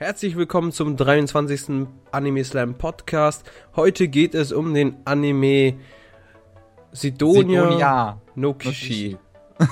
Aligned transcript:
Herzlich 0.00 0.36
willkommen 0.36 0.70
zum 0.70 0.96
23. 0.96 1.88
Anime 2.12 2.44
Slam 2.44 2.74
Podcast. 2.74 3.44
Heute 3.74 4.06
geht 4.06 4.32
es 4.32 4.52
um 4.52 4.72
den 4.72 4.94
Anime 5.04 5.74
Sidonia, 6.92 7.64
Sidonia. 7.64 8.20
no 8.36 8.54
Kishi. 8.54 9.16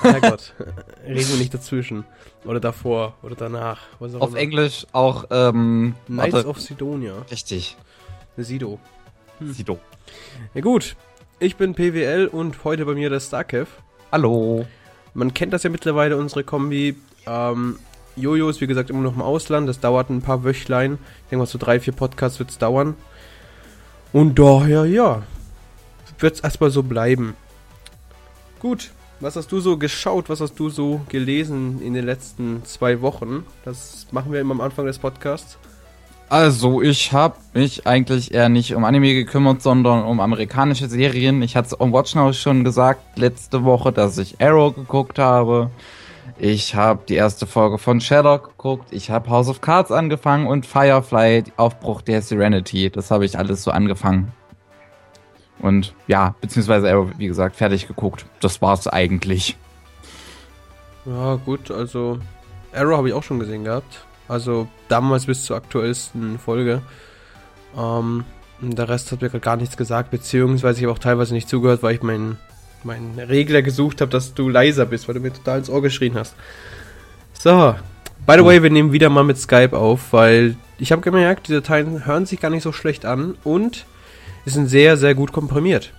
Herrgott, 0.01 0.53
reden 1.07 1.29
wir 1.29 1.37
nicht 1.37 1.53
dazwischen. 1.53 2.03
Oder 2.43 2.59
davor 2.59 3.15
oder 3.23 3.35
danach. 3.35 3.79
Auf 4.01 4.11
immer. 4.31 4.37
Englisch 4.37 4.85
auch, 4.91 5.27
ähm, 5.31 5.95
Knights 6.07 6.33
warte. 6.33 6.49
of 6.49 6.59
Sidonia. 6.59 7.13
Richtig. 7.31 7.77
Sido. 8.35 8.79
Sido. 9.39 9.79
Ja 10.53 10.59
gut, 10.59 10.97
ich 11.39 11.55
bin 11.55 11.73
PWL 11.73 12.27
und 12.27 12.65
heute 12.65 12.85
bei 12.85 12.95
mir 12.95 13.09
der 13.09 13.21
Starkev. 13.21 13.69
Hallo. 14.11 14.65
Man 15.13 15.33
kennt 15.33 15.53
das 15.53 15.63
ja 15.63 15.69
mittlerweile, 15.69 16.17
unsere 16.17 16.43
Kombi. 16.43 16.97
Ähm, 17.25 17.79
Jojo 18.17 18.49
ist 18.49 18.61
wie 18.61 18.67
gesagt 18.67 18.89
immer 18.89 19.01
noch 19.01 19.15
im 19.15 19.21
Ausland. 19.21 19.69
Das 19.69 19.79
dauert 19.79 20.09
ein 20.09 20.21
paar 20.21 20.43
Wöchlein. 20.43 20.93
Ich 21.23 21.29
denke 21.29 21.37
mal, 21.37 21.45
so 21.45 21.57
drei, 21.57 21.79
vier 21.79 21.93
Podcasts 21.93 22.39
wird 22.39 22.49
es 22.49 22.57
dauern. 22.57 22.95
Und 24.11 24.39
daher, 24.39 24.85
ja, 24.85 25.23
wird 26.19 26.35
es 26.35 26.39
erstmal 26.39 26.71
so 26.71 26.83
bleiben. 26.83 27.35
Gut, 28.59 28.91
was 29.19 29.35
hast 29.35 29.51
du 29.51 29.59
so 29.59 29.77
geschaut? 29.77 30.29
Was 30.29 30.41
hast 30.41 30.55
du 30.59 30.69
so 30.69 31.01
gelesen 31.09 31.81
in 31.81 31.93
den 31.93 32.05
letzten 32.05 32.63
zwei 32.65 33.01
Wochen? 33.01 33.45
Das 33.65 34.07
machen 34.11 34.31
wir 34.31 34.41
immer 34.41 34.53
am 34.53 34.61
Anfang 34.61 34.85
des 34.85 34.99
Podcasts. 34.99 35.57
Also, 36.29 36.81
ich 36.81 37.13
habe 37.13 37.37
mich 37.53 37.87
eigentlich 37.87 38.33
eher 38.33 38.49
nicht 38.49 38.75
um 38.75 38.83
Anime 38.83 39.13
gekümmert, 39.13 39.61
sondern 39.61 40.03
um 40.03 40.19
amerikanische 40.19 40.89
Serien. 40.89 41.41
Ich 41.41 41.55
hatte 41.55 41.67
es 41.67 41.79
on 41.79 41.93
Watch 41.93 42.15
Now 42.15 42.33
schon 42.33 42.65
gesagt 42.65 43.17
letzte 43.17 43.63
Woche, 43.63 43.93
dass 43.93 44.17
ich 44.17 44.41
Arrow 44.41 44.75
geguckt 44.75 45.19
habe. 45.19 45.71
Ich 46.39 46.75
habe 46.75 47.01
die 47.09 47.15
erste 47.15 47.47
Folge 47.47 47.79
von 47.79 47.99
Sherlock 47.99 48.49
geguckt. 48.49 48.89
Ich 48.91 49.09
habe 49.09 49.29
House 49.29 49.49
of 49.49 49.59
Cards 49.59 49.91
angefangen 49.91 50.45
und 50.45 50.67
Firefly, 50.67 51.45
Aufbruch 51.57 52.03
der 52.03 52.21
Serenity. 52.21 52.91
Das 52.91 53.09
habe 53.09 53.25
ich 53.25 53.39
alles 53.39 53.63
so 53.63 53.71
angefangen. 53.71 54.31
Und 55.59 55.95
ja, 56.05 56.35
beziehungsweise 56.39 56.91
Arrow, 56.91 57.09
wie 57.17 57.25
gesagt, 57.25 57.55
fertig 57.55 57.87
geguckt. 57.87 58.27
Das 58.39 58.61
war's 58.61 58.87
eigentlich. 58.87 59.57
Ja, 61.05 61.35
gut, 61.35 61.71
also 61.71 62.19
Arrow 62.71 62.97
habe 62.97 63.07
ich 63.09 63.15
auch 63.15 63.23
schon 63.23 63.39
gesehen 63.39 63.63
gehabt. 63.63 64.05
Also 64.27 64.67
damals 64.89 65.25
bis 65.25 65.43
zur 65.43 65.55
aktuellsten 65.57 66.37
Folge. 66.37 66.83
Ähm, 67.75 68.25
der 68.61 68.89
Rest 68.89 69.11
hat 69.11 69.21
mir 69.21 69.29
grad 69.29 69.41
gar 69.41 69.55
nichts 69.55 69.75
gesagt, 69.75 70.11
beziehungsweise 70.11 70.79
ich 70.79 70.85
habe 70.85 70.93
auch 70.93 70.99
teilweise 70.99 71.33
nicht 71.33 71.49
zugehört, 71.49 71.81
weil 71.81 71.95
ich 71.95 72.03
meinen 72.03 72.37
meinen 72.83 73.19
Regler 73.19 73.61
gesucht 73.61 74.01
habe, 74.01 74.11
dass 74.11 74.33
du 74.33 74.49
leiser 74.49 74.85
bist, 74.85 75.07
weil 75.07 75.15
du 75.15 75.21
mir 75.21 75.33
total 75.33 75.59
ins 75.59 75.69
Ohr 75.69 75.81
geschrien 75.81 76.15
hast. 76.15 76.35
So, 77.33 77.75
by 78.25 78.35
the 78.37 78.45
way, 78.45 78.61
wir 78.63 78.69
nehmen 78.69 78.91
wieder 78.91 79.09
mal 79.09 79.23
mit 79.23 79.37
Skype 79.37 79.77
auf, 79.77 80.13
weil 80.13 80.55
ich 80.77 80.91
habe 80.91 81.01
gemerkt, 81.01 81.47
die 81.47 81.53
Dateien 81.53 82.05
hören 82.05 82.25
sich 82.25 82.39
gar 82.39 82.49
nicht 82.49 82.63
so 82.63 82.71
schlecht 82.71 83.05
an 83.05 83.35
und 83.43 83.85
sind 84.45 84.67
sehr, 84.67 84.97
sehr 84.97 85.15
gut 85.15 85.31
komprimiert. 85.31 85.93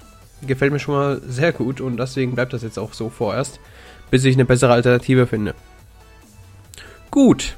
Gefällt 0.47 0.73
mir 0.73 0.79
schon 0.79 0.95
mal 0.95 1.21
sehr 1.27 1.53
gut 1.53 1.81
und 1.81 1.97
deswegen 1.97 2.35
bleibt 2.35 2.53
das 2.53 2.63
jetzt 2.63 2.79
auch 2.79 2.93
so 2.93 3.09
vorerst, 3.11 3.61
bis 4.11 4.25
ich 4.25 4.37
eine 4.37 4.45
bessere 4.45 4.73
Alternative 4.73 5.27
finde. 5.27 5.55
Gut. 7.11 7.57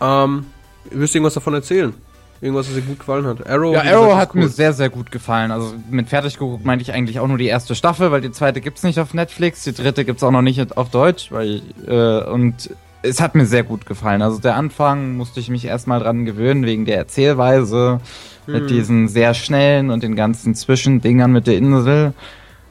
Ähm, 0.00 0.46
willst 0.90 1.14
du 1.14 1.18
irgendwas 1.18 1.34
davon 1.34 1.54
erzählen? 1.54 1.94
Irgendwas, 2.42 2.68
was 2.68 2.74
dir 2.74 2.82
gut 2.82 2.98
gefallen 3.00 3.26
hat? 3.26 3.46
Arrow, 3.48 3.74
Ja, 3.74 3.82
Arrow 3.82 4.14
hat 4.16 4.34
mir 4.34 4.44
cool. 4.44 4.48
sehr, 4.48 4.72
sehr 4.72 4.88
gut 4.88 5.10
gefallen. 5.10 5.50
Also 5.50 5.74
mit 5.90 6.08
fertig 6.08 6.38
geguckt 6.38 6.64
meinte 6.64 6.82
ich 6.82 6.92
eigentlich 6.92 7.20
auch 7.20 7.28
nur 7.28 7.36
die 7.36 7.46
erste 7.46 7.74
Staffel, 7.74 8.10
weil 8.12 8.22
die 8.22 8.32
zweite 8.32 8.60
gibt's 8.62 8.82
nicht 8.82 8.98
auf 8.98 9.12
Netflix, 9.12 9.62
die 9.64 9.74
dritte 9.74 10.04
gibt's 10.06 10.22
auch 10.22 10.30
noch 10.30 10.40
nicht 10.42 10.76
auf 10.76 10.88
Deutsch, 10.90 11.30
weil 11.32 11.60
äh, 11.86 12.24
und 12.30 12.70
es 13.02 13.20
hat 13.20 13.34
mir 13.34 13.44
sehr 13.46 13.62
gut 13.62 13.84
gefallen. 13.86 14.22
Also 14.22 14.38
der 14.38 14.56
Anfang 14.56 15.16
musste 15.16 15.40
ich 15.40 15.48
mich 15.50 15.64
erstmal 15.66 16.00
dran 16.00 16.24
gewöhnen 16.24 16.64
wegen 16.64 16.84
der 16.86 16.96
Erzählweise 16.96 18.00
Hm. 18.46 18.54
mit 18.54 18.70
diesen 18.70 19.06
sehr 19.08 19.34
schnellen 19.34 19.90
und 19.90 20.02
den 20.02 20.16
ganzen 20.16 20.54
Zwischendingern 20.54 21.30
mit 21.30 21.46
der 21.46 21.58
Insel. 21.58 22.14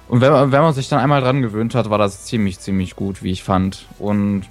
Und 0.08 0.20
wenn 0.22 0.32
man, 0.32 0.52
wenn 0.52 0.62
man 0.62 0.74
sich 0.74 0.90
dann 0.90 0.98
einmal 1.00 1.22
dran 1.22 1.44
gewöhnt 1.44 1.76
hat, 1.76 1.92
war 1.92 2.00
das 2.00 2.26
ziemlich, 2.26 2.60
ziemlich 2.60 2.96
gut, 2.96 3.22
wie 3.22 3.30
ich 3.32 3.44
fand. 3.44 3.86
Und 4.00 4.46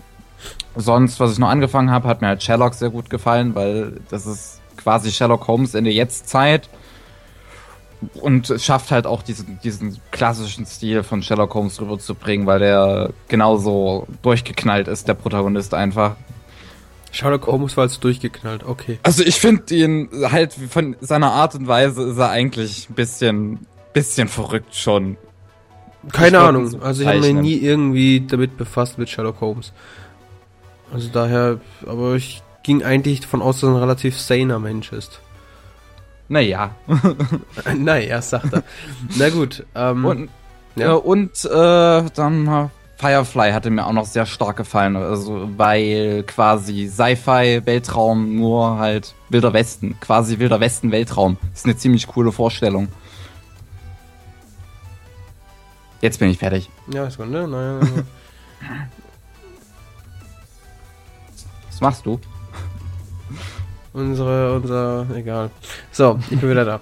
sonst, 0.76 1.18
was 1.18 1.32
ich 1.32 1.40
noch 1.40 1.48
angefangen 1.48 1.90
habe, 1.90 2.06
hat 2.06 2.20
mir 2.20 2.28
halt 2.28 2.42
Sherlock 2.44 2.74
sehr 2.74 2.90
gut 2.90 3.10
gefallen, 3.10 3.56
weil 3.56 3.94
das 4.10 4.26
ist 4.26 4.57
quasi 4.88 5.12
Sherlock 5.12 5.46
Holmes 5.48 5.74
in 5.74 5.84
der 5.84 5.92
Jetztzeit. 5.92 6.70
Und 8.22 8.48
es 8.48 8.64
schafft 8.64 8.90
halt 8.90 9.06
auch 9.06 9.22
diesen, 9.22 9.58
diesen 9.62 9.98
klassischen 10.12 10.64
Stil 10.64 11.02
von 11.02 11.22
Sherlock 11.22 11.52
Holmes 11.52 11.78
rüberzubringen, 11.78 12.46
weil 12.46 12.60
der 12.60 13.10
genauso 13.28 14.06
durchgeknallt 14.22 14.88
ist, 14.88 15.06
der 15.06 15.12
Protagonist 15.12 15.74
einfach. 15.74 16.16
Sherlock 17.10 17.46
Holmes 17.48 17.76
war 17.76 17.84
jetzt 17.84 18.02
durchgeknallt, 18.02 18.64
okay. 18.64 18.98
Also 19.02 19.24
ich 19.24 19.38
finde 19.38 19.74
ihn 19.74 20.08
halt 20.22 20.54
von 20.54 20.96
seiner 21.00 21.32
Art 21.32 21.54
und 21.54 21.68
Weise 21.68 22.04
ist 22.04 22.16
er 22.16 22.30
eigentlich 22.30 22.88
ein 22.88 22.94
bisschen, 22.94 23.66
bisschen 23.92 24.28
verrückt 24.28 24.74
schon. 24.74 25.18
Keine 26.12 26.38
ihn 26.38 26.44
Ahnung, 26.44 26.66
so 26.68 26.78
also 26.78 27.02
ich 27.02 27.08
habe 27.08 27.20
mich 27.20 27.34
nie 27.34 27.56
irgendwie 27.58 28.26
damit 28.26 28.56
befasst 28.56 28.96
mit 28.96 29.10
Sherlock 29.10 29.42
Holmes. 29.42 29.74
Also 30.94 31.10
daher, 31.12 31.60
aber 31.86 32.14
ich 32.14 32.42
ging 32.68 32.82
eigentlich 32.84 33.20
davon 33.20 33.40
aus, 33.40 33.60
dass 33.60 33.70
er 33.70 33.74
ein 33.76 33.80
relativ 33.80 34.20
saner 34.20 34.58
Mensch 34.58 34.92
ist. 34.92 35.20
Naja. 36.28 36.72
naja, 37.74 38.20
sagt 38.20 38.52
er. 38.52 38.62
Na 39.16 39.30
gut, 39.30 39.64
ähm, 39.74 40.04
Und, 40.04 40.30
Ja. 40.76 40.88
ja. 40.88 40.92
und 40.96 41.42
äh, 41.46 42.10
dann 42.14 42.46
äh, 42.46 42.68
Firefly 42.98 43.52
hatte 43.52 43.70
mir 43.70 43.86
auch 43.86 43.92
noch 43.92 44.04
sehr 44.04 44.26
stark 44.26 44.58
gefallen. 44.58 44.96
Also, 44.96 45.48
weil 45.56 46.24
quasi 46.24 46.86
Sci-Fi, 46.88 47.62
Weltraum, 47.64 48.36
nur 48.36 48.78
halt 48.78 49.14
Wilder 49.30 49.54
Westen. 49.54 49.98
Quasi 50.00 50.38
Wilder 50.38 50.60
Westen, 50.60 50.92
Weltraum. 50.92 51.38
ist 51.54 51.64
eine 51.64 51.76
ziemlich 51.78 52.06
coole 52.06 52.32
Vorstellung. 52.32 52.88
Jetzt 56.02 56.18
bin 56.20 56.28
ich 56.28 56.38
fertig. 56.38 56.68
ja, 56.92 57.06
ist 57.06 57.16
gut, 57.16 57.30
ne? 57.30 57.48
Naja, 57.48 57.78
also, 57.78 57.94
Was 61.70 61.80
machst 61.80 62.04
du? 62.04 62.20
Unsere, 63.98 64.54
unser, 64.54 65.06
egal. 65.14 65.50
So, 65.90 66.18
ich 66.30 66.40
bin 66.40 66.50
wieder 66.50 66.64
da. 66.64 66.80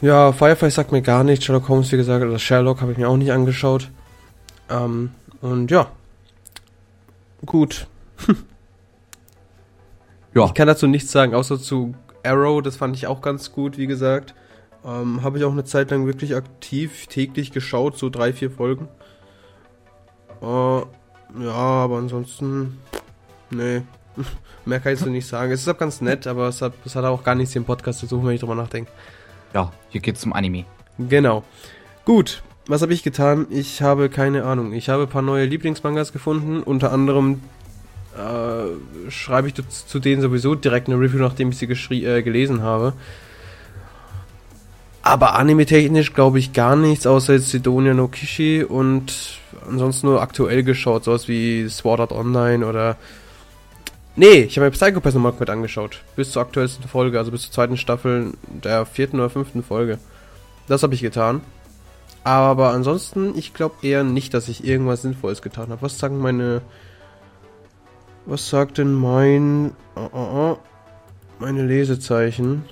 Ja, 0.00 0.32
Firefly 0.32 0.70
sagt 0.70 0.92
mir 0.92 1.02
gar 1.02 1.24
nichts. 1.24 1.44
Sherlock 1.44 1.68
Holmes, 1.68 1.90
wie 1.92 1.96
gesagt, 1.96 2.24
oder 2.24 2.38
Sherlock 2.38 2.80
habe 2.80 2.92
ich 2.92 2.98
mir 2.98 3.08
auch 3.08 3.16
nicht 3.16 3.32
angeschaut. 3.32 3.90
Ähm, 4.68 5.12
und 5.40 5.70
ja. 5.70 5.88
Gut. 7.44 7.86
Ja. 10.36 10.46
Ich 10.46 10.54
kann 10.54 10.66
dazu 10.66 10.88
nichts 10.88 11.12
sagen, 11.12 11.32
außer 11.32 11.60
zu 11.60 11.94
Arrow, 12.24 12.60
das 12.60 12.74
fand 12.74 12.96
ich 12.96 13.06
auch 13.06 13.20
ganz 13.20 13.52
gut, 13.52 13.78
wie 13.78 13.86
gesagt. 13.86 14.34
Ähm, 14.84 15.22
habe 15.22 15.38
ich 15.38 15.44
auch 15.44 15.52
eine 15.52 15.64
Zeit 15.64 15.92
lang 15.92 16.06
wirklich 16.06 16.34
aktiv 16.34 17.06
täglich 17.06 17.52
geschaut, 17.52 17.96
so 17.96 18.10
drei, 18.10 18.32
vier 18.32 18.50
Folgen. 18.50 18.88
Äh, 20.42 20.46
ja, 21.44 21.52
aber 21.52 21.98
ansonsten, 21.98 22.78
nee, 23.50 23.82
mehr 24.66 24.80
kann 24.80 24.92
ich 24.94 25.00
so 25.00 25.06
nicht 25.10 25.26
sagen. 25.26 25.52
Es 25.52 25.60
ist 25.62 25.68
auch 25.68 25.78
ganz 25.78 26.00
nett, 26.00 26.26
aber 26.26 26.48
es 26.48 26.62
hat, 26.62 26.72
es 26.84 26.96
hat 26.96 27.04
auch 27.04 27.22
gar 27.22 27.34
nichts 27.34 27.54
im 27.56 27.64
Podcast 27.64 28.00
zu 28.00 28.06
suchen, 28.06 28.26
wenn 28.26 28.34
ich 28.34 28.40
drüber 28.40 28.54
nachdenke. 28.54 28.90
Ja, 29.52 29.72
hier 29.90 30.00
geht's 30.00 30.20
zum 30.20 30.32
Anime. 30.32 30.64
Genau. 30.98 31.44
Gut, 32.04 32.42
was 32.66 32.82
habe 32.82 32.92
ich 32.92 33.02
getan? 33.02 33.46
Ich 33.50 33.82
habe 33.82 34.08
keine 34.08 34.44
Ahnung. 34.44 34.72
Ich 34.72 34.88
habe 34.88 35.04
ein 35.04 35.08
paar 35.08 35.22
neue 35.22 35.44
Lieblingsmangas 35.46 36.12
gefunden. 36.12 36.62
Unter 36.62 36.92
anderem 36.92 37.40
äh, 38.16 39.10
schreibe 39.10 39.48
ich 39.48 39.54
zu- 39.54 39.98
denen 40.00 40.22
sowieso 40.22 40.54
direkt 40.54 40.88
eine 40.88 40.98
Review, 40.98 41.18
nachdem 41.20 41.50
ich 41.50 41.58
sie 41.58 41.66
äh, 41.66 42.22
gelesen 42.22 42.62
habe. 42.62 42.92
Aber 45.02 45.34
anime-technisch 45.34 46.14
glaube 46.14 46.38
ich 46.38 46.52
gar 46.54 46.76
nichts, 46.76 47.06
außer 47.06 47.34
jetzt 47.34 47.50
Sidonia 47.50 47.92
no 47.92 48.08
Kishi 48.08 48.64
und 48.64 49.38
ansonsten 49.68 50.06
nur 50.06 50.22
aktuell 50.22 50.62
geschaut, 50.62 51.04
sowas 51.04 51.28
wie 51.28 51.68
Sword 51.68 52.00
Art 52.00 52.12
Online 52.12 52.66
oder. 52.66 52.96
Nee, 54.16 54.42
ich 54.42 54.56
habe 54.56 54.66
mir 54.66 54.70
Psychopath 54.70 55.14
nochmal 55.14 55.34
mit 55.38 55.50
angeschaut. 55.50 56.02
Bis 56.14 56.30
zur 56.30 56.42
aktuellsten 56.42 56.86
Folge, 56.88 57.18
also 57.18 57.32
bis 57.32 57.42
zur 57.42 57.52
zweiten 57.52 57.76
Staffel 57.76 58.34
der 58.46 58.86
vierten 58.86 59.18
oder 59.18 59.30
fünften 59.30 59.64
Folge. 59.64 59.98
Das 60.68 60.82
habe 60.82 60.94
ich 60.94 61.00
getan. 61.00 61.40
Aber 62.22 62.70
ansonsten, 62.70 63.36
ich 63.36 63.52
glaube 63.52 63.74
eher 63.82 64.04
nicht, 64.04 64.32
dass 64.32 64.48
ich 64.48 64.64
irgendwas 64.64 65.02
Sinnvolles 65.02 65.42
getan 65.42 65.70
habe. 65.70 65.82
Was 65.82 65.98
sagen 65.98 66.18
meine. 66.18 66.62
Was 68.24 68.48
sagt 68.48 68.78
denn 68.78 68.94
mein. 68.94 69.72
Oh, 69.96 70.08
oh, 70.12 70.18
oh, 70.18 70.58
meine 71.38 71.66
Lesezeichen? 71.66 72.64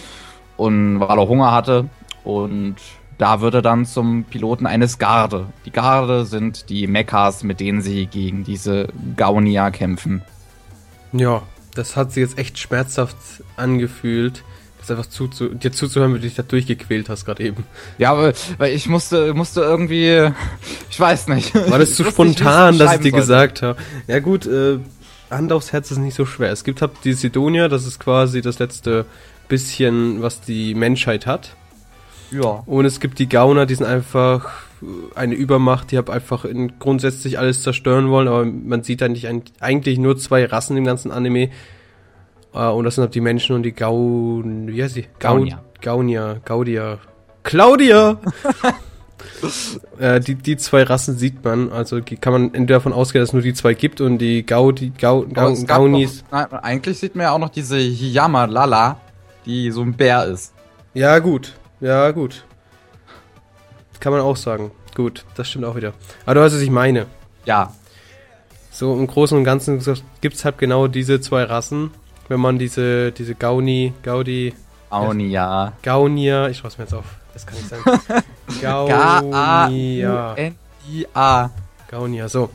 und 0.58 1.00
weil 1.00 1.20
er 1.20 1.28
Hunger 1.28 1.52
hatte. 1.52 1.90
Und 2.24 2.78
da 3.18 3.42
wird 3.42 3.54
er 3.54 3.62
dann 3.62 3.86
zum 3.86 4.24
Piloten 4.26 4.66
eines 4.66 4.98
Garde. 4.98 5.48
Die 5.66 5.72
Garde 5.72 6.26
sind 6.26 6.70
die 6.70 6.88
Mechas, 6.88 7.44
mit 7.44 7.60
denen 7.60 7.82
sie 7.82 8.08
gegen 8.08 8.44
diese 8.44 8.90
Gaunia 9.16 9.72
kämpfen. 9.72 10.22
Ja, 11.14 11.44
das 11.74 11.96
hat 11.96 12.12
sich 12.12 12.22
jetzt 12.22 12.38
echt 12.38 12.58
schmerzhaft 12.58 13.16
angefühlt, 13.56 14.44
das 14.88 14.98
einfach 14.98 15.10
zuzu 15.10 15.50
dir 15.50 15.72
zuzuhören, 15.72 16.14
wie 16.14 16.20
du 16.20 16.24
dich 16.24 16.36
da 16.36 16.44
durchgequält 16.44 17.10
hast 17.10 17.26
gerade 17.26 17.44
eben. 17.44 17.64
Ja, 17.98 18.18
weil, 18.18 18.34
weil 18.58 18.74
ich 18.74 18.88
musste, 18.88 19.34
musste 19.34 19.62
irgendwie, 19.62 20.32
ich 20.90 21.00
weiß 21.00 21.28
nicht. 21.30 21.54
War 21.56 21.80
das 21.80 21.96
zu 21.96 22.04
nicht, 22.04 22.12
wie 22.12 22.14
spontan, 22.14 22.76
es 22.76 22.80
dass 22.80 22.94
ich 22.96 22.98
dir 23.00 23.04
beschreiben 23.12 23.20
gesagt 23.22 23.62
habe? 23.62 23.80
Ja 24.08 24.20
gut, 24.20 24.46
äh, 24.46 24.80
Hand 25.30 25.52
aufs 25.52 25.74
Herz 25.74 25.92
ist 25.92 25.98
nicht 25.98 26.16
so 26.16 26.26
schwer. 26.26 26.52
Es 26.52 26.64
gibt 26.64 26.82
halt 26.82 26.92
die 27.04 27.14
Sidonia, 27.14 27.68
das 27.68 27.86
ist 27.86 28.00
quasi 28.00 28.42
das 28.42 28.60
letzte 28.60 29.06
bisschen, 29.48 30.22
was 30.22 30.42
die 30.42 30.74
Menschheit 30.74 31.26
hat. 31.26 31.46
sollte. 31.46 31.68
Ja. 32.32 32.64
Und 32.66 32.86
es 32.86 33.00
gibt 33.00 33.20
die 33.20 33.30
Gauner, 33.30 33.66
die 33.66 33.76
sind 33.76 33.86
einfach 33.86 34.52
eine 35.16 35.36
Übermacht, 35.36 35.92
die 35.92 35.98
haben 35.98 36.10
einfach 36.10 36.46
in 36.46 36.78
grundsätzlich 36.80 37.40
alles 37.40 37.64
zerstören 37.64 38.10
wollen, 38.10 38.28
aber 38.28 38.46
man 38.46 38.84
sieht 38.84 39.02
eigentlich, 39.02 39.28
eigentlich 39.60 39.98
nur 39.98 40.18
zwei 40.18 40.46
Rassen 40.46 40.78
im 40.78 40.86
ganzen 40.86 41.12
Anime. 41.12 41.50
Äh, 42.58 42.72
Und 42.72 42.84
das 42.86 42.96
sind 42.96 43.04
halt 43.04 43.16
die 43.16 43.22
Menschen 43.22 43.56
und 43.56 43.64
die 43.64 43.72
Gaun... 43.74 44.68
Wie 44.68 44.84
heißt 44.84 44.96
sie? 44.96 45.08
Gau- 45.20 45.46
Gaunia. 45.82 46.38
Gaudia. 46.44 46.98
Claudia! 47.44 48.18
äh, 50.00 50.20
die, 50.20 50.36
die 50.36 50.58
zwei 50.58 50.84
Rassen 50.84 51.18
sieht 51.18 51.44
man, 51.44 51.72
also 51.72 52.00
die 52.00 52.18
kann 52.18 52.34
man 52.34 52.44
entweder 52.54 52.76
davon 52.76 52.94
ausgehen, 52.94 53.22
dass 53.22 53.30
es 53.30 53.34
nur 53.34 53.42
die 53.42 53.54
zwei 53.54 53.74
gibt 53.74 54.02
und 54.02 54.18
die 54.18 54.46
Gaudi, 54.46 54.92
Gau, 55.00 55.22
Gau, 55.32 55.54
Gaunis. 55.66 56.24
Noch, 56.32 56.50
nein, 56.50 56.60
eigentlich 56.64 57.00
sieht 57.00 57.16
man 57.16 57.24
ja 57.26 57.32
auch 57.32 57.40
noch 57.40 57.50
diese 57.50 57.78
Hiyama 57.78 58.46
Lala, 58.46 59.00
die 59.46 59.72
so 59.72 59.82
ein 59.82 59.94
Bär 59.94 60.26
ist. 60.26 60.54
Ja, 60.94 61.20
gut. 61.20 61.54
Ja, 61.80 62.12
gut. 62.12 62.44
Kann 64.00 64.12
man 64.12 64.22
auch 64.22 64.36
sagen. 64.36 64.72
Gut, 64.96 65.26
das 65.36 65.48
stimmt 65.50 65.66
auch 65.66 65.76
wieder. 65.76 65.94
Aber 66.26 66.36
du 66.36 66.42
weißt, 66.42 66.56
was 66.56 66.62
ich 66.62 66.72
meine. 66.72 67.06
Ja. 67.46 67.72
So 68.72 68.94
im 68.96 69.08
Großen 69.08 69.38
und 69.38 69.44
Ganzen 69.44 69.80
gibt 70.22 70.36
es 70.36 70.46
halt 70.46 70.58
genau 70.58 70.88
diese 70.88 71.20
zwei 71.22 71.44
Rassen. 71.44 71.92
Wenn 72.28 72.40
man 72.40 72.60
diese, 72.60 73.12
diese 73.12 73.36
Gauni, 73.36 73.94
Gaudi, 74.04 74.54
Aunia. 74.90 75.74
Gaunia, 75.82 76.48
ich 76.50 76.58
schreibe 76.58 76.76
mir 76.78 76.84
jetzt 76.84 76.94
auf, 76.94 77.06
das 77.34 77.46
kann 77.46 77.58
nicht 77.58 77.70
sein. 77.70 77.80
Gaunia. 78.62 80.36
G-A-U-N-I-A. 80.36 81.50
Gaunia, 81.90 82.30
so. 82.30 82.50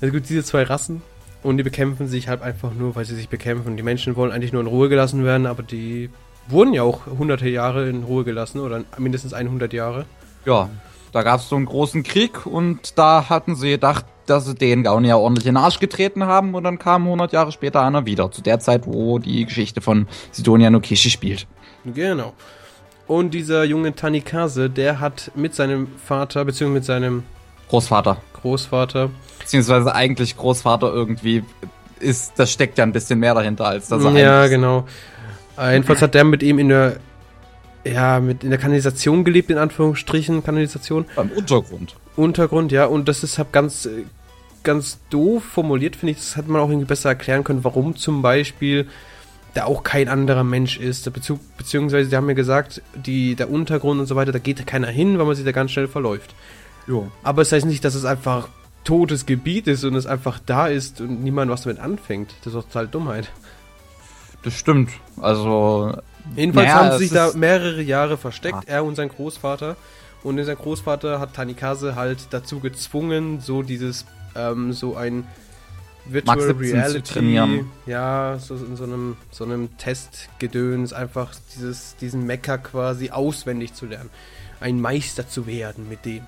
Also 0.00 0.12
gut, 0.12 0.28
diese 0.28 0.44
zwei 0.44 0.62
Rassen 0.62 1.02
und 1.42 1.56
die 1.56 1.62
bekämpfen 1.62 2.08
sich 2.08 2.28
halt 2.28 2.42
einfach 2.42 2.72
nur, 2.72 2.94
weil 2.94 3.04
sie 3.04 3.14
sich 3.14 3.28
bekämpfen. 3.28 3.76
Die 3.76 3.82
Menschen 3.82 4.16
wollen 4.16 4.32
eigentlich 4.32 4.52
nur 4.52 4.62
in 4.62 4.68
Ruhe 4.68 4.88
gelassen 4.88 5.24
werden, 5.24 5.46
aber 5.46 5.62
die 5.62 6.10
wurden 6.48 6.74
ja 6.74 6.82
auch 6.82 7.06
hunderte 7.06 7.48
Jahre 7.48 7.88
in 7.88 8.04
Ruhe 8.04 8.24
gelassen 8.24 8.60
oder 8.60 8.84
mindestens 8.98 9.32
100 9.32 9.72
Jahre. 9.72 10.06
Ja, 10.44 10.70
da 11.12 11.22
gab 11.22 11.40
es 11.40 11.48
so 11.48 11.56
einen 11.56 11.66
großen 11.66 12.02
Krieg 12.02 12.46
und 12.46 12.98
da 12.98 13.28
hatten 13.28 13.54
sie 13.54 13.70
gedacht, 13.70 14.06
dass 14.26 14.46
sie 14.46 14.54
den 14.54 14.82
Gaunia 14.82 15.16
ordentlich 15.16 15.46
in 15.46 15.54
den 15.54 15.62
Arsch 15.62 15.78
getreten 15.78 16.24
haben 16.24 16.54
und 16.54 16.64
dann 16.64 16.78
kam 16.78 17.04
100 17.04 17.32
Jahre 17.32 17.52
später 17.52 17.82
einer 17.82 18.06
wieder. 18.06 18.30
Zu 18.30 18.42
der 18.42 18.60
Zeit, 18.60 18.86
wo 18.86 19.18
die 19.18 19.44
Geschichte 19.44 19.80
von 19.80 20.06
Sidonia 20.30 20.70
no 20.70 20.80
Kishi 20.80 21.10
spielt. 21.10 21.46
Genau. 21.84 22.32
Und 23.06 23.34
dieser 23.34 23.64
junge 23.64 23.94
Tanikase, 23.94 24.70
der 24.70 25.00
hat 25.00 25.32
mit 25.34 25.54
seinem 25.54 25.88
Vater, 26.04 26.44
beziehungsweise 26.44 26.74
mit 26.74 26.84
seinem 26.84 27.22
Großvater. 27.68 28.18
Großvater, 28.40 29.10
Beziehungsweise 29.38 29.94
eigentlich 29.94 30.36
Großvater 30.36 30.92
irgendwie 30.92 31.42
ist, 31.98 32.32
das 32.36 32.52
steckt 32.52 32.78
ja 32.78 32.84
ein 32.84 32.92
bisschen 32.92 33.18
mehr 33.18 33.34
dahinter, 33.34 33.66
als 33.66 33.88
dass 33.88 34.04
er 34.04 34.12
ja, 34.12 34.46
genau. 34.48 34.86
Jedenfalls 35.58 36.02
hat 36.02 36.14
der 36.14 36.24
mit 36.24 36.42
ihm 36.42 36.58
in 36.58 36.68
der, 36.68 36.96
ja, 37.84 38.20
mit 38.20 38.42
in 38.44 38.50
der 38.50 38.58
Kanalisation 38.58 39.24
gelebt, 39.24 39.50
in 39.50 39.58
Anführungsstrichen, 39.58 40.42
Kanalisation. 40.42 41.06
Im 41.16 41.30
Untergrund. 41.32 41.94
Untergrund, 42.16 42.72
ja, 42.72 42.86
und 42.86 43.08
das 43.08 43.22
ist 43.22 43.38
halt 43.38 43.52
ganz, 43.52 43.86
äh, 43.86 44.04
ganz 44.62 44.98
doof 45.10 45.44
formuliert, 45.44 45.96
finde 45.96 46.12
ich. 46.12 46.18
Das 46.18 46.36
hätte 46.36 46.50
man 46.50 46.60
auch 46.60 46.68
irgendwie 46.68 46.86
besser 46.86 47.08
erklären 47.10 47.44
können, 47.44 47.64
warum 47.64 47.96
zum 47.96 48.22
Beispiel 48.22 48.86
da 49.54 49.64
auch 49.64 49.82
kein 49.82 50.08
anderer 50.08 50.44
Mensch 50.44 50.78
ist. 50.78 51.10
Bezieh 51.12 51.38
beziehungsweise, 51.58 52.08
die 52.10 52.16
haben 52.16 52.26
mir 52.26 52.34
gesagt, 52.34 52.82
die, 52.94 53.34
der 53.34 53.50
Untergrund 53.50 54.00
und 54.00 54.06
so 54.06 54.16
weiter, 54.16 54.32
da 54.32 54.38
geht 54.38 54.66
keiner 54.66 54.88
hin, 54.88 55.18
weil 55.18 55.26
man 55.26 55.34
sich 55.34 55.44
da 55.44 55.52
ganz 55.52 55.70
schnell 55.72 55.88
verläuft. 55.88 56.34
Jo. 56.86 57.10
Aber 57.22 57.42
es 57.42 57.52
heißt 57.52 57.66
nicht, 57.66 57.84
dass 57.84 57.94
es 57.94 58.04
einfach 58.04 58.48
totes 58.84 59.26
Gebiet 59.26 59.66
ist 59.68 59.84
und 59.84 59.94
es 59.94 60.06
einfach 60.06 60.40
da 60.44 60.66
ist 60.66 61.00
und 61.00 61.22
niemand 61.22 61.50
was 61.50 61.62
damit 61.62 61.78
anfängt. 61.78 62.34
Das 62.40 62.48
ist 62.48 62.54
doch 62.54 62.64
total 62.64 62.88
Dummheit. 62.88 63.30
Das 64.42 64.54
stimmt. 64.54 64.90
Also, 65.20 65.96
Jedenfalls 66.34 66.68
Naja, 66.68 66.80
haben 66.80 66.92
sie 66.98 67.04
sich 67.06 67.12
da 67.12 67.32
mehrere 67.34 67.82
Jahre 67.82 68.16
versteckt, 68.16 68.58
Ah. 68.58 68.62
er 68.66 68.84
und 68.84 68.96
sein 68.96 69.08
Großvater. 69.08 69.76
Und 70.22 70.42
sein 70.42 70.56
Großvater 70.56 71.18
hat 71.18 71.34
Tanikase 71.34 71.96
halt 71.96 72.28
dazu 72.30 72.60
gezwungen, 72.60 73.40
so 73.40 73.62
dieses, 73.62 74.06
ähm, 74.36 74.72
so 74.72 74.96
ein 74.96 75.26
Virtual 76.04 76.36
Mark 76.36 76.46
17 76.58 77.04
zu 77.04 77.18
Reality, 77.20 77.64
ja, 77.86 78.38
so 78.38 78.56
in 78.56 78.76
so 78.76 78.84
einem, 78.84 79.16
so 79.30 79.44
einem 79.44 79.76
Testgedöns, 79.78 80.92
einfach 80.92 81.32
dieses, 81.54 81.96
diesen 81.96 82.26
Mecker 82.26 82.58
quasi 82.58 83.10
auswendig 83.10 83.74
zu 83.74 83.86
lernen. 83.86 84.10
Ein 84.60 84.80
Meister 84.80 85.28
zu 85.28 85.46
werden 85.46 85.88
mit 85.88 86.04
dem. 86.04 86.22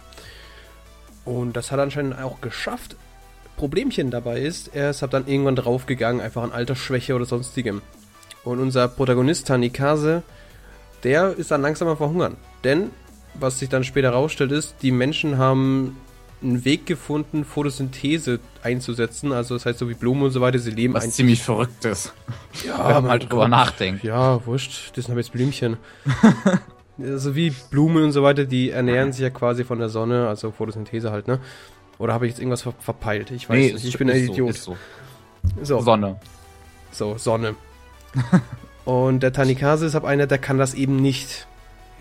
Und 1.24 1.56
das 1.56 1.70
hat 1.70 1.78
er 1.78 1.84
anscheinend 1.84 2.18
auch 2.18 2.40
geschafft. 2.40 2.96
Problemchen 3.56 4.10
dabei 4.10 4.40
ist, 4.40 4.74
er 4.74 4.90
ist 4.90 5.02
halt 5.02 5.12
dann 5.12 5.26
irgendwann 5.26 5.56
draufgegangen, 5.56 6.20
einfach 6.20 6.42
an 6.42 6.52
Altersschwäche 6.52 7.14
oder 7.14 7.24
sonstigem. 7.24 7.82
Und 8.42 8.60
unser 8.60 8.88
Protagonist 8.88 9.46
Tanikase, 9.46 10.22
der 11.02 11.36
ist 11.36 11.50
dann 11.50 11.62
langsam 11.62 11.88
am 11.88 11.96
Verhungern. 11.96 12.36
Denn, 12.62 12.90
was 13.34 13.58
sich 13.58 13.68
dann 13.68 13.84
später 13.84 14.12
herausstellt, 14.12 14.52
ist, 14.52 14.76
die 14.82 14.90
Menschen 14.90 15.38
haben 15.38 15.96
einen 16.42 16.64
Weg 16.64 16.86
gefunden, 16.86 17.44
Photosynthese 17.44 18.38
einzusetzen. 18.62 19.32
Also 19.32 19.54
das 19.54 19.66
heißt, 19.66 19.78
so 19.78 19.88
wie 19.88 19.94
Blumen 19.94 20.22
und 20.24 20.30
so 20.30 20.40
weiter, 20.40 20.58
sie 20.58 20.70
leben 20.70 20.94
was 20.94 21.10
ziemlich 21.10 21.42
verrückt 21.42 21.84
ist. 21.84 22.12
ja, 22.66 22.88
wenn 22.88 23.02
man 23.02 23.08
halt 23.08 23.30
drüber 23.30 23.48
nachdenkt. 23.48 24.04
Ja, 24.04 24.44
wurscht, 24.46 24.96
das 24.96 25.06
sind 25.06 25.12
aber 25.12 25.20
jetzt 25.20 25.32
Blümchen. 25.32 25.78
also 26.98 27.34
wie 27.34 27.50
Blumen 27.70 28.04
und 28.04 28.12
so 28.12 28.22
weiter, 28.22 28.44
die 28.44 28.70
ernähren 28.70 29.12
sich 29.12 29.22
ja 29.22 29.30
quasi 29.30 29.64
von 29.64 29.78
der 29.78 29.88
Sonne, 29.88 30.28
also 30.28 30.50
Photosynthese 30.50 31.10
halt, 31.10 31.28
ne? 31.28 31.40
Oder 31.98 32.12
habe 32.12 32.26
ich 32.26 32.32
jetzt 32.32 32.40
irgendwas 32.40 32.62
ver 32.62 32.74
verpeilt? 32.78 33.30
Ich 33.30 33.48
weiß 33.48 33.74
nicht, 33.74 33.84
ich 33.84 33.98
bin 33.98 34.10
ein 34.10 34.16
Idiot. 34.16 34.36
So, 34.36 34.48
ist 34.48 34.64
so. 34.64 34.76
So, 35.62 35.80
Sonne. 35.80 36.16
so, 36.90 37.16
Sonne. 37.18 37.54
und 38.84 39.22
der 39.22 39.32
Tanikase 39.32 39.86
ist 39.86 39.94
ab 39.94 40.04
einer, 40.04 40.26
der 40.26 40.38
kann 40.38 40.58
das 40.58 40.74
eben 40.74 40.96
nicht. 40.96 41.46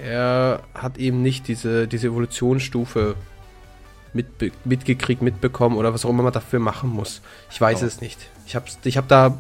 Er 0.04 0.62
hat 0.74 0.98
eben 0.98 1.22
nicht 1.22 1.48
diese, 1.48 1.88
diese 1.88 2.08
Evolutionsstufe 2.08 3.16
mit, 4.14 4.28
mitgekriegt, 4.66 5.22
mitbekommen 5.22 5.78
oder 5.78 5.94
was 5.94 6.04
auch 6.06 6.10
immer 6.10 6.24
man 6.24 6.34
dafür 6.34 6.60
machen 6.60 6.90
muss. 6.90 7.22
Ich 7.50 7.60
weiß 7.62 7.82
Ja. 7.82 7.88
es 7.88 8.02
nicht. 8.02 8.20
Ich 8.46 8.56
habe 8.56 8.66
ich 8.84 8.98
hab 8.98 9.08
da 9.08 9.38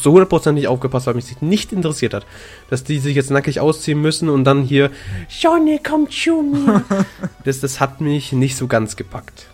so 0.00 0.12
hundertprozentig 0.12 0.68
aufgepasst, 0.68 1.06
weil 1.06 1.14
mich 1.14 1.28
das 1.28 1.42
nicht 1.42 1.72
interessiert 1.72 2.14
hat. 2.14 2.24
Dass 2.70 2.84
die 2.84 3.00
sich 3.00 3.16
jetzt 3.16 3.30
nackig 3.30 3.60
ausziehen 3.60 4.00
müssen 4.00 4.28
und 4.28 4.44
dann 4.44 4.62
hier, 4.62 4.90
Johnny, 5.28 5.80
komm 5.82 6.08
zu 6.10 6.42
mir. 6.42 6.84
das, 7.44 7.60
das 7.60 7.80
hat 7.80 8.00
mich 8.00 8.32
nicht 8.32 8.56
so 8.56 8.66
ganz 8.66 8.96
gepackt. 8.96 9.48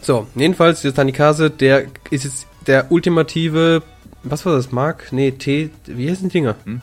So, 0.00 0.26
jedenfalls, 0.34 0.82
der 0.82 0.94
Tanikase, 0.94 1.50
der 1.50 1.86
ist 2.10 2.24
jetzt 2.24 2.46
der 2.66 2.90
ultimative, 2.90 3.82
was 4.22 4.46
war 4.46 4.56
das, 4.56 4.72
Mark? 4.72 5.08
Nee, 5.12 5.32
T, 5.32 5.70
wie 5.86 6.10
heißen 6.10 6.28
die 6.28 6.32
Dinger? 6.32 6.56
Hm? 6.64 6.80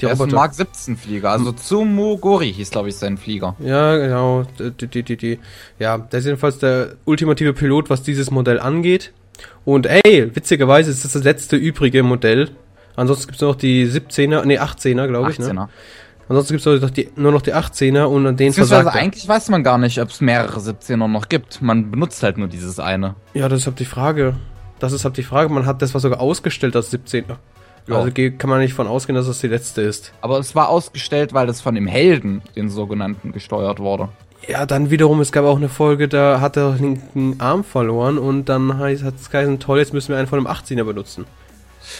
Die 0.00 0.04
Der 0.06 0.12
ist 0.12 0.20
ein. 0.20 0.30
Mark 0.30 0.54
17 0.54 0.96
Flieger, 0.96 1.30
also 1.30 1.52
Tsumogori 1.52 2.52
hieß, 2.52 2.70
glaube 2.70 2.88
ich, 2.88 2.96
sein 2.96 3.18
Flieger. 3.18 3.56
Ja, 3.58 3.96
genau. 3.96 4.44
Die, 4.58 4.86
die, 4.86 5.02
die, 5.02 5.16
die. 5.16 5.38
Ja, 5.78 5.98
der 5.98 6.18
ist 6.20 6.24
jedenfalls 6.26 6.58
der 6.58 6.94
ultimative 7.04 7.52
Pilot, 7.52 7.90
was 7.90 8.02
dieses 8.02 8.30
Modell 8.30 8.60
angeht. 8.60 9.12
Und 9.64 9.86
ey, 9.86 10.30
witzigerweise 10.34 10.90
ist 10.90 11.04
das 11.04 11.12
das 11.12 11.24
letzte 11.24 11.56
übrige 11.56 12.02
Modell. 12.02 12.50
Ansonsten 12.96 13.26
gibt's 13.26 13.40
nur 13.40 13.50
noch 13.50 13.58
die 13.58 13.86
17er, 13.86 14.44
nee, 14.44 14.58
18er, 14.58 15.06
glaube 15.06 15.30
ich, 15.30 15.38
ne? 15.38 15.46
18er. 15.46 15.68
Ansonsten 16.28 16.54
gibt's 16.54 16.66
nur 16.66 16.78
noch 16.78 16.90
die, 16.90 17.08
nur 17.16 17.32
noch 17.32 17.42
die 17.42 17.54
18er 17.54 18.04
und 18.04 18.26
an 18.26 18.36
denen 18.36 18.50
Beziehungsweise 18.50 18.82
versagt 18.82 18.96
er. 18.96 19.02
eigentlich 19.02 19.26
weiß 19.28 19.48
man 19.48 19.62
gar 19.62 19.78
nicht, 19.78 20.00
ob 20.00 20.10
es 20.10 20.20
mehrere 20.20 20.58
17er 20.60 21.06
noch 21.06 21.28
gibt. 21.28 21.62
Man 21.62 21.90
benutzt 21.90 22.22
halt 22.22 22.38
nur 22.38 22.48
dieses 22.48 22.78
eine. 22.80 23.14
Ja, 23.34 23.48
das 23.48 23.60
ist 23.60 23.66
halt 23.66 23.78
die 23.78 23.84
Frage. 23.84 24.34
Das 24.78 24.92
ist 24.92 25.04
halt 25.04 25.16
die 25.16 25.22
Frage. 25.22 25.52
Man 25.52 25.64
hat 25.66 25.80
das 25.80 25.94
was 25.94 26.02
sogar 26.02 26.20
ausgestellt 26.20 26.76
als 26.76 26.92
17er. 26.92 27.36
Ja. 27.88 28.00
Also 28.00 28.10
kann 28.12 28.50
man 28.50 28.60
nicht 28.60 28.74
von 28.74 28.86
ausgehen, 28.86 29.16
dass 29.16 29.26
das 29.26 29.40
die 29.40 29.46
letzte 29.48 29.80
ist. 29.82 30.12
Aber 30.20 30.38
es 30.38 30.54
war 30.54 30.68
ausgestellt, 30.68 31.32
weil 31.32 31.48
es 31.48 31.60
von 31.60 31.74
dem 31.74 31.86
Helden, 31.86 32.42
den 32.54 32.68
sogenannten, 32.68 33.32
gesteuert 33.32 33.80
wurde. 33.80 34.10
Ja, 34.46 34.66
dann 34.66 34.90
wiederum, 34.90 35.20
es 35.20 35.32
gab 35.32 35.44
auch 35.44 35.56
eine 35.56 35.68
Folge, 35.68 36.08
da 36.08 36.40
hat 36.40 36.56
er 36.56 36.72
den 36.72 36.94
linken 36.94 37.40
Arm 37.40 37.64
verloren 37.64 38.18
und 38.18 38.48
dann 38.48 38.78
heißt, 38.78 39.02
hat 39.02 39.16
es 39.16 39.30
geheißen, 39.30 39.58
toll, 39.58 39.78
jetzt 39.78 39.92
müssen 39.92 40.10
wir 40.10 40.18
einen 40.18 40.26
von 40.26 40.38
einem 40.38 40.46
18er 40.46 40.84
benutzen. 40.84 41.26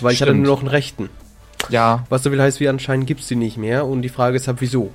Weil 0.00 0.12
ich 0.12 0.21
hatte 0.21 0.30
Stimmt. 0.33 0.45
nur 0.45 0.54
noch 0.54 0.61
einen 0.61 0.68
rechten. 0.68 1.09
Ja, 1.71 2.04
Was 2.09 2.23
so 2.23 2.30
viel 2.30 2.40
heißt, 2.40 2.61
wie 2.61 2.68
anscheinend 2.68 3.07
gibt's 3.07 3.26
die 3.26 3.35
nicht 3.37 3.57
mehr 3.57 3.85
und 3.87 4.02
die 4.02 4.09
Frage 4.09 4.37
ist 4.37 4.47
halt, 4.47 4.61
wieso? 4.61 4.92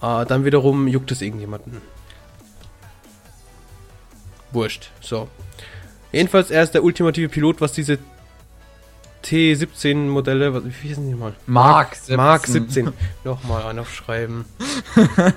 Äh, 0.00 0.24
dann 0.26 0.44
wiederum 0.44 0.88
juckt 0.88 1.10
es 1.12 1.20
irgendjemanden. 1.20 1.80
Wurscht, 4.52 4.90
so. 5.00 5.28
Jedenfalls, 6.12 6.50
er 6.50 6.62
ist 6.62 6.74
der 6.74 6.84
ultimative 6.84 7.28
Pilot, 7.28 7.60
was 7.60 7.72
diese 7.72 7.98
T17-Modelle, 9.24 10.54
was- 10.54 10.64
wie 10.64 10.88
hießen 10.88 11.06
die 11.06 11.14
mal? 11.14 11.34
Mark 11.46 11.94
17. 11.96 12.16
Mark 12.16 12.46
17. 12.46 12.92
Nochmal 13.24 13.78
aufschreiben. 13.78 14.44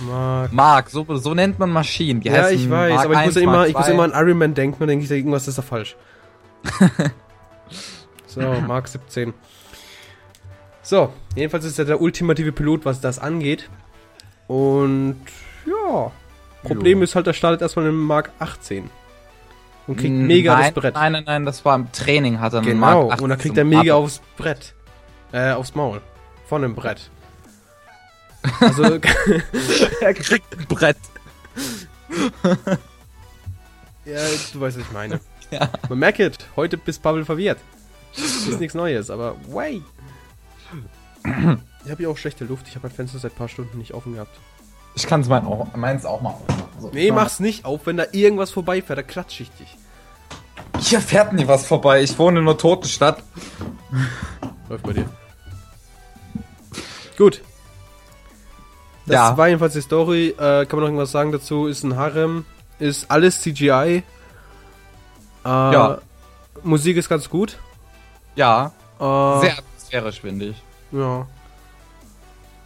Mark. 0.00 0.52
Mark, 0.52 0.90
so, 0.90 1.04
so 1.16 1.34
nennt 1.34 1.58
man 1.58 1.70
Maschinen. 1.70 2.20
Die 2.20 2.28
Ja, 2.28 2.48
ich 2.48 2.68
weiß, 2.68 2.94
Mark 2.94 3.04
aber 3.04 3.12
ich 3.14 3.18
1, 3.20 3.26
muss, 3.26 3.34
ja 3.36 3.42
immer, 3.42 3.66
ich 3.66 3.74
muss 3.74 3.84
2. 3.86 3.92
immer 3.92 4.04
an 4.04 4.12
Iron 4.14 4.38
Man 4.38 4.54
denken 4.54 4.82
und 4.82 4.88
denke 4.88 5.04
ich, 5.04 5.10
irgendwas 5.10 5.46
ist 5.48 5.58
da 5.58 5.62
falsch. 5.62 5.96
so, 8.26 8.40
Mark 8.40 8.88
17. 8.88 9.34
So, 10.82 11.12
jedenfalls 11.36 11.64
ist 11.64 11.78
er 11.78 11.84
der 11.84 12.00
ultimative 12.00 12.52
Pilot, 12.52 12.84
was 12.84 13.00
das 13.00 13.18
angeht. 13.18 13.68
Und 14.48 15.20
ja, 15.66 16.10
Problem 16.64 16.98
Jo. 16.98 17.04
ist 17.04 17.14
halt, 17.14 17.26
er 17.26 17.34
startet 17.34 17.62
erstmal 17.62 17.86
im 17.86 18.00
Mark 18.00 18.30
18. 18.38 18.90
Und 19.86 19.96
kriegt 19.96 20.14
mega 20.14 20.54
nein, 20.54 20.72
das 20.74 20.82
Brett. 20.82 20.94
Nein, 20.94 21.12
nein, 21.12 21.24
nein, 21.26 21.44
das 21.44 21.64
war 21.64 21.74
im 21.74 21.90
Training, 21.92 22.38
hat 22.40 22.52
er 22.52 22.58
einen 22.60 22.68
genau, 22.68 23.08
Mark 23.08 23.20
und 23.20 23.28
dann 23.30 23.32
18 23.32 23.38
kriegt 23.42 23.58
er 23.58 23.64
mega 23.64 23.94
aber- 23.94 24.04
aufs 24.04 24.20
Brett. 24.36 24.74
Äh, 25.32 25.52
aufs 25.52 25.74
Maul. 25.74 26.00
Von 26.46 26.62
dem 26.62 26.74
Brett. 26.74 27.10
Also, 28.60 28.82
Er 30.00 30.14
kriegt 30.14 30.56
ein 30.58 30.66
Brett. 30.66 30.96
Ja, 34.04 34.16
du 34.52 34.60
weißt, 34.60 34.76
was 34.78 34.84
ich 34.86 34.92
meine. 34.92 35.20
Ja. 35.52 35.68
Man 35.90 35.98
merkt, 35.98 36.18
es, 36.18 36.38
heute 36.56 36.78
bist 36.78 37.02
Bubble 37.02 37.26
verwirrt. 37.26 37.58
Ist 38.16 38.58
nichts 38.58 38.72
Neues, 38.74 39.10
aber 39.10 39.36
wait. 39.48 39.82
Ich 41.24 41.90
habe 41.90 41.96
hier 41.98 42.08
auch 42.08 42.16
schlechte 42.16 42.46
Luft. 42.46 42.68
Ich 42.68 42.74
habe 42.74 42.86
mein 42.88 42.96
Fenster 42.96 43.18
seit 43.18 43.32
ein 43.32 43.36
paar 43.36 43.48
Stunden 43.50 43.76
nicht 43.76 43.92
offen 43.92 44.14
gehabt. 44.14 44.34
Ich 44.94 45.06
kann 45.06 45.20
es 45.22 45.28
mein 45.28 45.46
auch, 45.46 45.74
meins 45.74 46.04
auch 46.04 46.20
mal 46.20 46.30
aufmachen. 46.30 46.62
So, 46.80 46.90
Nee, 46.92 47.10
mal. 47.10 47.22
mach's 47.22 47.40
nicht 47.40 47.64
auf, 47.64 47.86
wenn 47.86 47.96
da 47.96 48.04
irgendwas 48.12 48.50
vorbeifährt. 48.50 48.98
Da 48.98 49.02
klatsch 49.02 49.40
ich 49.40 49.50
dich. 49.52 49.76
Hier 50.80 51.00
fährt 51.00 51.32
nie 51.32 51.46
was 51.48 51.66
vorbei. 51.66 52.02
Ich 52.02 52.18
wohne 52.18 52.40
in 52.40 52.48
einer 52.48 52.58
toten 52.58 52.88
Stadt. 52.88 53.22
Läuft 54.68 54.82
bei 54.84 54.92
dir. 54.92 55.08
Gut. 57.16 57.42
Das 59.06 59.14
Ja. 59.14 59.36
war 59.36 59.48
jedenfalls 59.48 59.72
die 59.74 59.80
Story. 59.80 60.28
Äh, 60.30 60.66
kann 60.66 60.70
man 60.72 60.80
noch 60.80 60.86
irgendwas 60.86 61.10
sagen 61.12 61.32
dazu? 61.32 61.66
Ist 61.66 61.82
ein 61.84 61.96
Harem. 61.96 62.44
Ist 62.78 63.10
alles 63.10 63.40
CGI. 63.40 63.70
Äh, 63.70 64.02
Ja. 65.44 65.98
Musik 66.62 66.96
ist 66.96 67.08
ganz 67.08 67.28
gut. 67.28 67.58
Ja, 68.34 68.72
Äh, 68.98 69.40
sehr 69.40 69.58
atmosphärisch, 69.58 70.20
finde 70.20 70.44
ich. 70.46 70.62
Ja. 70.92 71.26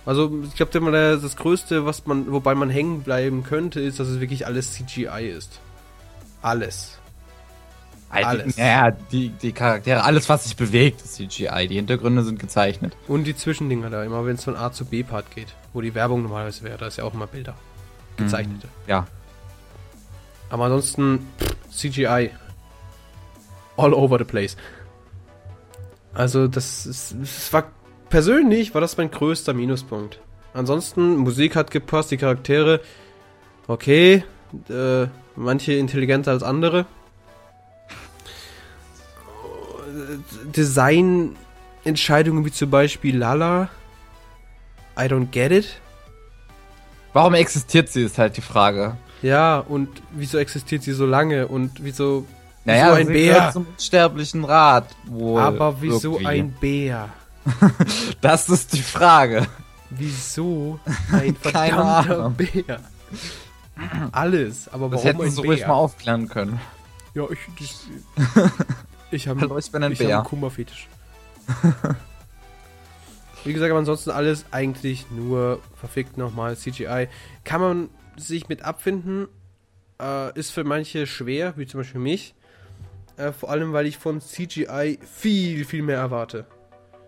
Also, 0.06 0.32
ich 0.44 0.54
glaube, 0.54 0.92
das, 0.92 1.22
das 1.22 1.36
Größte, 1.36 1.84
was 1.84 2.06
man, 2.06 2.30
wobei 2.30 2.54
man 2.54 2.70
hängen 2.70 3.02
bleiben 3.02 3.42
könnte, 3.42 3.80
ist, 3.80 3.98
dass 3.98 4.06
es 4.06 4.20
wirklich 4.20 4.46
alles 4.46 4.72
CGI 4.74 5.28
ist. 5.36 5.60
Alles. 6.42 6.98
Alles. 8.08 8.56
Ja, 8.56 8.92
die, 8.92 9.30
die 9.30 9.50
Charaktere, 9.50 10.04
alles, 10.04 10.28
was 10.28 10.44
sich 10.44 10.56
bewegt, 10.56 11.02
ist 11.02 11.16
CGI. 11.16 11.66
Die 11.68 11.74
Hintergründe 11.74 12.22
sind 12.22 12.38
gezeichnet. 12.38 12.96
Und 13.08 13.24
die 13.24 13.34
Zwischendinger 13.34 13.90
da, 13.90 14.04
immer 14.04 14.24
wenn 14.24 14.36
es 14.36 14.44
von 14.44 14.56
A 14.56 14.70
zu 14.70 14.84
B-Part 14.84 15.34
geht, 15.34 15.48
wo 15.72 15.80
die 15.80 15.94
Werbung 15.94 16.22
normalerweise 16.22 16.62
wäre, 16.62 16.78
da 16.78 16.86
ist 16.86 16.98
ja 16.98 17.04
auch 17.04 17.12
immer 17.12 17.26
Bilder. 17.26 17.54
Gezeichnete. 18.16 18.68
Ja. 18.86 19.08
Aber 20.50 20.64
ansonsten 20.66 21.26
pff, 21.38 21.56
CGI. 21.70 22.30
All 23.76 23.92
over 23.92 24.18
the 24.18 24.24
place. 24.24 24.56
Also, 26.14 26.46
das, 26.46 26.86
ist, 26.86 27.14
das 27.20 27.52
war 27.52 27.64
persönlich 28.08 28.74
war 28.74 28.80
das 28.80 28.96
mein 28.96 29.10
größter 29.10 29.54
Minuspunkt. 29.54 30.20
Ansonsten, 30.54 31.16
Musik 31.16 31.54
hat 31.56 31.70
gepasst, 31.70 32.10
die 32.10 32.16
Charaktere, 32.16 32.80
okay, 33.66 34.24
äh, 34.68 35.06
manche 35.36 35.72
intelligenter 35.74 36.30
als 36.30 36.42
andere. 36.42 36.86
Designentscheidungen 40.56 42.44
wie 42.44 42.52
zum 42.52 42.70
Beispiel 42.70 43.16
Lala, 43.16 43.68
I 44.98 45.02
don't 45.04 45.30
get 45.30 45.52
it. 45.52 45.80
Warum 47.12 47.34
existiert 47.34 47.88
sie, 47.88 48.02
ist 48.04 48.18
halt 48.18 48.36
die 48.36 48.42
Frage. 48.42 48.96
Ja, 49.22 49.58
und 49.58 49.88
wieso 50.12 50.38
existiert 50.38 50.82
sie 50.82 50.92
so 50.92 51.06
lange 51.06 51.48
und 51.48 51.82
wieso, 51.82 52.26
Naja, 52.64 52.92
ein 52.94 53.06
sie 53.06 53.12
Bär? 53.12 53.50
zum 53.52 53.66
unsterblichen 53.66 54.44
Rat. 54.44 54.88
Wohl 55.06 55.40
aber 55.40 55.80
wieso 55.80 56.12
irgendwie. 56.14 56.26
ein 56.26 56.50
Bär? 56.52 57.08
Das 58.20 58.48
ist 58.48 58.72
die 58.72 58.82
Frage. 58.82 59.46
Wieso 59.90 60.80
ein 61.12 61.36
Keine 61.40 61.72
verdammter 61.72 62.18
Ahnung. 62.18 62.34
Bär? 62.34 62.80
Alles, 64.12 64.68
aber 64.68 64.88
Das 64.88 65.04
warum 65.04 65.20
hätten 65.22 65.22
ein 65.38 65.44
ruhig 65.46 65.60
Bär? 65.60 65.68
mal 65.68 65.74
aufklären 65.74 66.28
können. 66.28 66.60
ja, 67.14 67.24
ich, 67.30 67.38
ich, 67.60 67.74
ich 69.10 69.28
habe 69.28 69.40
Hallo, 69.40 69.58
ich 69.58 69.70
bin 69.70 69.82
ein 69.82 69.92
ich 69.92 70.00
hab 70.00 70.06
Bär. 70.06 70.16
einen 70.18 70.26
Kummerfetisch. 70.26 70.88
Wie 73.44 73.52
gesagt, 73.52 73.70
aber 73.70 73.78
ansonsten 73.78 74.10
alles 74.10 74.46
eigentlich 74.50 75.06
nur 75.10 75.60
verfickt 75.78 76.16
nochmal 76.18 76.56
CGI. 76.56 77.08
Kann 77.44 77.60
man 77.60 77.88
sich 78.16 78.48
mit 78.48 78.62
abfinden, 78.62 79.28
äh, 80.02 80.36
ist 80.36 80.50
für 80.50 80.64
manche 80.64 81.06
schwer, 81.06 81.56
wie 81.56 81.66
zum 81.66 81.80
Beispiel 81.80 82.00
mich. 82.00 82.34
Äh, 83.16 83.30
vor 83.32 83.50
allem, 83.50 83.72
weil 83.72 83.86
ich 83.86 83.98
von 83.98 84.20
CGI 84.20 84.98
viel, 85.14 85.64
viel 85.64 85.82
mehr 85.82 85.98
erwarte. 85.98 86.44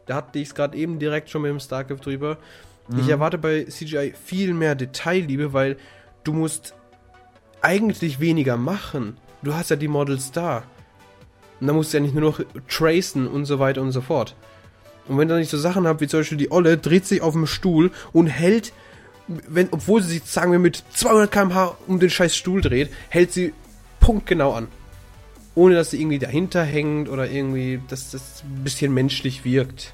Da 0.08 0.16
hatte 0.16 0.40
ich 0.40 0.48
es 0.48 0.54
gerade 0.54 0.76
eben 0.76 0.98
direkt 0.98 1.30
schon 1.30 1.42
mit 1.42 1.50
dem 1.50 1.60
StarCraft 1.60 2.04
drüber. 2.04 2.38
Ich 2.96 3.08
erwarte 3.08 3.36
bei 3.36 3.64
CGI 3.64 4.14
viel 4.24 4.54
mehr 4.54 4.74
Detailliebe, 4.74 5.52
weil 5.52 5.76
du 6.24 6.32
musst 6.32 6.74
eigentlich 7.60 8.18
weniger 8.18 8.56
machen. 8.56 9.18
Du 9.42 9.54
hast 9.54 9.68
ja 9.68 9.76
die 9.76 9.88
Models 9.88 10.32
da. 10.32 10.64
Und 11.60 11.66
da 11.66 11.74
musst 11.74 11.92
du 11.92 11.98
ja 11.98 12.02
nicht 12.02 12.14
nur 12.14 12.30
noch 12.30 12.40
tracen 12.68 13.28
und 13.28 13.44
so 13.44 13.58
weiter 13.58 13.82
und 13.82 13.92
so 13.92 14.00
fort. 14.00 14.34
Und 15.06 15.18
wenn 15.18 15.28
ihr 15.30 15.36
nicht 15.36 15.50
so 15.50 15.58
Sachen 15.58 15.86
habt, 15.86 16.00
wie 16.00 16.06
zum 16.06 16.20
Beispiel 16.20 16.38
die 16.38 16.50
Olle, 16.50 16.78
dreht 16.78 17.06
sich 17.06 17.20
auf 17.20 17.34
dem 17.34 17.46
Stuhl 17.46 17.90
und 18.12 18.26
hält, 18.28 18.72
wenn, 19.26 19.68
obwohl 19.70 20.02
sie 20.02 20.14
sich, 20.14 20.24
sagen 20.24 20.52
wir, 20.52 20.58
mit 20.58 20.82
200 20.94 21.30
km/h 21.30 21.76
um 21.86 21.98
den 21.98 22.10
scheiß 22.10 22.34
Stuhl 22.34 22.62
dreht, 22.62 22.90
hält 23.10 23.32
sie 23.32 23.52
punktgenau 24.00 24.54
an. 24.54 24.68
Ohne 25.54 25.74
dass 25.74 25.90
sie 25.90 26.00
irgendwie 26.00 26.18
dahinter 26.18 26.62
hängt 26.62 27.08
oder 27.08 27.28
irgendwie, 27.28 27.80
dass 27.88 28.12
das 28.12 28.42
ein 28.44 28.64
bisschen 28.64 28.94
menschlich 28.94 29.44
wirkt. 29.44 29.92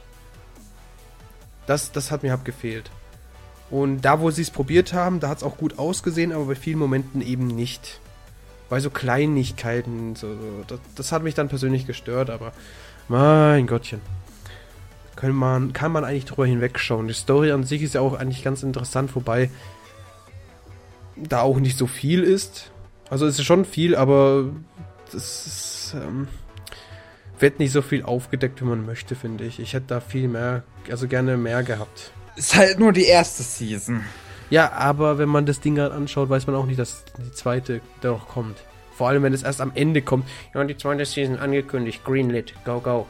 Das, 1.66 1.92
das 1.92 2.10
hat 2.10 2.22
mir 2.22 2.34
abgefehlt. 2.34 2.90
Und 3.70 4.02
da, 4.02 4.20
wo 4.20 4.30
sie 4.30 4.42
es 4.42 4.50
probiert 4.50 4.92
haben, 4.92 5.20
da 5.20 5.28
hat 5.28 5.38
es 5.38 5.42
auch 5.42 5.56
gut 5.56 5.78
ausgesehen, 5.78 6.32
aber 6.32 6.44
bei 6.44 6.54
vielen 6.54 6.78
Momenten 6.78 7.22
eben 7.22 7.46
nicht. 7.46 8.00
Bei 8.68 8.80
so 8.80 8.90
Kleinigkeiten, 8.90 10.16
so 10.16 10.28
das, 10.66 10.80
das 10.94 11.12
hat 11.12 11.22
mich 11.22 11.34
dann 11.34 11.48
persönlich 11.48 11.86
gestört, 11.86 12.30
aber 12.30 12.52
mein 13.08 13.66
Gottchen. 13.66 14.00
Kann 15.16 15.32
man, 15.32 15.72
kann 15.72 15.92
man 15.92 16.04
eigentlich 16.04 16.24
drüber 16.24 16.46
hinwegschauen. 16.46 17.08
Die 17.08 17.14
Story 17.14 17.52
an 17.52 17.64
sich 17.64 17.82
ist 17.82 17.94
ja 17.94 18.00
auch 18.00 18.14
eigentlich 18.14 18.42
ganz 18.42 18.62
interessant, 18.62 19.14
wobei 19.14 19.50
da 21.16 21.40
auch 21.40 21.58
nicht 21.58 21.78
so 21.78 21.86
viel 21.86 22.22
ist. 22.22 22.70
Also 23.10 23.26
es 23.26 23.38
ist 23.38 23.44
schon 23.44 23.64
viel, 23.64 23.94
aber 23.94 24.46
das 25.12 25.46
ist, 25.46 25.94
ähm, 25.94 26.28
wird 27.38 27.58
nicht 27.58 27.72
so 27.72 27.82
viel 27.82 28.02
aufgedeckt, 28.02 28.60
wie 28.60 28.66
man 28.66 28.86
möchte, 28.86 29.14
finde 29.14 29.44
ich. 29.44 29.58
Ich 29.60 29.72
hätte 29.72 29.86
da 29.88 30.00
viel 30.00 30.28
mehr, 30.28 30.62
also 30.90 31.08
gerne 31.08 31.36
mehr 31.36 31.62
gehabt. 31.62 32.12
Ist 32.36 32.54
halt 32.54 32.78
nur 32.78 32.92
die 32.92 33.04
erste 33.04 33.42
Season. 33.42 34.04
Ja, 34.50 34.72
aber 34.72 35.18
wenn 35.18 35.28
man 35.28 35.46
das 35.46 35.60
Ding 35.60 35.78
halt 35.78 35.92
anschaut, 35.92 36.28
weiß 36.28 36.46
man 36.46 36.56
auch 36.56 36.66
nicht, 36.66 36.78
dass 36.78 37.04
die 37.18 37.32
zweite 37.32 37.80
da 38.00 38.10
noch 38.10 38.28
kommt. 38.28 38.58
Vor 38.96 39.08
allem, 39.08 39.22
wenn 39.22 39.32
es 39.32 39.42
erst 39.42 39.60
am 39.60 39.72
Ende 39.74 40.02
kommt. 40.02 40.28
Ja, 40.54 40.62
die 40.64 40.76
zweite 40.76 41.04
Season 41.04 41.38
angekündigt, 41.38 42.04
Greenlit, 42.04 42.54
go, 42.64 42.80
go. 42.80 43.06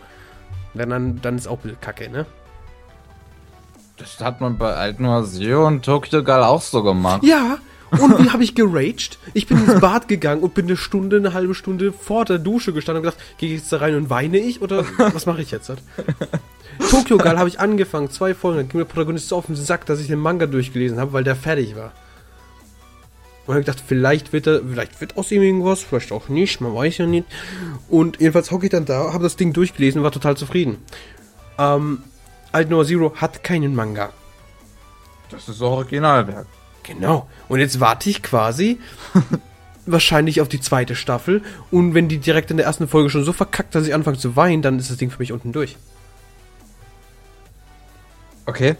Wenn 0.72 0.90
dann, 0.90 1.20
dann 1.20 1.36
ist 1.36 1.46
auch 1.46 1.58
ein 1.58 1.62
bisschen 1.62 1.80
kacke, 1.80 2.08
ne? 2.08 2.26
Das 3.96 4.18
hat 4.20 4.40
man 4.40 4.58
bei 4.58 4.72
Alten 4.72 5.24
Zero 5.26 5.66
und 5.66 5.84
Tokyo 5.84 6.24
Gal 6.24 6.42
auch 6.42 6.62
so 6.62 6.82
gemacht. 6.82 7.22
Ja, 7.22 7.58
und 8.00 8.22
wie 8.22 8.30
habe 8.30 8.44
ich 8.44 8.54
geraged? 8.54 9.18
Ich 9.32 9.46
bin 9.46 9.58
ins 9.58 9.80
Bad 9.80 10.08
gegangen 10.08 10.42
und 10.42 10.54
bin 10.54 10.66
eine 10.66 10.76
Stunde, 10.76 11.16
eine 11.16 11.34
halbe 11.34 11.54
Stunde 11.54 11.92
vor 11.92 12.24
der 12.24 12.38
Dusche 12.38 12.72
gestanden 12.72 13.04
und 13.04 13.10
gedacht, 13.10 13.22
gehe 13.38 13.50
ich 13.50 13.60
jetzt 13.60 13.72
da 13.72 13.78
rein 13.78 13.94
und 13.94 14.10
weine 14.10 14.38
ich 14.38 14.62
oder 14.62 14.84
was 14.98 15.26
mache 15.26 15.42
ich 15.42 15.50
jetzt? 15.50 15.72
Tokyo 16.90 17.18
Gal 17.18 17.38
habe 17.38 17.48
ich 17.48 17.60
angefangen, 17.60 18.10
zwei 18.10 18.34
Folgen, 18.34 18.58
dann 18.58 18.68
ging 18.68 18.78
der 18.78 18.84
Protagonist 18.84 19.28
so 19.28 19.36
auf 19.36 19.46
den 19.46 19.56
Sack, 19.56 19.86
dass 19.86 20.00
ich 20.00 20.08
den 20.08 20.18
Manga 20.18 20.46
durchgelesen 20.46 20.98
habe, 20.98 21.12
weil 21.12 21.24
der 21.24 21.36
fertig 21.36 21.76
war. 21.76 21.92
Und 23.46 23.54
habe 23.54 23.64
gedacht, 23.64 23.82
vielleicht 23.86 24.32
wird 24.32 24.46
er, 24.46 24.60
vielleicht 24.60 25.00
wird 25.00 25.16
aus 25.16 25.30
ihm 25.30 25.42
irgendwas, 25.42 25.82
vielleicht 25.82 26.12
auch 26.12 26.28
nicht, 26.28 26.60
man 26.60 26.74
weiß 26.74 26.98
ja 26.98 27.06
nicht. 27.06 27.26
Und 27.88 28.20
jedenfalls 28.20 28.50
hocke 28.50 28.66
ich 28.66 28.70
dann 28.70 28.86
da, 28.86 29.12
habe 29.12 29.22
das 29.22 29.36
Ding 29.36 29.52
durchgelesen 29.52 30.00
und 30.00 30.04
war 30.04 30.12
total 30.12 30.36
zufrieden. 30.36 30.78
Ähm, 31.58 32.02
Alt 32.52 32.70
Noah 32.70 32.86
Zero 32.86 33.12
hat 33.16 33.44
keinen 33.44 33.74
Manga. 33.74 34.12
Das 35.30 35.48
ist 35.48 35.60
Originalwerk. 35.60 36.46
Genau. 36.84 37.28
Und 37.48 37.58
jetzt 37.60 37.80
warte 37.80 38.08
ich 38.08 38.22
quasi 38.22 38.78
wahrscheinlich 39.86 40.40
auf 40.40 40.48
die 40.48 40.60
zweite 40.60 40.94
Staffel. 40.94 41.42
Und 41.70 41.94
wenn 41.94 42.08
die 42.08 42.18
direkt 42.18 42.50
in 42.50 42.56
der 42.56 42.66
ersten 42.66 42.88
Folge 42.88 43.10
schon 43.10 43.24
so 43.24 43.32
verkackt, 43.32 43.74
dass 43.74 43.86
ich 43.86 43.94
anfange 43.94 44.18
zu 44.18 44.36
weinen, 44.36 44.62
dann 44.62 44.78
ist 44.78 44.90
das 44.90 44.96
Ding 44.96 45.10
für 45.10 45.18
mich 45.18 45.32
unten 45.32 45.52
durch. 45.52 45.76
Okay. 48.46 48.76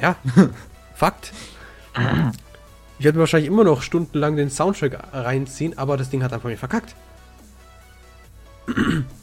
Ja. 0.00 0.16
Fakt. 0.94 1.32
Ich 2.98 3.04
werde 3.04 3.18
mir 3.18 3.22
wahrscheinlich 3.22 3.50
immer 3.50 3.64
noch 3.64 3.82
stundenlang 3.82 4.36
den 4.36 4.50
Soundtrack 4.50 4.98
reinziehen, 5.12 5.76
aber 5.76 5.96
das 5.96 6.10
Ding 6.10 6.22
hat 6.22 6.32
einfach 6.32 6.48
nicht 6.48 6.58
verkackt. 6.58 6.94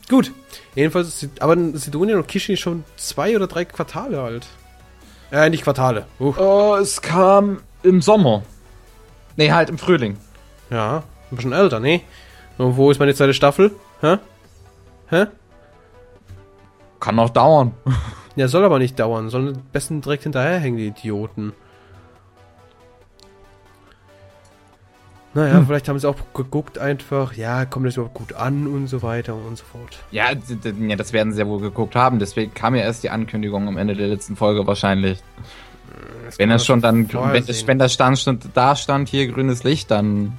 Gut. 0.09 0.31
Jedenfalls, 0.75 1.23
ist, 1.23 1.41
aber 1.41 1.57
Sidonia 1.73 2.17
und 2.17 2.27
Kishi 2.27 2.57
schon 2.57 2.83
zwei 2.97 3.35
oder 3.35 3.47
drei 3.47 3.65
Quartale 3.65 4.21
alt. 4.21 4.47
Äh, 5.31 5.49
nicht 5.49 5.63
Quartale. 5.63 6.05
Uh. 6.19 6.33
Uh, 6.37 6.75
es 6.75 7.01
kam 7.01 7.61
im 7.83 8.01
Sommer. 8.01 8.43
Nee, 9.35 9.51
halt 9.51 9.69
im 9.69 9.77
Frühling. 9.77 10.17
Ja, 10.69 11.03
ein 11.31 11.35
bisschen 11.35 11.53
älter, 11.53 11.79
ne? 11.79 12.01
Und 12.57 12.77
wo 12.77 12.91
ist 12.91 12.99
meine 12.99 13.13
zweite 13.13 13.33
Staffel? 13.33 13.71
Hä? 14.01 14.17
Hä? 15.09 15.25
Kann 16.99 17.15
noch 17.15 17.29
dauern. 17.29 17.73
Ja, 18.37 18.47
soll 18.47 18.63
aber 18.63 18.79
nicht 18.79 18.97
dauern. 18.97 19.29
Sollen 19.29 19.49
am 19.49 19.61
besten 19.73 19.99
direkt 19.99 20.23
hinterherhängen, 20.23 20.77
die 20.77 20.87
Idioten. 20.87 21.51
Naja, 25.33 25.55
hm. 25.55 25.67
vielleicht 25.67 25.87
haben 25.87 25.99
sie 25.99 26.07
auch 26.09 26.15
geguckt 26.33 26.77
einfach, 26.77 27.33
ja, 27.33 27.65
kommt 27.65 27.85
das 27.87 27.95
überhaupt 27.95 28.15
gut 28.15 28.33
an 28.33 28.67
und 28.67 28.87
so 28.87 29.01
weiter 29.01 29.33
und 29.35 29.57
so 29.57 29.63
fort. 29.63 29.99
Ja, 30.11 30.31
ja, 30.31 30.95
das 30.95 31.13
werden 31.13 31.31
sie 31.31 31.39
ja 31.39 31.47
wohl 31.47 31.61
geguckt 31.61 31.95
haben. 31.95 32.19
Deswegen 32.19 32.53
kam 32.53 32.75
ja 32.75 32.83
erst 32.83 33.03
die 33.03 33.09
Ankündigung 33.09 33.67
am 33.67 33.77
Ende 33.77 33.95
der 33.95 34.07
letzten 34.07 34.35
Folge 34.35 34.67
wahrscheinlich. 34.67 35.21
Das 36.25 36.39
wenn 36.39 36.49
das 36.49 36.65
schon 36.65 36.81
dann, 36.81 37.11
wenn, 37.11 37.45
das, 37.45 37.67
wenn 37.67 37.79
das 37.79 37.93
stand, 37.93 38.49
da 38.53 38.75
stand 38.75 39.09
hier 39.09 39.27
grünes 39.27 39.63
Licht, 39.63 39.91
dann 39.91 40.37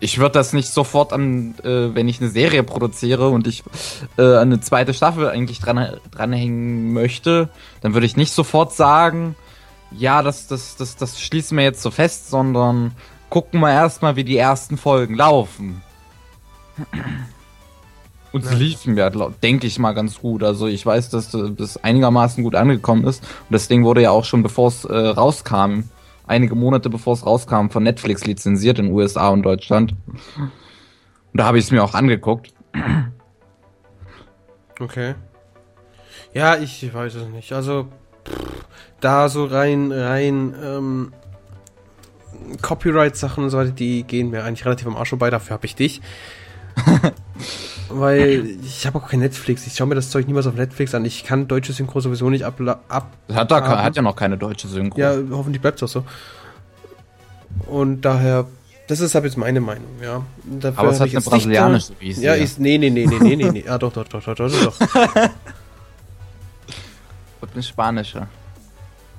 ich 0.00 0.18
würde 0.18 0.32
das 0.32 0.52
nicht 0.52 0.68
sofort 0.68 1.12
an, 1.12 1.54
äh, 1.62 1.94
wenn 1.94 2.08
ich 2.08 2.20
eine 2.20 2.28
Serie 2.28 2.62
produziere 2.62 3.30
und 3.30 3.46
ich 3.46 3.62
äh, 4.18 4.36
eine 4.36 4.60
zweite 4.60 4.92
Staffel 4.92 5.28
eigentlich 5.28 5.60
dran, 5.60 5.98
dranhängen 6.10 6.92
möchte, 6.92 7.48
dann 7.80 7.94
würde 7.94 8.06
ich 8.06 8.16
nicht 8.16 8.32
sofort 8.32 8.72
sagen, 8.72 9.34
ja, 9.90 10.22
das, 10.22 10.46
das, 10.46 10.76
das, 10.76 10.96
das 10.96 11.20
schließen 11.20 11.56
wir 11.56 11.64
jetzt 11.64 11.80
so 11.80 11.90
fest, 11.90 12.28
sondern 12.28 12.92
gucken 13.30 13.60
wir 13.60 13.70
erstmal, 13.70 14.16
wie 14.16 14.24
die 14.24 14.36
ersten 14.36 14.76
Folgen 14.76 15.14
laufen. 15.14 15.82
Und 18.34 18.44
sie 18.44 18.56
liefen 18.56 18.96
ja, 18.96 19.10
denke 19.10 19.68
ich 19.68 19.78
mal, 19.78 19.92
ganz 19.92 20.18
gut. 20.18 20.42
Also 20.42 20.66
ich 20.66 20.84
weiß, 20.84 21.08
dass 21.08 21.30
das 21.30 21.76
einigermaßen 21.84 22.42
gut 22.42 22.56
angekommen 22.56 23.04
ist. 23.04 23.22
Und 23.22 23.52
das 23.52 23.68
Ding 23.68 23.84
wurde 23.84 24.02
ja 24.02 24.10
auch 24.10 24.24
schon, 24.24 24.42
bevor 24.42 24.66
es 24.66 24.84
äh, 24.84 24.92
rauskam, 24.92 25.84
einige 26.26 26.56
Monate 26.56 26.90
bevor 26.90 27.12
es 27.12 27.24
rauskam, 27.24 27.68
von 27.68 27.84
Netflix 27.84 28.24
lizenziert 28.24 28.80
in 28.80 28.90
USA 28.90 29.28
und 29.28 29.44
Deutschland. 29.44 29.94
Und 30.36 30.50
da 31.32 31.44
habe 31.44 31.58
ich 31.58 31.66
es 31.66 31.70
mir 31.70 31.84
auch 31.84 31.94
angeguckt. 31.94 32.52
Okay. 34.80 35.14
Ja, 36.32 36.56
ich 36.56 36.92
weiß 36.92 37.14
es 37.14 37.28
nicht. 37.28 37.52
Also 37.52 37.86
da 38.98 39.28
so 39.28 39.44
rein, 39.44 39.92
rein 39.92 40.56
ähm, 40.60 41.12
Copyright-Sachen 42.62 43.44
und 43.44 43.50
so 43.50 43.58
weiter, 43.58 43.70
die 43.70 44.02
gehen 44.02 44.30
mir 44.30 44.42
eigentlich 44.42 44.64
relativ 44.66 44.88
am 44.88 44.96
Arsch 44.96 45.10
vorbei. 45.10 45.30
Dafür 45.30 45.54
habe 45.54 45.66
ich 45.66 45.76
dich. 45.76 46.02
Weil 47.88 48.56
ich 48.64 48.86
habe 48.86 48.98
auch 48.98 49.08
kein 49.08 49.20
Netflix. 49.20 49.66
Ich 49.66 49.74
schaue 49.74 49.86
mir 49.86 49.94
das 49.94 50.10
Zeug 50.10 50.26
niemals 50.26 50.46
auf 50.46 50.54
Netflix 50.54 50.94
an. 50.94 51.04
Ich 51.04 51.24
kann 51.24 51.48
deutsche 51.48 51.72
Synchro 51.72 52.00
sowieso 52.00 52.30
nicht 52.30 52.44
ab. 52.44 52.60
ab 52.88 53.12
hat, 53.32 53.50
da, 53.50 53.82
hat 53.82 53.96
ja 53.96 54.02
noch 54.02 54.16
keine 54.16 54.38
deutsche 54.38 54.68
Synchro. 54.68 54.98
Ja, 54.98 55.14
hoffentlich 55.30 55.60
bleibt 55.60 55.82
es 55.82 55.82
auch 55.82 55.88
so. 55.88 56.04
Und 57.66 58.02
daher, 58.02 58.46
das 58.88 59.00
ist 59.00 59.14
halt 59.14 59.24
jetzt 59.24 59.36
meine 59.36 59.60
Meinung, 59.60 59.88
ja. 60.02 60.24
Dafür 60.44 60.78
Aber 60.78 60.90
es 60.90 61.00
hat 61.00 61.10
eine 61.10 61.20
brasilianische 61.20 61.92
Wiese. 62.00 62.22
Ja, 62.22 62.34
ist, 62.34 62.58
nee, 62.58 62.78
nee, 62.78 62.90
nee, 62.90 63.06
nee, 63.06 63.18
nee, 63.20 63.36
nee, 63.36 63.50
nee. 63.50 63.64
Ah, 63.68 63.78
doch, 63.78 63.92
doch, 63.92 64.08
doch, 64.08 64.22
doch, 64.22 64.34
doch, 64.34 64.50
doch. 64.50 64.80
und 67.40 67.52
eine 67.52 67.62
spanische. 67.62 68.26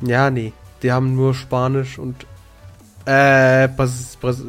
Ja, 0.01 0.29
nee. 0.29 0.53
Die 0.81 0.91
haben 0.91 1.15
nur 1.15 1.33
Spanisch 1.33 1.97
und 1.97 2.25
äh, 3.05 3.67
Bras, 3.69 4.17
Bras. 4.19 4.41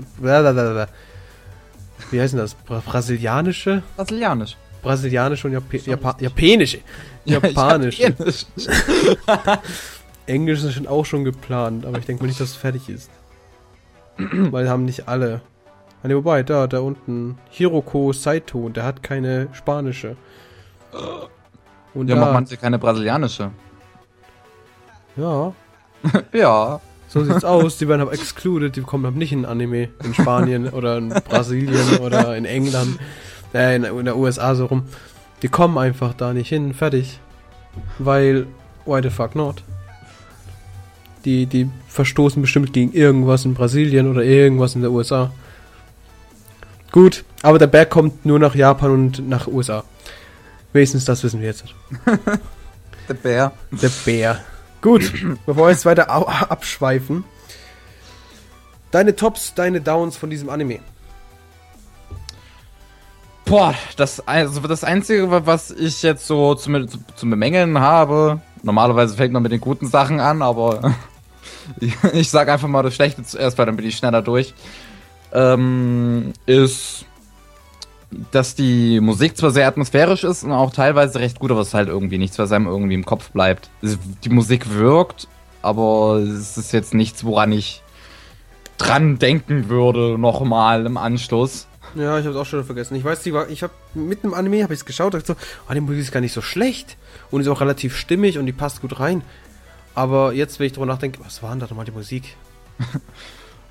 Wie 2.11 2.21
heißt 2.21 2.35
denn 2.35 2.41
das? 2.41 2.55
Bra 2.55 2.83
Brasilianische? 2.85 3.83
Brasilianisch. 3.97 4.57
Brasilianische 4.83 5.47
und 5.49 5.53
Japa 5.55 5.77
Japa 5.77 6.17
Japanische. 6.21 6.79
Japanisch. 7.25 7.99
Japanisch. 7.99 8.47
Englisch 10.27 10.63
ist 10.63 10.75
schon 10.75 10.87
auch 10.87 11.05
schon 11.05 11.25
geplant, 11.25 11.87
aber 11.87 11.99
ich 11.99 12.07
denke 12.07 12.23
mal 12.23 12.29
nicht, 12.29 12.41
dass 12.41 12.51
es 12.51 12.57
fertig 12.57 12.89
ist. 12.89 13.11
Weil 14.19 14.69
haben 14.69 14.85
nicht 14.85 15.09
alle. 15.09 15.41
Nee, 16.03 16.15
wobei, 16.15 16.45
da, 16.45 16.69
da 16.69 16.81
unten. 16.81 17.39
Hiroko 17.51 18.13
Saito, 18.13 18.69
der 18.69 18.85
hat 18.85 19.03
keine 19.03 19.49
spanische. 19.53 20.17
Und 21.95 22.09
ja, 22.09 22.17
macht 22.17 22.33
man 22.33 22.47
keine 22.47 22.79
brasilianische. 22.79 23.51
Ja. 25.17 25.53
ja. 26.33 26.81
So 27.09 27.25
sieht's 27.25 27.45
aus. 27.45 27.79
Die 27.79 27.89
werden 27.89 28.01
aber 28.01 28.13
excluded. 28.13 28.77
Die 28.77 28.83
kommen 28.83 29.05
halt 29.05 29.17
nicht 29.17 29.33
in 29.33 29.45
Anime 29.45 29.89
in 30.05 30.15
Spanien 30.15 30.69
oder 30.71 30.99
in 30.99 31.09
Brasilien 31.09 31.99
oder 31.99 32.37
in 32.37 32.45
England, 32.45 32.99
äh, 33.55 33.77
in, 33.77 33.85
in 33.85 34.05
der 34.05 34.17
USA 34.17 34.55
so 34.55 34.67
rum. 34.67 34.85
Die 35.43 35.49
kommen 35.49 35.79
einfach 35.79 36.15
da 36.15 36.33
nicht 36.33 36.49
hin. 36.49 36.75
Fertig. 36.75 37.21
Weil, 37.99 38.47
why 38.85 39.01
the 39.03 39.11
fuck 39.11 39.35
not? 39.35 39.63
Die, 41.25 41.47
die 41.47 41.69
verstoßen 41.89 42.41
bestimmt 42.41 42.73
gegen 42.73 42.93
irgendwas 42.93 43.45
in 43.45 43.55
Brasilien 43.55 44.09
oder 44.11 44.23
irgendwas 44.23 44.75
in 44.75 44.83
der 44.83 44.93
USA. 44.93 45.31
Gut, 46.93 47.25
aber 47.43 47.59
der 47.59 47.67
Berg 47.67 47.91
kommt 47.91 48.25
nur 48.25 48.39
nach 48.39 48.55
Japan 48.55 48.91
und 48.91 49.29
nach 49.29 49.49
USA. 49.49 49.85
Wenigstens 50.73 51.05
das 51.05 51.23
wissen 51.25 51.41
wir 51.41 51.49
jetzt. 51.49 51.65
der 53.09 53.15
Bär. 53.15 53.53
Der 53.71 53.91
Bär. 54.05 54.41
Gut, 54.81 55.13
bevor 55.47 55.67
wir 55.67 55.71
jetzt 55.71 55.87
weiter 55.87 56.11
abschweifen. 56.11 57.25
Deine 58.91 59.17
Tops, 59.17 59.55
deine 59.55 59.81
Downs 59.81 60.17
von 60.17 60.31
diesem 60.31 60.49
Anime. 60.49 60.81
Boah, 63.45 63.75
das, 63.97 64.27
also 64.27 64.61
das 64.61 64.83
Einzige, 64.83 65.31
was 65.47 65.71
ich 65.71 66.03
jetzt 66.03 66.27
so 66.27 66.55
zum, 66.57 66.89
zum 67.15 67.31
Bemängeln 67.31 67.79
habe, 67.79 68.41
normalerweise 68.65 69.17
fängt 69.17 69.33
man 69.33 69.43
mit 69.43 69.53
den 69.53 69.61
guten 69.61 69.87
Sachen 69.87 70.19
an, 70.19 70.43
aber 70.43 70.95
ich 72.13 72.29
sag 72.29 72.49
einfach 72.49 72.67
mal 72.67 72.83
das 72.83 72.95
Schlechte 72.95 73.23
zuerst, 73.23 73.57
weil 73.57 73.67
dann 73.67 73.77
bin 73.77 73.87
ich 73.87 73.97
schneller 73.97 74.21
durch, 74.21 74.53
ähm, 75.33 76.33
ist 76.45 77.06
dass 78.33 78.55
die 78.55 79.01
Musik 79.01 79.37
zwar 79.37 79.51
sehr 79.51 79.67
atmosphärisch 79.67 80.25
ist 80.25 80.45
und 80.45 80.53
auch 80.53 80.73
teilweise 80.73 81.19
recht 81.19 81.39
gut, 81.39 81.51
aber 81.51 81.61
es 81.61 81.69
ist 81.69 81.75
halt 81.75 81.89
irgendwie 81.89 82.19
nichts, 82.19 82.39
was 82.39 82.53
einem 82.53 82.67
irgendwie 82.67 82.95
im 82.95 83.05
Kopf 83.05 83.31
bleibt. 83.31 83.71
Die 83.83 84.29
Musik 84.29 84.73
wirkt, 84.75 85.29
aber 85.63 86.19
es 86.19 86.57
ist 86.57 86.73
jetzt 86.73 86.95
nichts, 86.95 87.25
woran 87.25 87.53
ich 87.53 87.83
dran 88.79 89.19
denken 89.19 89.69
würde, 89.69 90.19
nochmal 90.19 90.87
im 90.87 90.97
Anschluss. 90.97 91.67
Ja, 91.95 92.19
ich 92.19 92.27
hab's 92.27 92.37
auch 92.37 92.47
schon 92.47 92.65
vergessen. 92.65 92.95
Ich 92.95 93.05
weiß, 93.05 93.23
die 93.23 93.33
war, 93.33 93.49
ich 93.49 93.63
habe 93.63 93.73
mit 93.95 94.23
dem 94.23 94.35
Anime 94.35 94.63
habe 94.63 94.75
ich 94.75 94.81
es 94.81 94.85
geschaut, 94.85 95.15
dachte 95.15 95.27
so, 95.27 95.35
oh, 95.69 95.73
die 95.73 95.81
Musik 95.81 96.03
ist 96.03 96.13
gar 96.13 96.21
nicht 96.21 96.35
so 96.35 96.43
schlecht 96.43 96.97
und 97.31 97.41
ist 97.41 97.49
auch 97.49 97.61
relativ 97.61 97.97
stimmig 97.97 98.39
und 98.39 98.47
die 98.47 98.53
passt 98.53 98.83
gut 98.83 99.01
rein. 99.01 99.23
Aber 99.95 100.33
jetzt, 100.35 100.61
wenn 100.61 100.67
ich 100.67 100.75
drüber 100.75 100.87
nachdenke, 100.87 101.21
was 101.25 101.43
war 101.43 101.51
denn 101.51 101.61
da 101.61 101.67
nochmal 101.67 101.87
die 101.87 101.93
Musik? 101.93 102.37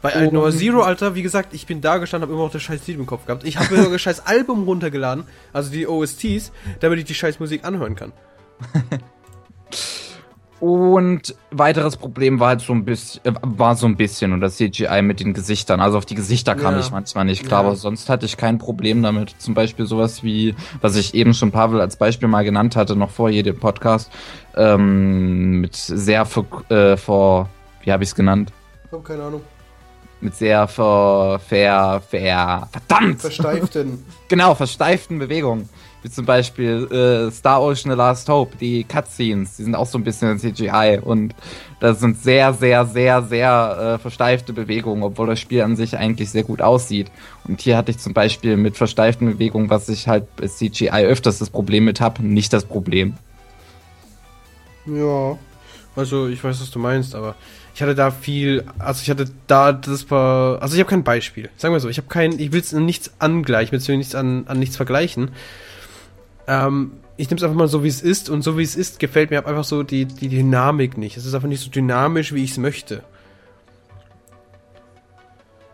Bei 0.06 0.14
Alt 0.14 0.34
Noah 0.34 0.52
Zero, 0.52 0.82
Alter, 0.82 1.16
wie 1.16 1.22
gesagt, 1.24 1.54
ich 1.54 1.66
bin 1.66 1.82
da 1.82 1.98
gestanden, 1.98 2.28
habe 2.28 2.34
immer 2.36 2.46
noch 2.46 2.52
das 2.52 2.62
scheiß 2.62 2.86
Lied 2.88 2.98
im 3.00 3.06
Kopf 3.06 3.26
gehabt. 3.26 3.44
Ich 3.44 3.58
habe 3.58 3.72
mir 3.72 3.78
sogar 3.78 3.92
das 3.94 4.02
scheiß 4.02 4.26
Album 4.28 4.64
runtergeladen, 4.64 5.24
also 5.54 5.72
die 5.72 5.88
OSTs, 5.88 6.52
damit 6.80 7.00
ich 7.00 7.06
die 7.06 7.14
scheiß 7.16 7.40
Musik 7.40 7.66
anhören 7.66 7.96
kann. 7.96 8.12
Und 10.62 11.36
weiteres 11.52 11.98
Problem 11.98 12.40
war 12.40 12.48
halt 12.50 12.62
so 12.62 12.72
ein 12.74 12.86
bisschen, 12.86 13.26
äh, 13.26 13.34
war 13.42 13.76
so 13.76 13.88
ein 13.88 13.98
bisschen 13.98 14.32
und 14.32 14.40
das 14.40 14.56
CGI 14.56 15.02
mit 15.02 15.20
den 15.20 15.34
Gesichtern. 15.34 15.82
Also 15.82 15.98
auf 15.98 16.06
die 16.06 16.16
Gesichter 16.16 16.56
kam 16.56 16.76
Ja. 16.76 16.80
ich 16.80 16.92
manchmal 16.92 17.26
nicht 17.26 17.46
klar, 17.46 17.62
Ja. 17.64 17.68
aber 17.68 17.76
sonst 17.76 18.10
hatte 18.10 18.26
ich 18.26 18.38
kein 18.38 18.58
Problem 18.58 19.04
damit. 19.04 19.36
Zum 19.38 19.54
Beispiel 19.54 19.86
sowas 19.86 20.24
wie, 20.24 20.56
was 20.82 20.96
ich 20.96 21.14
eben 21.14 21.34
schon 21.34 21.52
Pavel 21.52 21.82
als 21.82 21.98
Beispiel 21.98 22.30
mal 22.30 22.44
genannt 22.46 22.78
hatte, 22.78 22.96
noch 22.96 23.10
vor 23.12 23.30
jedem 23.30 23.60
Podcast, 23.60 24.10
ähm, 24.56 25.60
mit 25.60 25.76
sehr 25.76 26.26
vor, 26.26 26.46
äh, 26.70 26.96
vor 26.96 27.50
wie 27.84 27.92
habe 27.92 28.04
ich 28.04 28.10
es 28.10 28.16
genannt? 28.16 28.52
Ich 28.86 28.92
hab 28.94 29.04
keine 29.04 29.24
Ahnung. 29.24 29.42
Mit 30.26 30.34
sehr 30.36 30.68
ver, 30.68 31.40
ver, 31.48 32.02
ver, 32.10 32.68
verdammt! 32.72 33.22
Versteiften. 33.22 34.04
Genau, 34.28 34.56
versteiften 34.56 35.20
Bewegungen. 35.20 35.70
Wie 36.02 36.10
zum 36.10 36.26
Beispiel 36.26 36.88
äh, 36.92 37.32
Star 37.32 37.62
Ocean 37.62 37.92
The 37.92 37.96
Last 37.96 38.28
Hope, 38.28 38.58
die 38.58 38.84
Cutscenes, 38.86 39.58
die 39.58 39.64
sind 39.64 39.76
auch 39.76 39.86
so 39.86 40.00
ein 40.00 40.04
bisschen 40.04 40.40
CGI 40.40 41.00
und 41.00 41.36
das 41.80 42.00
sind 42.00 42.18
sehr, 42.24 42.56
sehr, 42.56 42.88
sehr, 42.88 43.22
sehr 43.22 43.98
äh, 43.98 44.00
versteifte 44.00 44.52
Bewegungen, 44.52 45.04
obwohl 45.04 45.28
das 45.28 45.40
Spiel 45.40 45.62
an 45.62 45.76
sich 45.76 45.96
eigentlich 45.96 46.32
sehr 46.32 46.44
gut 46.44 46.60
aussieht. 46.60 47.12
Und 47.48 47.62
hier 47.62 47.78
hatte 47.78 47.92
ich 47.92 48.00
zum 48.00 48.16
Beispiel 48.16 48.58
mit 48.58 48.78
versteiften 48.78 49.28
Bewegungen, 49.34 49.70
was 49.70 49.90
ich 49.90 50.08
halt 50.08 50.36
bei 50.38 50.48
CGI 50.48 51.06
öfters 51.06 51.38
das 51.38 51.52
Problem 51.52 51.86
mit 51.86 52.02
habe, 52.02 52.26
nicht 52.26 52.52
das 52.52 52.66
Problem. 52.66 53.14
Ja. 54.88 55.38
Also, 55.96 56.28
ich 56.28 56.44
weiß, 56.44 56.62
was 56.62 56.72
du 56.72 56.80
meinst, 56.80 57.14
aber 57.14 57.36
ich 57.76 57.82
hatte 57.82 57.94
da 57.94 58.10
viel, 58.10 58.64
also 58.80 59.02
ich 59.02 59.10
hatte 59.10 59.26
da, 59.48 59.74
das 59.74 60.10
war, 60.10 60.62
also 60.62 60.76
ich 60.76 60.80
habe 60.80 60.90
kein 60.90 61.04
Beispiel. 61.04 61.50
Sagen 61.58 61.74
wir 61.74 61.82
so, 61.82 61.90
ich 61.90 61.98
habe 61.98 62.08
kein, 62.08 62.40
ich 62.40 62.54
will 62.54 62.62
es 62.62 62.72
nichts 62.72 63.12
angleichen, 63.20 63.72
beziehungsweise 63.72 63.98
nichts 63.98 64.16
an, 64.16 64.48
an 64.48 64.60
nichts 64.60 64.78
vergleichen. 64.78 65.32
Ähm, 66.48 66.94
ich 67.18 67.30
nehme 67.30 67.38
es 67.38 67.44
einfach 67.44 67.58
mal 67.58 67.68
so, 67.68 67.84
wie 67.84 67.90
es 67.90 68.02
ist 68.02 68.30
und 68.30 68.44
so 68.44 68.58
wie 68.58 68.64
es 68.64 68.78
ist, 68.78 69.00
gefällt 69.00 69.30
mir 69.30 69.46
einfach 69.46 69.66
so 69.66 69.84
die, 69.84 70.06
die 70.06 70.30
Dynamik 70.30 70.98
nicht. 70.98 71.18
Es 71.18 71.26
ist 71.26 71.34
einfach 71.36 71.50
nicht 71.50 71.62
so 71.62 71.70
dynamisch, 71.70 72.34
wie 72.34 72.46
ich 72.46 72.52
es 72.52 72.58
möchte. 72.58 73.04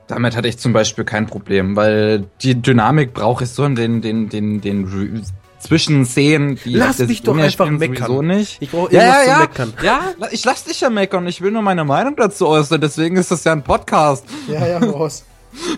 Damit 0.08 0.36
hatte 0.36 0.48
ich 0.48 0.58
zum 0.58 0.74
Beispiel 0.74 1.04
kein 1.04 1.28
Problem, 1.28 1.76
weil 1.76 2.26
die 2.42 2.60
Dynamik 2.60 3.14
brauche 3.14 3.44
ich 3.44 3.52
so 3.52 3.64
in 3.64 3.76
den, 3.76 4.02
den, 4.02 4.28
den, 4.28 4.60
den 4.60 5.24
Zwischenszenen, 5.62 6.60
die 6.64 6.74
Lass 6.76 7.00
mich 7.00 7.22
doch 7.24 7.38
einfach 7.38 7.70
meckern. 7.70 8.28
nicht. 8.28 8.58
Ich 8.62 8.72
brauche 8.72 8.94
Ja, 8.94 9.02
ja, 9.04 9.24
ja. 9.28 9.40
meckern. 9.40 9.74
Ja, 9.84 10.02
ich 10.32 10.44
lass 10.46 10.64
dich 10.64 10.82
ja 10.82 10.90
meckern. 10.90 11.28
Ich 11.28 11.42
will 11.42 11.52
nur 11.52 11.62
meine 11.62 11.84
Meinung 11.86 12.16
dazu 12.16 12.48
äußern. 12.48 12.82
Deswegen 12.82 13.16
ist 13.18 13.32
das 13.32 13.44
ja 13.44 13.52
ein 13.54 13.64
Podcast. 13.64 14.26
Ja, 14.48 14.66
ja, 14.68 14.78
raus. 14.80 15.24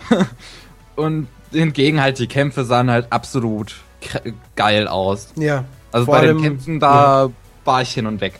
Und 0.95 1.27
hingegen 1.51 2.01
halt 2.01 2.19
die 2.19 2.27
Kämpfe 2.27 2.65
sahen 2.65 2.89
halt 2.89 3.11
absolut 3.11 3.75
geil 4.55 4.87
aus. 4.87 5.29
Ja. 5.35 5.65
Also 5.91 6.07
bei 6.07 6.19
allem- 6.19 6.37
den 6.37 6.43
Kämpfen 6.43 6.79
da 6.79 7.29
war 7.65 7.81
ich 7.81 7.89
hin 7.93 8.05
und 8.07 8.19
weg. 8.21 8.39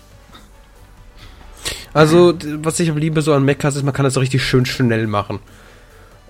Also, 1.93 2.33
was 2.63 2.79
ich 2.79 2.93
liebe 2.93 3.21
so 3.21 3.33
an 3.33 3.45
Mechas 3.45 3.75
ist, 3.75 3.83
man 3.83 3.93
kann 3.93 4.03
das 4.03 4.15
so 4.15 4.19
richtig 4.19 4.43
schön 4.43 4.65
schnell 4.65 5.05
machen. 5.07 5.39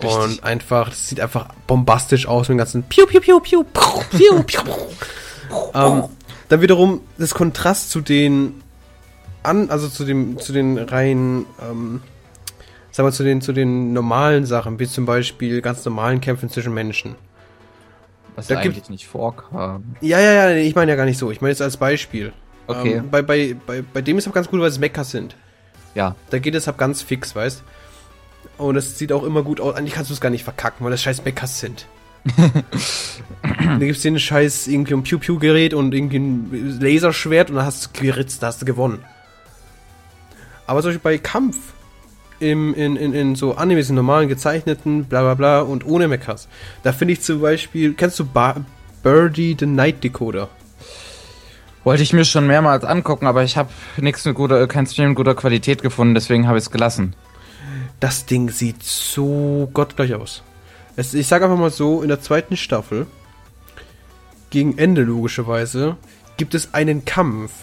Richtig. 0.03 0.23
Und 0.39 0.43
einfach, 0.43 0.89
das 0.89 1.07
sieht 1.09 1.19
einfach 1.19 1.47
bombastisch 1.67 2.27
aus 2.27 2.49
mit 2.49 2.55
dem 2.55 2.57
ganzen 2.59 2.83
Piu, 2.83 3.05
Piu, 3.05 3.19
Piu, 3.21 3.39
Piu, 3.39 3.63
Piu, 3.63 4.43
Piu, 4.43 4.43
Piu. 4.43 4.61
ähm, 5.73 6.03
Dann 6.49 6.61
wiederum 6.61 7.01
das 7.17 7.33
Kontrast 7.33 7.89
zu 7.89 8.01
den 8.01 8.61
an, 9.43 9.69
also 9.69 9.87
zu 9.89 10.05
dem, 10.05 10.39
zu 10.39 10.53
den 10.53 10.77
rein, 10.77 11.45
ähm, 11.61 12.01
sagen 12.91 13.07
wir 13.07 13.11
zu 13.11 13.23
den, 13.23 13.41
zu 13.41 13.51
den 13.53 13.91
normalen 13.93 14.45
Sachen, 14.45 14.79
wie 14.79 14.87
zum 14.87 15.05
Beispiel 15.05 15.61
ganz 15.61 15.83
normalen 15.83 16.21
Kämpfen 16.21 16.49
zwischen 16.49 16.73
Menschen. 16.73 17.15
Was 18.35 18.47
Da 18.47 18.55
ja 18.55 18.61
gibt- 18.61 18.75
eigentlich 18.75 18.89
nicht 18.89 19.07
vorkam. 19.07 19.95
Ja, 20.01 20.19
ja, 20.19 20.49
ja, 20.49 20.55
ich 20.55 20.75
meine 20.75 20.91
ja 20.91 20.95
gar 20.95 21.05
nicht 21.05 21.17
so. 21.19 21.29
Ich 21.29 21.41
meine 21.41 21.51
jetzt 21.51 21.61
als 21.61 21.77
Beispiel. 21.77 22.33
Okay. 22.67 22.93
Ähm, 22.95 23.09
bei, 23.11 23.21
bei, 23.21 23.55
bei, 23.67 23.81
bei 23.81 24.01
dem 24.01 24.17
ist 24.17 24.27
auch 24.27 24.33
ganz 24.33 24.47
gut, 24.47 24.59
weil 24.61 24.69
es 24.69 24.79
Mechas 24.79 25.11
sind. 25.11 25.35
Ja. 25.95 26.15
Da 26.29 26.39
geht 26.39 26.55
es 26.55 26.65
halt 26.65 26.77
ganz 26.77 27.01
fix, 27.01 27.35
weißt 27.35 27.63
Und 28.57 28.75
es 28.75 28.97
sieht 28.97 29.11
auch 29.11 29.23
immer 29.23 29.43
gut 29.43 29.59
aus. 29.59 29.75
Eigentlich 29.75 29.93
kannst 29.93 30.09
du 30.09 30.13
es 30.13 30.21
gar 30.21 30.29
nicht 30.29 30.43
verkacken, 30.43 30.83
weil 30.83 30.91
das 30.91 31.01
scheiß 31.01 31.25
Mechas 31.25 31.59
sind. 31.59 31.87
da 32.37 33.77
gibt 33.77 33.97
es 33.97 34.01
den 34.01 34.17
scheiß 34.17 34.67
irgendwie 34.67 34.93
ein 34.93 35.03
Pew-Pew-Gerät 35.03 35.73
und 35.73 35.93
irgendwie 35.93 36.19
ein 36.19 36.79
Laserschwert 36.79 37.49
und 37.49 37.57
dann 37.57 37.65
hast 37.65 37.85
du 37.85 38.01
geritzt, 38.01 38.41
da 38.41 38.47
hast 38.47 38.61
du 38.61 38.65
gewonnen. 38.65 39.03
Aber 40.65 40.81
zum 40.81 40.89
Beispiel 40.89 41.03
bei 41.03 41.17
Kampf 41.17 41.57
im, 42.39 42.73
in, 42.73 42.95
in, 42.95 43.13
in 43.13 43.35
so 43.35 43.55
Animes, 43.55 43.89
in 43.89 43.95
normalen 43.95 44.29
gezeichneten, 44.29 45.05
bla 45.05 45.21
bla 45.21 45.33
bla 45.33 45.61
und 45.61 45.85
ohne 45.85 46.07
Mechas, 46.07 46.47
da 46.83 46.93
finde 46.93 47.13
ich 47.13 47.21
zum 47.21 47.41
Beispiel, 47.41 47.93
kennst 47.93 48.19
du 48.19 48.25
ba 48.25 48.55
Birdie 49.01 49.57
the 49.59 49.65
Night 49.65 50.03
Decoder? 50.03 50.49
Wollte 51.83 52.03
ich 52.03 52.13
mir 52.13 52.23
schon 52.23 52.47
mehrmals 52.47 52.85
angucken, 52.85 53.27
aber 53.27 53.43
ich 53.43 53.57
habe 53.57 53.69
nichts 53.97 54.23
mit 54.23 54.35
guter, 54.35 54.65
kein 54.67 54.87
Stream 54.87 55.09
mit 55.09 55.17
guter 55.17 55.35
Qualität 55.35 55.81
gefunden, 55.81 56.13
deswegen 56.13 56.47
habe 56.47 56.57
ich 56.57 56.63
es 56.63 56.71
gelassen. 56.71 57.13
Das 58.03 58.25
Ding 58.25 58.49
sieht 58.49 58.83
so 58.83 59.69
gottgleich 59.73 60.13
aus. 60.13 60.43
Es, 60.97 61.13
ich 61.13 61.25
sage 61.25 61.45
einfach 61.45 61.57
mal 61.57 61.71
so, 61.71 62.01
in 62.01 62.09
der 62.09 62.19
zweiten 62.19 62.57
Staffel, 62.57 63.07
gegen 64.49 64.77
Ende 64.77 65.03
logischerweise, 65.03 65.95
gibt 66.35 66.53
es 66.53 66.73
einen 66.73 67.05
Kampf. 67.05 67.53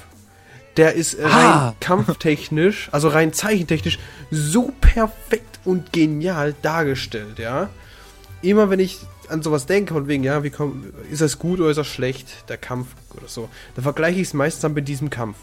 Der 0.79 0.95
ist 0.95 1.19
rein 1.19 1.29
Ah. 1.29 1.75
kampftechnisch, 1.81 2.89
also 2.91 3.09
rein 3.09 3.35
zeichentechnisch, 3.35 3.99
so 4.31 4.73
perfekt 4.81 5.61
und 5.67 5.93
genial 5.93 6.55
dargestellt, 6.63 7.39
ja. 7.39 7.69
Immer 8.41 8.71
wenn 8.71 8.81
ich 8.81 8.97
an 9.29 9.43
sowas 9.43 9.67
denke, 9.67 9.93
von 9.93 10.09
wegen, 10.09 10.25
ja, 10.25 10.43
wie 10.43 10.49
komm, 10.49 10.87
ist 11.13 11.21
das 11.21 11.39
gut 11.39 11.61
oder 11.61 11.69
ist 11.69 11.77
das 11.77 11.87
schlecht, 11.87 12.49
der 12.49 12.57
Kampf 12.57 12.87
oder 13.15 13.29
so, 13.29 13.51
dann 13.75 13.83
vergleiche 13.83 14.19
ich 14.19 14.29
es 14.29 14.33
meistens 14.33 14.63
dann 14.63 14.73
mit 14.73 14.89
diesem 14.89 15.11
Kampf. 15.11 15.37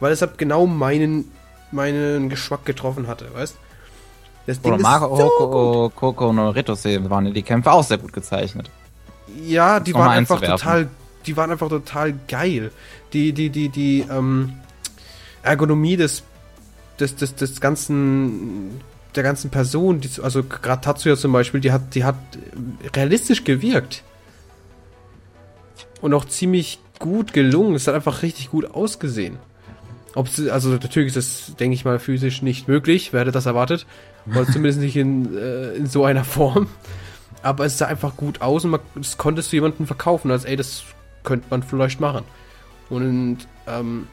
Weil 0.00 0.12
es 0.12 0.20
halt 0.20 0.36
genau 0.36 0.66
meinen, 0.66 1.32
meinen 1.72 2.28
Geschmack 2.28 2.66
getroffen 2.66 3.06
hatte, 3.06 3.32
weißt 3.32 3.56
das 4.48 4.64
Oder 4.64 4.76
ist 4.76 4.82
Marco, 4.82 5.14
so 5.14 5.24
Hoko, 5.24 5.92
Coco 5.94 6.28
und 6.30 6.38
Ritose 6.38 7.10
waren 7.10 7.34
die 7.34 7.42
Kämpfe 7.42 7.70
auch 7.70 7.84
sehr 7.84 7.98
gut 7.98 8.14
gezeichnet. 8.14 8.70
Ja, 9.44 9.78
die 9.78 9.92
waren 9.92 10.08
einfach 10.08 10.40
total, 10.40 10.88
die 11.26 11.36
waren 11.36 11.50
einfach 11.50 11.68
total 11.68 12.14
geil. 12.26 12.72
Die, 13.12 13.34
die, 13.34 13.50
die, 13.50 13.68
die, 13.68 14.06
ähm, 14.10 14.54
Ergonomie 15.42 15.98
des, 15.98 16.22
des, 16.98 17.14
des, 17.16 17.34
des 17.34 17.60
ganzen, 17.60 18.80
der 19.14 19.22
ganzen 19.22 19.50
Person, 19.50 20.00
die, 20.00 20.08
also 20.22 20.42
gerade 20.42 20.80
Tatsuya 20.80 21.16
zum 21.16 21.32
Beispiel, 21.32 21.60
die 21.60 21.70
hat, 21.70 21.94
die 21.94 22.04
hat 22.04 22.16
realistisch 22.96 23.44
gewirkt. 23.44 24.02
Und 26.00 26.14
auch 26.14 26.24
ziemlich 26.24 26.80
gut 26.98 27.34
gelungen. 27.34 27.74
Es 27.74 27.86
hat 27.86 27.94
einfach 27.94 28.22
richtig 28.22 28.50
gut 28.50 28.70
ausgesehen. 28.70 29.36
Ob 30.14 30.28
sie, 30.28 30.50
also 30.50 30.70
natürlich 30.70 31.14
ist 31.14 31.16
das, 31.16 31.56
denke 31.56 31.74
ich 31.74 31.84
mal, 31.84 31.98
physisch 31.98 32.42
nicht 32.42 32.68
möglich. 32.68 33.12
Wer 33.12 33.20
hätte 33.20 33.32
das 33.32 33.46
erwartet? 33.46 33.86
Oder 34.26 34.46
zumindest 34.52 34.80
nicht 34.80 34.96
in, 34.96 35.36
äh, 35.36 35.74
in 35.74 35.86
so 35.86 36.04
einer 36.04 36.24
Form. 36.24 36.68
Aber 37.42 37.64
es 37.64 37.78
sah 37.78 37.86
einfach 37.86 38.16
gut 38.16 38.40
aus 38.40 38.64
und 38.64 38.72
man, 38.72 38.80
das 38.94 39.16
konntest 39.16 39.52
du 39.52 39.56
jemandem 39.56 39.86
verkaufen, 39.86 40.30
als 40.30 40.44
ey, 40.44 40.56
das 40.56 40.82
könnte 41.22 41.46
man 41.50 41.62
vielleicht 41.62 42.00
machen. 42.00 42.24
Und 42.90 43.38
ähm, 43.66 44.06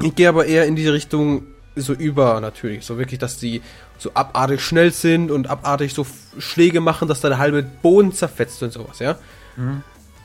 ich 0.00 0.14
gehe 0.14 0.28
aber 0.28 0.46
eher 0.46 0.66
in 0.66 0.76
die 0.76 0.88
Richtung 0.88 1.44
so 1.74 1.92
über 1.94 2.40
natürlich. 2.40 2.84
So 2.84 2.98
wirklich, 2.98 3.18
dass 3.18 3.38
die 3.38 3.62
so 3.98 4.10
abartig 4.14 4.60
schnell 4.60 4.92
sind 4.92 5.30
und 5.30 5.48
abartig 5.48 5.94
so 5.94 6.06
Schläge 6.38 6.80
machen, 6.80 7.08
dass 7.08 7.20
da 7.20 7.28
der 7.28 7.38
halbe 7.38 7.62
Boden 7.62 8.12
zerfetzt 8.12 8.62
und 8.62 8.72
sowas, 8.72 8.98
ja. 8.98 9.16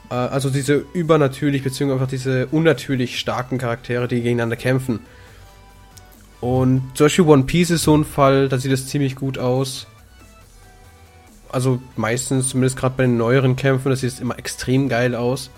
Äh, 0.10 0.16
also 0.16 0.50
diese 0.50 0.86
übernatürlich, 0.94 1.64
beziehungsweise 1.64 2.00
einfach 2.00 2.10
diese 2.10 2.48
unnatürlich 2.48 3.20
starken 3.20 3.58
Charaktere, 3.58 4.08
die 4.08 4.18
gegeneinander 4.18 4.56
kämpfen. 4.56 5.00
Und 6.40 6.92
zum 6.96 7.06
Beispiel 7.06 7.26
One 7.26 7.44
Piece 7.44 7.72
ist 7.72 7.84
so 7.84 7.98
ein 7.98 8.06
Fall, 8.06 8.48
da 8.50 8.58
sieht 8.58 8.72
es 8.72 8.88
ziemlich 8.88 9.16
gut 9.16 9.38
aus. 9.38 9.88
Also 11.50 11.82
meistens, 11.96 12.50
zumindest 12.50 12.78
gerade 12.78 12.96
bei 12.98 13.04
den 13.04 13.18
neueren 13.18 13.56
Kämpfen, 13.56 13.90
das 13.90 14.02
sieht 14.02 14.20
immer 14.20 14.38
extrem 14.38 14.90
geil 14.90 15.16
aus. 15.16 15.50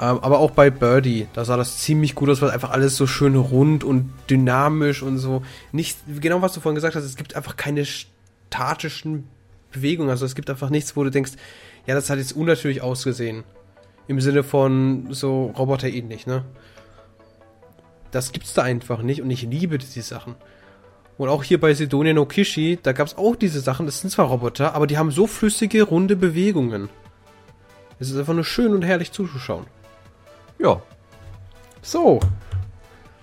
Ähm, 0.00 0.18
aber 0.20 0.40
auch 0.40 0.50
bei 0.50 0.70
Birdie, 0.70 1.28
da 1.32 1.44
sah 1.44 1.56
das 1.56 1.78
ziemlich 1.78 2.14
gut 2.16 2.28
aus, 2.28 2.42
weil 2.42 2.50
einfach 2.50 2.70
alles 2.70 2.96
so 2.96 3.06
schön 3.06 3.36
rund 3.36 3.84
und 3.84 4.12
dynamisch 4.28 5.02
und 5.02 5.18
so. 5.18 5.42
Nicht, 5.70 5.98
genau 6.20 6.42
was 6.42 6.52
du 6.52 6.60
vorhin 6.60 6.74
gesagt 6.74 6.96
hast, 6.96 7.04
es 7.04 7.16
gibt 7.16 7.36
einfach 7.36 7.56
keine 7.56 7.84
statischen 7.86 9.28
Bewegungen. 9.72 10.10
Also 10.10 10.26
es 10.26 10.34
gibt 10.34 10.50
einfach 10.50 10.70
nichts, 10.70 10.96
wo 10.96 11.04
du 11.04 11.10
denkst, 11.10 11.32
ja, 11.86 11.94
das 11.94 12.10
hat 12.10 12.18
jetzt 12.18 12.34
unnatürlich 12.34 12.82
ausgesehen. 12.82 13.44
Im 14.06 14.20
Sinne 14.20 14.42
von 14.42 15.08
so 15.10 15.52
Roboter 15.56 15.88
ähnlich, 15.88 16.26
ne? 16.26 16.44
Das 18.10 18.32
gibt's 18.32 18.54
da 18.54 18.62
einfach 18.62 19.02
nicht 19.02 19.22
und 19.22 19.30
ich 19.30 19.42
liebe 19.42 19.78
diese 19.78 20.02
Sachen. 20.02 20.36
Und 21.16 21.28
auch 21.28 21.42
hier 21.42 21.60
bei 21.60 21.74
Sidonia 21.74 22.12
no 22.12 22.26
Kishi, 22.26 22.78
da 22.82 22.92
gab's 22.92 23.16
auch 23.16 23.36
diese 23.36 23.60
Sachen, 23.60 23.86
das 23.86 24.00
sind 24.00 24.10
zwar 24.10 24.26
Roboter, 24.26 24.74
aber 24.74 24.86
die 24.86 24.98
haben 24.98 25.10
so 25.10 25.26
flüssige, 25.26 25.82
runde 25.84 26.16
Bewegungen. 26.16 26.88
Es 27.98 28.10
ist 28.10 28.16
einfach 28.16 28.34
nur 28.34 28.44
schön 28.44 28.72
und 28.72 28.82
herrlich 28.82 29.12
zuzuschauen. 29.12 29.66
Ja. 30.58 30.82
So. 31.82 32.20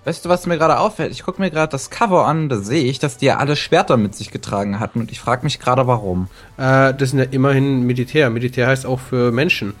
Weißt 0.04 0.24
du, 0.24 0.28
was 0.28 0.46
mir 0.46 0.58
gerade 0.58 0.80
auffällt? 0.80 1.12
Ich 1.12 1.22
gucke 1.22 1.40
mir 1.40 1.50
gerade 1.50 1.70
das 1.70 1.88
Cover 1.88 2.26
an, 2.26 2.48
da 2.48 2.56
sehe 2.56 2.84
ich, 2.84 2.98
dass 2.98 3.18
die 3.18 3.26
ja 3.26 3.36
alle 3.36 3.54
Schwerter 3.54 3.96
mit 3.96 4.16
sich 4.16 4.32
getragen 4.32 4.80
hatten 4.80 5.00
und 5.00 5.12
ich 5.12 5.20
frage 5.20 5.44
mich 5.44 5.60
gerade, 5.60 5.86
warum. 5.86 6.28
Äh, 6.56 6.92
das 6.92 7.10
sind 7.10 7.20
ja 7.20 7.26
immerhin 7.30 7.82
Militär. 7.82 8.28
Militär 8.30 8.66
heißt 8.66 8.84
auch 8.84 8.98
für 8.98 9.30
Menschen. 9.30 9.74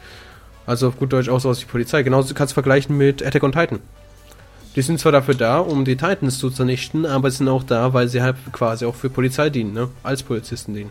Also 0.64 0.88
auf 0.88 0.98
gut 0.98 1.12
Deutsch 1.12 1.28
auch 1.28 1.40
sowas 1.40 1.60
wie 1.60 1.66
Polizei. 1.66 2.04
Genauso 2.04 2.34
kannst 2.34 2.52
du 2.52 2.54
vergleichen 2.54 2.96
mit 2.96 3.24
Attack 3.24 3.42
on 3.42 3.50
Titan. 3.50 3.80
Die 4.76 4.82
sind 4.82 5.00
zwar 5.00 5.12
dafür 5.12 5.34
da, 5.34 5.58
um 5.58 5.84
die 5.84 5.96
Titans 5.96 6.38
zu 6.38 6.50
zernichten, 6.50 7.04
aber 7.04 7.30
sie 7.30 7.38
sind 7.38 7.48
auch 7.48 7.64
da, 7.64 7.92
weil 7.92 8.08
sie 8.08 8.22
halt 8.22 8.36
quasi 8.52 8.86
auch 8.86 8.94
für 8.94 9.10
Polizei 9.10 9.50
dienen, 9.50 9.74
ne? 9.74 9.88
Als 10.02 10.22
Polizisten 10.22 10.72
dienen. 10.72 10.90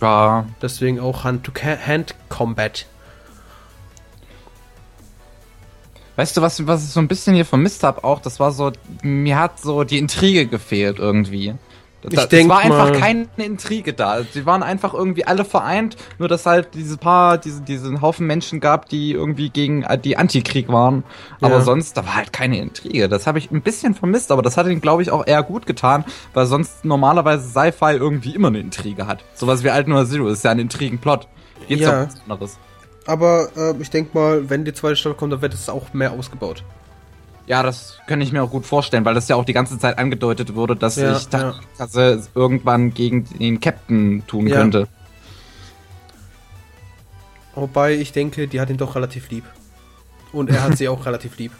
Ja, 0.00 0.46
Deswegen 0.62 1.00
auch 1.00 1.24
Hand-to-Hand-Combat. 1.24 2.86
Weißt 6.20 6.36
du, 6.36 6.42
was, 6.42 6.66
was 6.66 6.84
ich 6.84 6.90
so 6.90 7.00
ein 7.00 7.08
bisschen 7.08 7.34
hier 7.34 7.46
vermisst 7.46 7.82
habe 7.82 8.04
auch, 8.04 8.20
das 8.20 8.38
war 8.40 8.52
so, 8.52 8.72
mir 9.02 9.38
hat 9.38 9.58
so 9.58 9.84
die 9.84 9.96
Intrige 9.96 10.44
gefehlt 10.44 10.98
irgendwie. 10.98 11.54
Da, 12.02 12.08
Ich 12.12 12.18
es 12.18 12.28
denk 12.28 12.50
war 12.50 12.58
einfach 12.58 12.90
mal- 12.90 12.98
keine 13.00 13.26
Intrige 13.38 13.94
da. 13.94 14.18
Sie 14.30 14.44
waren 14.44 14.62
einfach 14.62 14.92
irgendwie 14.92 15.24
alle 15.26 15.46
vereint, 15.46 15.96
nur 16.18 16.28
dass 16.28 16.44
halt 16.44 16.74
diese 16.74 16.98
paar, 16.98 17.38
diese, 17.38 17.62
diesen 17.62 18.02
Haufen 18.02 18.26
Menschen 18.26 18.60
gab, 18.60 18.90
die 18.90 19.12
irgendwie 19.12 19.48
gegen 19.48 19.82
äh, 19.84 19.96
die 19.96 20.18
Antikrieg 20.18 20.68
waren. 20.68 21.04
Aber 21.40 21.54
Ja. 21.56 21.60
sonst, 21.62 21.96
da 21.96 22.04
war 22.04 22.16
halt 22.16 22.34
keine 22.34 22.58
Intrige. 22.58 23.08
Das 23.08 23.26
habe 23.26 23.38
ich 23.38 23.50
ein 23.50 23.62
bisschen 23.62 23.94
vermisst, 23.94 24.30
aber 24.30 24.42
das 24.42 24.58
hat 24.58 24.66
ihn, 24.66 24.82
glaube 24.82 25.00
ich, 25.00 25.10
auch 25.10 25.26
eher 25.26 25.42
gut 25.42 25.64
getan, 25.64 26.04
weil 26.34 26.44
sonst 26.44 26.84
normalerweise 26.84 27.48
Sci-Fi 27.48 27.92
irgendwie 27.96 28.34
immer 28.34 28.48
eine 28.48 28.60
Intrige 28.60 29.06
hat. 29.06 29.24
Sowas 29.32 29.64
wie 29.64 29.70
Alt 29.70 29.86
Zero 29.86 30.28
ist 30.28 30.44
ja 30.44 30.50
ein 30.50 30.58
Intrigenplot. 30.58 31.28
Geht's 31.66 31.80
ja. 31.80 32.02
um 32.02 32.08
was 32.08 32.20
anderes. 32.28 32.58
Aber 33.10 33.48
äh, 33.56 33.74
ich 33.80 33.90
denke 33.90 34.16
mal, 34.16 34.48
wenn 34.50 34.64
die 34.64 34.72
zweite 34.72 34.94
Staffel 34.94 35.16
kommt, 35.16 35.32
dann 35.32 35.42
wird 35.42 35.52
es 35.52 35.68
auch 35.68 35.92
mehr 35.92 36.12
ausgebaut. 36.12 36.62
Ja, 37.48 37.64
das 37.64 37.98
kann 38.06 38.20
ich 38.20 38.30
mir 38.30 38.40
auch 38.40 38.50
gut 38.52 38.64
vorstellen, 38.64 39.04
weil 39.04 39.14
das 39.14 39.26
ja 39.26 39.34
auch 39.34 39.44
die 39.44 39.52
ganze 39.52 39.80
Zeit 39.80 39.98
angedeutet 39.98 40.54
wurde, 40.54 40.76
dass 40.76 40.94
Ja, 40.94 41.16
ich 41.16 41.26
er 41.32 42.20
irgendwann 42.36 42.94
gegen 42.94 43.24
den 43.24 43.58
Captain 43.58 44.24
tun 44.28 44.46
Ja. 44.46 44.58
könnte. 44.58 44.86
Wobei 47.56 47.94
ich 47.94 48.12
denke, 48.12 48.46
die 48.46 48.60
hat 48.60 48.70
ihn 48.70 48.76
doch 48.76 48.94
relativ 48.94 49.28
lieb. 49.30 49.44
Und 50.32 50.48
er 50.48 50.62
hat 50.62 50.78
sie 50.78 50.86
auch 50.92 51.04
relativ 51.04 51.36
lieb. 51.36 51.50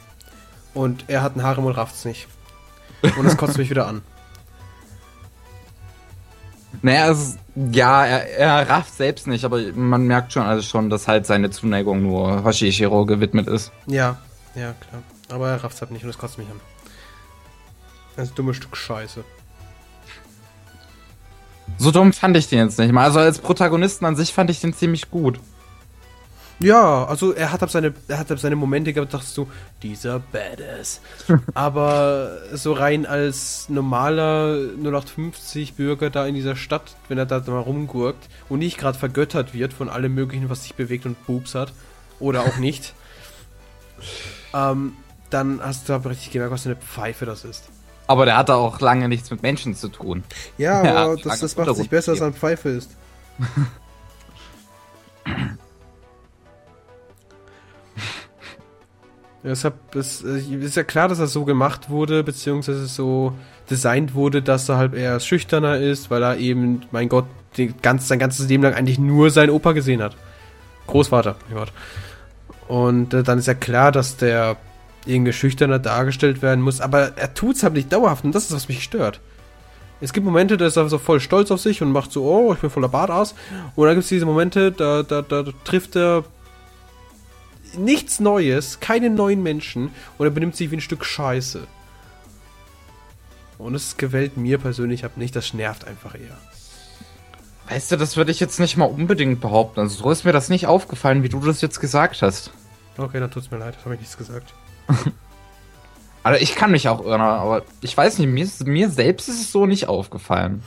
Und 0.72 1.06
er 1.08 1.22
hat 1.24 1.32
einen 1.32 1.42
Harem 1.42 1.64
und 1.64 1.72
rafft's 1.72 2.04
nicht. 2.04 2.28
Und 3.02 3.24
das 3.24 3.36
kotzt 3.36 3.58
mich 3.58 3.70
wieder 3.70 3.88
an. 3.88 4.02
Naja, 6.82 7.10
es, 7.10 7.36
ja, 7.54 8.04
er, 8.06 8.38
er 8.38 8.68
rafft 8.68 8.94
selbst 8.94 9.26
nicht, 9.26 9.44
aber 9.44 9.60
man 9.74 10.06
merkt 10.06 10.32
schon 10.32 10.42
also 10.42 10.62
schon, 10.62 10.88
dass 10.88 11.08
halt 11.08 11.26
seine 11.26 11.50
Zuneigung 11.50 12.02
nur 12.02 12.44
Hoshishiro 12.44 13.04
gewidmet 13.06 13.48
ist. 13.48 13.72
Ja, 13.86 14.18
ja, 14.54 14.72
klar. 14.74 15.02
Aber 15.30 15.50
er 15.50 15.62
rafft's 15.62 15.80
halt 15.80 15.90
nicht 15.90 16.02
und 16.02 16.08
das 16.08 16.18
kotzt 16.18 16.38
mich 16.38 16.48
an. 16.48 16.60
Das 18.16 18.26
ist 18.26 18.32
ein 18.32 18.36
dummes 18.36 18.56
Stück 18.56 18.76
Scheiße. 18.76 19.24
So 21.78 21.90
dumm 21.90 22.12
fand 22.12 22.36
ich 22.36 22.48
den 22.48 22.58
jetzt 22.58 22.78
nicht 22.78 22.92
mal. 22.92 23.04
Also 23.04 23.20
als 23.20 23.38
Protagonisten 23.38 24.04
an 24.04 24.16
sich 24.16 24.32
fand 24.32 24.50
ich 24.50 24.60
den 24.60 24.74
ziemlich 24.74 25.10
gut. 25.10 25.40
Ja, 26.62 27.04
also 27.06 27.32
er 27.32 27.52
hat 27.52 27.62
halt 27.62 27.70
seine, 27.70 27.94
er 28.08 28.18
hat 28.18 28.28
halt 28.28 28.38
seine 28.38 28.56
Momente 28.56 28.92
gehabt, 28.92 29.14
dachtest 29.14 29.36
du, 29.36 29.48
dieser 29.82 30.18
Badass. 30.18 31.00
Aber 31.54 32.38
so 32.52 32.72
rein 32.74 33.06
als 33.06 33.68
normaler 33.68 34.56
0850 34.76 35.74
Bürger 35.74 36.10
da 36.10 36.26
in 36.26 36.34
dieser 36.34 36.56
Stadt, 36.56 36.96
wenn 37.08 37.16
er 37.16 37.26
da 37.26 37.40
mal 37.46 37.60
rumgurkt 37.60 38.28
und 38.48 38.58
nicht 38.58 38.76
gerade 38.76 38.98
vergöttert 38.98 39.54
wird 39.54 39.72
von 39.72 39.88
allem 39.88 40.14
möglichen, 40.14 40.50
was 40.50 40.62
sich 40.64 40.74
bewegt 40.74 41.06
und 41.06 41.26
Boobs 41.26 41.54
hat, 41.54 41.72
oder 42.18 42.42
auch 42.42 42.58
nicht, 42.58 42.94
ähm, 44.54 44.92
dann 45.30 45.60
hast 45.62 45.88
du 45.88 45.94
aber 45.94 46.10
richtig 46.10 46.30
gemerkt, 46.32 46.52
was 46.52 46.62
für 46.64 46.70
eine 46.70 46.76
Pfeife 46.76 47.24
das 47.24 47.44
ist. 47.44 47.70
Aber 48.06 48.24
der 48.26 48.36
hatte 48.36 48.56
auch 48.56 48.80
lange 48.80 49.08
nichts 49.08 49.30
mit 49.30 49.42
Menschen 49.42 49.74
zu 49.74 49.88
tun. 49.88 50.24
Ja, 50.58 50.84
Ja, 50.84 50.96
aber 50.96 51.14
lange 51.14 51.22
das, 51.22 51.40
das 51.40 51.56
macht 51.56 51.76
sich 51.76 51.88
besser, 51.88 52.12
dass 52.12 52.18
gegeben. 52.20 52.32
er 52.32 52.36
ein 52.36 52.38
Pfeife 52.38 52.68
ist. 52.68 52.90
Deshalb 59.42 59.94
ist, 59.94 60.24
äh, 60.24 60.38
ist 60.38 60.76
ja 60.76 60.84
klar, 60.84 61.08
dass 61.08 61.18
er 61.18 61.26
so 61.26 61.44
gemacht 61.44 61.88
wurde, 61.88 62.22
beziehungsweise 62.22 62.86
so 62.86 63.32
designt 63.70 64.14
wurde, 64.14 64.42
dass 64.42 64.68
er 64.68 64.76
halt 64.76 64.94
eher 64.94 65.18
schüchterner 65.20 65.78
ist, 65.78 66.10
weil 66.10 66.22
er 66.22 66.36
eben, 66.36 66.82
mein 66.90 67.08
Gott, 67.08 67.24
ganz, 67.82 68.08
sein 68.08 68.18
ganzes 68.18 68.48
Leben 68.48 68.62
lang 68.62 68.74
eigentlich 68.74 68.98
nur 68.98 69.30
seinen 69.30 69.50
Opa 69.50 69.72
gesehen 69.72 70.02
hat. 70.02 70.16
Großvater, 70.86 71.36
mein 71.48 71.58
Gott. 71.58 71.72
Und 72.68 73.14
äh, 73.14 73.22
dann 73.22 73.38
ist 73.38 73.46
ja 73.46 73.54
klar, 73.54 73.92
dass 73.92 74.16
der 74.16 74.56
irgendwie 75.06 75.32
schüchterner 75.32 75.78
dargestellt 75.78 76.42
werden 76.42 76.60
muss, 76.60 76.80
aber 76.80 77.16
er 77.16 77.32
tut's 77.32 77.62
halt 77.62 77.72
nicht 77.72 77.92
dauerhaft 77.92 78.24
und 78.24 78.34
das 78.34 78.44
ist, 78.44 78.52
was 78.52 78.68
mich 78.68 78.82
stört. 78.82 79.20
Es 80.02 80.12
gibt 80.12 80.24
Momente, 80.24 80.56
da 80.56 80.66
ist 80.66 80.76
er 80.76 80.88
so 80.88 80.98
voll 80.98 81.20
stolz 81.20 81.50
auf 81.50 81.60
sich 81.60 81.82
und 81.82 81.92
macht 81.92 82.12
so, 82.12 82.24
oh, 82.24 82.52
ich 82.54 82.60
bin 82.60 82.70
voller 82.70 82.88
Badass. 82.88 83.34
Und 83.76 83.86
dann 83.86 83.94
gibt 83.94 84.04
es 84.04 84.08
diese 84.08 84.24
Momente, 84.24 84.72
da, 84.72 85.02
da, 85.02 85.20
da 85.20 85.44
trifft 85.64 85.94
er 85.94 86.24
nichts 87.76 88.20
Neues, 88.20 88.80
keine 88.80 89.10
neuen 89.10 89.42
Menschen 89.42 89.90
und 90.18 90.26
er 90.26 90.30
benimmt 90.30 90.56
sich 90.56 90.70
wie 90.70 90.76
ein 90.76 90.80
Stück 90.80 91.04
Scheiße. 91.04 91.66
Und 93.58 93.74
es 93.74 93.96
gefällt 93.96 94.36
mir 94.36 94.58
persönlich 94.58 95.04
ab 95.04 95.16
nicht, 95.16 95.36
das 95.36 95.52
nervt 95.54 95.86
einfach 95.86 96.14
eher. 96.14 96.38
Weißt 97.68 97.92
du, 97.92 97.96
das 97.96 98.16
würde 98.16 98.30
ich 98.32 98.40
jetzt 98.40 98.58
nicht 98.58 98.76
mal 98.76 98.86
unbedingt 98.86 99.40
behaupten. 99.40 99.80
Also 99.80 100.02
so 100.02 100.10
ist 100.10 100.24
mir 100.24 100.32
das 100.32 100.48
nicht 100.48 100.66
aufgefallen, 100.66 101.22
wie 101.22 101.28
du 101.28 101.40
das 101.40 101.60
jetzt 101.60 101.78
gesagt 101.80 102.22
hast. 102.22 102.50
Okay, 102.96 103.20
dann 103.20 103.30
tut's 103.30 103.50
mir 103.50 103.58
leid, 103.58 103.76
das 103.76 103.84
habe 103.84 103.94
ich 103.94 104.00
nichts 104.00 104.16
gesagt. 104.16 104.54
Also 106.22 106.38
ich 106.42 106.54
kann 106.54 106.70
mich 106.70 106.86
auch 106.86 107.02
irren, 107.02 107.22
aber 107.22 107.62
ich 107.80 107.96
weiß 107.96 108.18
nicht, 108.18 108.28
mir, 108.28 108.44
ist, 108.44 108.66
mir 108.66 108.90
selbst 108.90 109.30
ist 109.30 109.40
es 109.40 109.52
so 109.52 109.64
nicht 109.64 109.88
aufgefallen. 109.88 110.62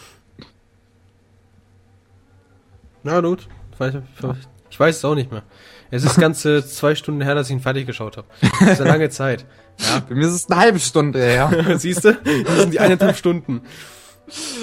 Na 3.03 3.19
gut, 3.21 3.47
vielleicht- 3.77 3.99
vielleicht- 4.15 4.49
ich 4.73 4.79
weiß 4.79 4.97
es 4.97 5.05
auch 5.05 5.13
nicht 5.13 5.31
mehr. 5.31 5.43
Es 5.91 6.03
ist 6.03 6.19
ganze 6.19 6.65
zwei 6.67 6.95
Stunden 6.95 7.21
her, 7.21 7.35
dass 7.35 7.47
ich 7.47 7.53
ihn 7.53 7.59
fertig 7.59 7.85
geschaut 7.85 8.17
habe. 8.17 8.27
Das 8.59 8.71
ist 8.71 8.81
eine 8.81 8.89
lange 8.89 9.09
Zeit. 9.11 9.45
Ja. 9.79 10.03
Bei 10.07 10.13
mir 10.13 10.27
ist 10.27 10.33
es 10.33 10.51
eine 10.51 10.59
halbe 10.59 10.79
Stunde 10.79 11.19
her. 11.19 11.49
Siehst 11.79 12.05
du? 12.05 12.13
Das 12.13 12.59
sind 12.59 12.73
die 12.75 12.79
eineinhalb 12.79 13.17
Stunden. 13.17 13.61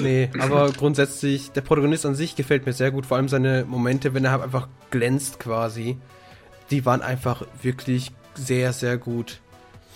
Nee, 0.00 0.30
aber 0.38 0.70
grundsätzlich, 0.70 1.50
der 1.50 1.62
Protagonist 1.62 2.06
an 2.06 2.14
sich 2.14 2.36
gefällt 2.36 2.64
mir 2.64 2.72
sehr 2.72 2.92
gut. 2.92 3.06
Vor 3.06 3.16
allem 3.16 3.28
seine 3.28 3.64
Momente, 3.66 4.14
wenn 4.14 4.24
er 4.24 4.30
halt 4.30 4.42
einfach 4.44 4.68
glänzt 4.92 5.40
quasi. 5.40 5.96
Die 6.70 6.86
waren 6.86 7.02
einfach 7.02 7.42
wirklich 7.60 8.12
sehr, 8.34 8.72
sehr 8.72 8.98
gut. 8.98 9.40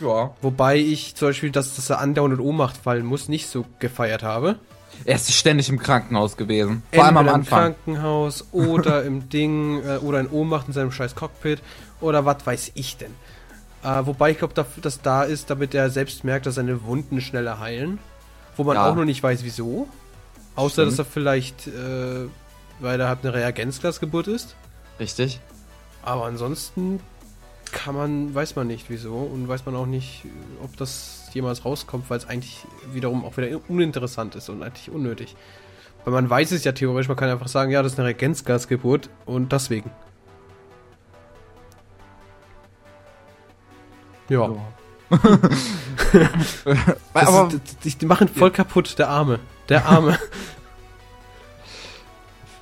ja. 0.01 0.35
Wobei 0.43 0.79
ich 0.79 1.15
zum 1.15 1.29
Beispiel, 1.29 1.53
dass, 1.53 1.77
dass 1.77 1.91
er 1.91 2.01
andauernd 2.01 2.35
in 2.35 2.41
Ohnmacht 2.41 2.77
fallen 2.77 3.07
muss, 3.07 3.29
nicht 3.29 3.47
so 3.47 3.65
gefeiert 3.79 4.25
habe. 4.25 4.59
Er 5.05 5.17
ist 5.17 5.33
ständig 5.33 5.69
im 5.69 5.79
Krankenhaus 5.79 6.37
gewesen. 6.37 6.83
Vor 6.93 7.05
allem 7.05 7.17
am 7.17 7.29
Anfang. 7.29 7.67
im 7.69 7.75
Krankenhaus 7.85 8.47
oder 8.53 9.03
im 9.05 9.29
Ding 9.31 9.83
äh, 9.83 9.97
oder 9.99 10.21
in 10.21 10.29
Ohnmacht 10.29 10.67
in 10.69 10.73
seinem 10.75 10.93
scheiß 10.93 11.15
Cockpit 11.15 11.61
oder 12.01 12.25
was 12.25 12.45
weiß 12.47 12.73
ich 12.75 12.97
denn. 12.97 13.13
Äh, 13.83 14.07
wobei 14.07 14.31
ich 14.31 14.39
glaube, 14.39 14.55
dass 14.55 15.03
da 15.03 15.23
ist, 15.25 15.51
damit 15.51 15.75
er 15.75 15.91
selbst 15.91 16.25
merkt, 16.25 16.47
dass 16.47 16.55
seine 16.55 16.85
Wunden 16.85 17.21
schneller 17.21 17.61
heilen. 17.61 17.99
Wo 18.57 18.65
man 18.65 18.77
Ja. 18.77 18.89
auch 18.91 18.95
noch 18.95 19.05
nicht 19.05 19.23
weiß, 19.23 19.45
wieso. 19.45 19.89
Außer, 20.57 20.83
Stimmt. 20.85 20.93
dass 20.93 20.99
er 21.01 21.05
vielleicht, 21.05 21.67
äh, 21.67 22.27
weil 22.81 23.01
er 23.01 23.09
halt 23.09 23.19
eine 23.25 23.35
Reagenzglasgeburt 23.35 24.29
ist. 24.29 24.55
Richtig. 25.01 25.41
Aber 26.03 26.27
ansonsten 26.27 27.01
kann 27.73 27.95
man, 27.97 28.35
weiß 28.35 28.55
man 28.57 28.69
nicht 28.69 28.89
wieso 28.89 29.15
und 29.17 29.49
weiß 29.49 29.67
man 29.67 29.75
auch 29.75 29.87
nicht, 29.87 30.23
ob 30.63 30.77
das 30.77 31.24
jemals 31.35 31.65
rauskommt, 31.65 32.09
weil 32.09 32.19
es 32.19 32.27
eigentlich 32.27 32.65
wiederum 32.93 33.25
auch 33.25 33.37
wieder 33.37 33.61
uninteressant 33.69 34.35
ist 34.35 34.49
und 34.49 34.63
eigentlich 34.63 34.91
unnötig. 34.91 35.37
Weil 36.05 36.13
man 36.13 36.29
weiß 36.29 36.53
es 36.53 36.65
ja 36.65 36.73
theoretisch, 36.73 37.09
man 37.09 37.17
kann 37.17 37.31
einfach 37.31 37.49
sagen, 37.49 37.71
ja, 37.71 37.83
das 37.83 37.93
ist 37.93 37.99
eine 37.99 38.09
Reagenzgasgeburt 38.09 39.09
und 39.27 39.53
deswegen. 39.53 39.91
Ja. 44.29 44.51
Das 47.15 47.29
aber 47.29 47.49
ist, 47.49 47.85
die, 47.85 47.91
die 47.91 48.07
machen 48.07 48.29
voll 48.29 48.51
kaputt, 48.51 48.99
der 48.99 49.09
Arme. 49.09 49.39
Der 49.69 49.87
Arme. 49.87 50.19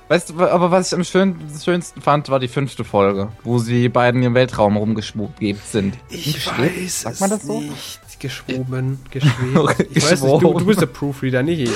weißt 0.07 0.31
du, 0.31 0.39
aber 0.39 0.71
was 0.71 0.87
ich 0.87 0.93
am 0.93 1.03
schön, 1.03 1.35
schönsten 1.63 2.01
fand, 2.01 2.29
war 2.29 2.39
die 2.39 2.47
fünfte 2.47 2.83
Folge, 2.83 3.31
wo 3.43 3.57
sie 3.57 3.89
beiden 3.89 4.21
im 4.23 4.35
Weltraum 4.35 4.77
rumgeschwebt 4.77 5.67
sind. 5.67 5.97
Nicht 6.11 6.35
geschwebt? 6.35 6.91
Sagt 6.91 7.19
man 7.19 7.29
das 7.29 7.43
so? 7.43 7.61
nicht. 7.61 7.99
Geschwoben, 8.19 8.99
geschwebt. 9.11 9.87
Ich 9.91 10.03
weiß 10.03 10.21
nicht, 10.21 10.41
du, 10.41 10.59
du 10.59 10.65
bist 10.65 10.81
der 10.81 10.87
Proofreader, 10.87 11.43
nicht 11.43 11.59
ich. 11.59 11.71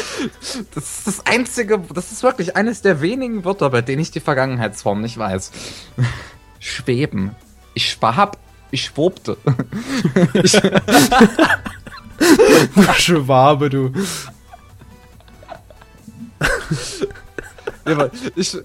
Das 0.73 1.00
ist 1.00 1.08
das 1.08 1.26
einzige, 1.26 1.80
das 1.93 2.12
ist 2.12 2.23
wirklich 2.23 2.56
eines 2.56 2.82
der 2.82 3.02
wenigen 3.02 3.45
Wörter, 3.45 3.69
bei 3.69 3.82
denen 3.82 4.02
ich 4.02 4.12
die 4.12 4.19
Vergangenheitsform 4.19 5.02
nicht 5.02 5.17
weiß. 5.17 5.52
Schweben. 6.60 7.36
Ich 7.73 7.91
schwab, 7.91 8.38
ich 8.71 8.86
schwobte. 8.86 9.38
Du 12.73 12.84
Schwabe, 12.93 13.69
du. 13.69 13.91
Ja, 17.86 18.10
ich, 18.36 18.58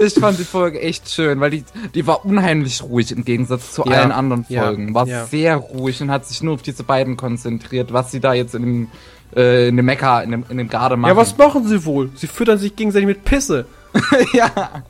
Ich 0.00 0.14
fand 0.14 0.38
die 0.38 0.44
Folge 0.44 0.80
echt 0.80 1.10
schön, 1.10 1.38
weil 1.40 1.50
die, 1.50 1.64
die 1.94 2.06
war 2.06 2.24
unheimlich 2.24 2.82
ruhig 2.82 3.12
im 3.12 3.24
Gegensatz 3.24 3.72
zu 3.72 3.84
Ja, 3.84 4.00
allen 4.00 4.12
anderen 4.12 4.44
ja, 4.48 4.64
Folgen. 4.64 4.94
War 4.94 5.06
ja. 5.06 5.26
sehr 5.26 5.56
ruhig 5.56 6.00
und 6.02 6.10
hat 6.10 6.26
sich 6.26 6.42
nur 6.42 6.54
auf 6.54 6.62
diese 6.62 6.82
beiden 6.82 7.16
konzentriert, 7.16 7.92
was 7.92 8.10
sie 8.10 8.18
da 8.20 8.34
jetzt 8.34 8.54
in 8.54 8.62
dem, 8.62 8.88
äh, 9.36 9.68
in 9.68 9.76
dem 9.76 9.86
Mecker, 9.86 10.24
in 10.24 10.32
dem, 10.32 10.44
in 10.48 10.58
dem 10.58 10.68
Garde 10.68 10.96
machen. 10.96 11.10
Ja, 11.10 11.16
was 11.16 11.36
machen 11.38 11.68
sie 11.68 11.84
wohl? 11.84 12.10
Sie 12.16 12.26
füttern 12.26 12.58
sich 12.58 12.74
gegenseitig 12.74 13.06
mit 13.06 13.24
Pisse. 13.24 13.66
ja. 14.32 14.82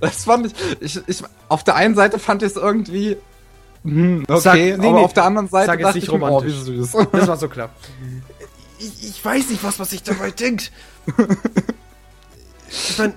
Das 0.00 0.24
fand 0.24 0.46
ich, 0.46 0.52
ich, 0.80 1.00
ich, 1.06 1.22
auf 1.48 1.64
der 1.64 1.76
einen 1.76 1.94
Seite 1.94 2.18
fand 2.18 2.42
ich 2.42 2.50
es 2.50 2.56
irgendwie, 2.56 3.16
hm, 3.84 4.24
okay, 4.28 4.40
Sag- 4.40 4.54
nee, 4.54 4.72
aber 4.74 4.98
nee, 4.98 5.04
auf 5.04 5.14
der 5.14 5.24
anderen 5.24 5.48
Seite 5.48 5.66
sag 5.66 5.80
dachte 5.80 5.96
nicht 5.98 6.08
ich 6.08 6.10
oh, 6.12 6.18
wie 6.18 6.24
romantisch. 6.24 6.54
süß. 6.54 6.96
Das 7.12 7.28
war 7.28 7.36
so 7.36 7.48
klar. 7.48 7.70
Ich, 8.82 9.10
ich 9.10 9.22
weiß 9.22 9.50
nicht, 9.50 9.62
was 9.62 9.78
man 9.78 9.86
sich 9.86 10.02
dabei 10.02 10.30
denkt. 10.30 10.72
Ich 12.70 12.96
mein, 12.96 13.12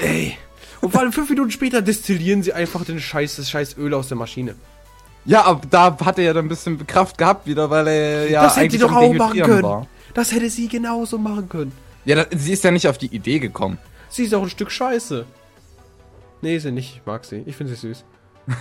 ey. 0.00 0.36
Und 0.80 0.92
vor 0.92 1.00
allem 1.00 1.12
fünf 1.12 1.28
Minuten 1.28 1.50
später 1.50 1.82
destillieren 1.82 2.42
sie 2.42 2.52
einfach 2.52 2.84
den 2.84 3.00
Scheiß, 3.00 3.36
das 3.36 3.50
scheiß 3.50 3.76
Öl 3.76 3.92
aus 3.94 4.08
der 4.08 4.16
Maschine. 4.16 4.54
Ja, 5.26 5.44
aber 5.44 5.60
da 5.68 5.96
hat 6.04 6.18
er 6.18 6.24
ja 6.24 6.32
dann 6.32 6.46
ein 6.46 6.48
bisschen 6.48 6.86
Kraft 6.86 7.18
gehabt 7.18 7.46
wieder, 7.46 7.68
weil 7.68 7.86
er 7.86 8.30
ja 8.30 8.42
das 8.42 8.56
hätte 8.56 8.72
sie 8.72 8.78
doch 8.78 8.92
auch 8.92 9.12
machen 9.12 9.42
können. 9.42 9.62
war. 9.62 9.86
Das 10.14 10.32
hätte 10.32 10.48
sie 10.48 10.68
genauso 10.68 11.18
machen 11.18 11.48
können. 11.48 11.72
Ja, 12.04 12.16
da, 12.16 12.26
sie 12.36 12.52
ist 12.52 12.64
ja 12.64 12.70
nicht 12.70 12.88
auf 12.88 12.98
die 12.98 13.14
Idee 13.14 13.38
gekommen. 13.38 13.78
Sie 14.08 14.24
ist 14.24 14.34
auch 14.34 14.42
ein 14.42 14.50
Stück 14.50 14.70
Scheiße. 14.70 15.26
Nee, 16.40 16.58
sie 16.58 16.72
nicht. 16.72 16.96
Ich 16.96 17.06
mag 17.06 17.24
sie. 17.24 17.42
Ich 17.46 17.56
finde 17.56 17.74
sie 17.74 17.88
süß. 17.88 18.04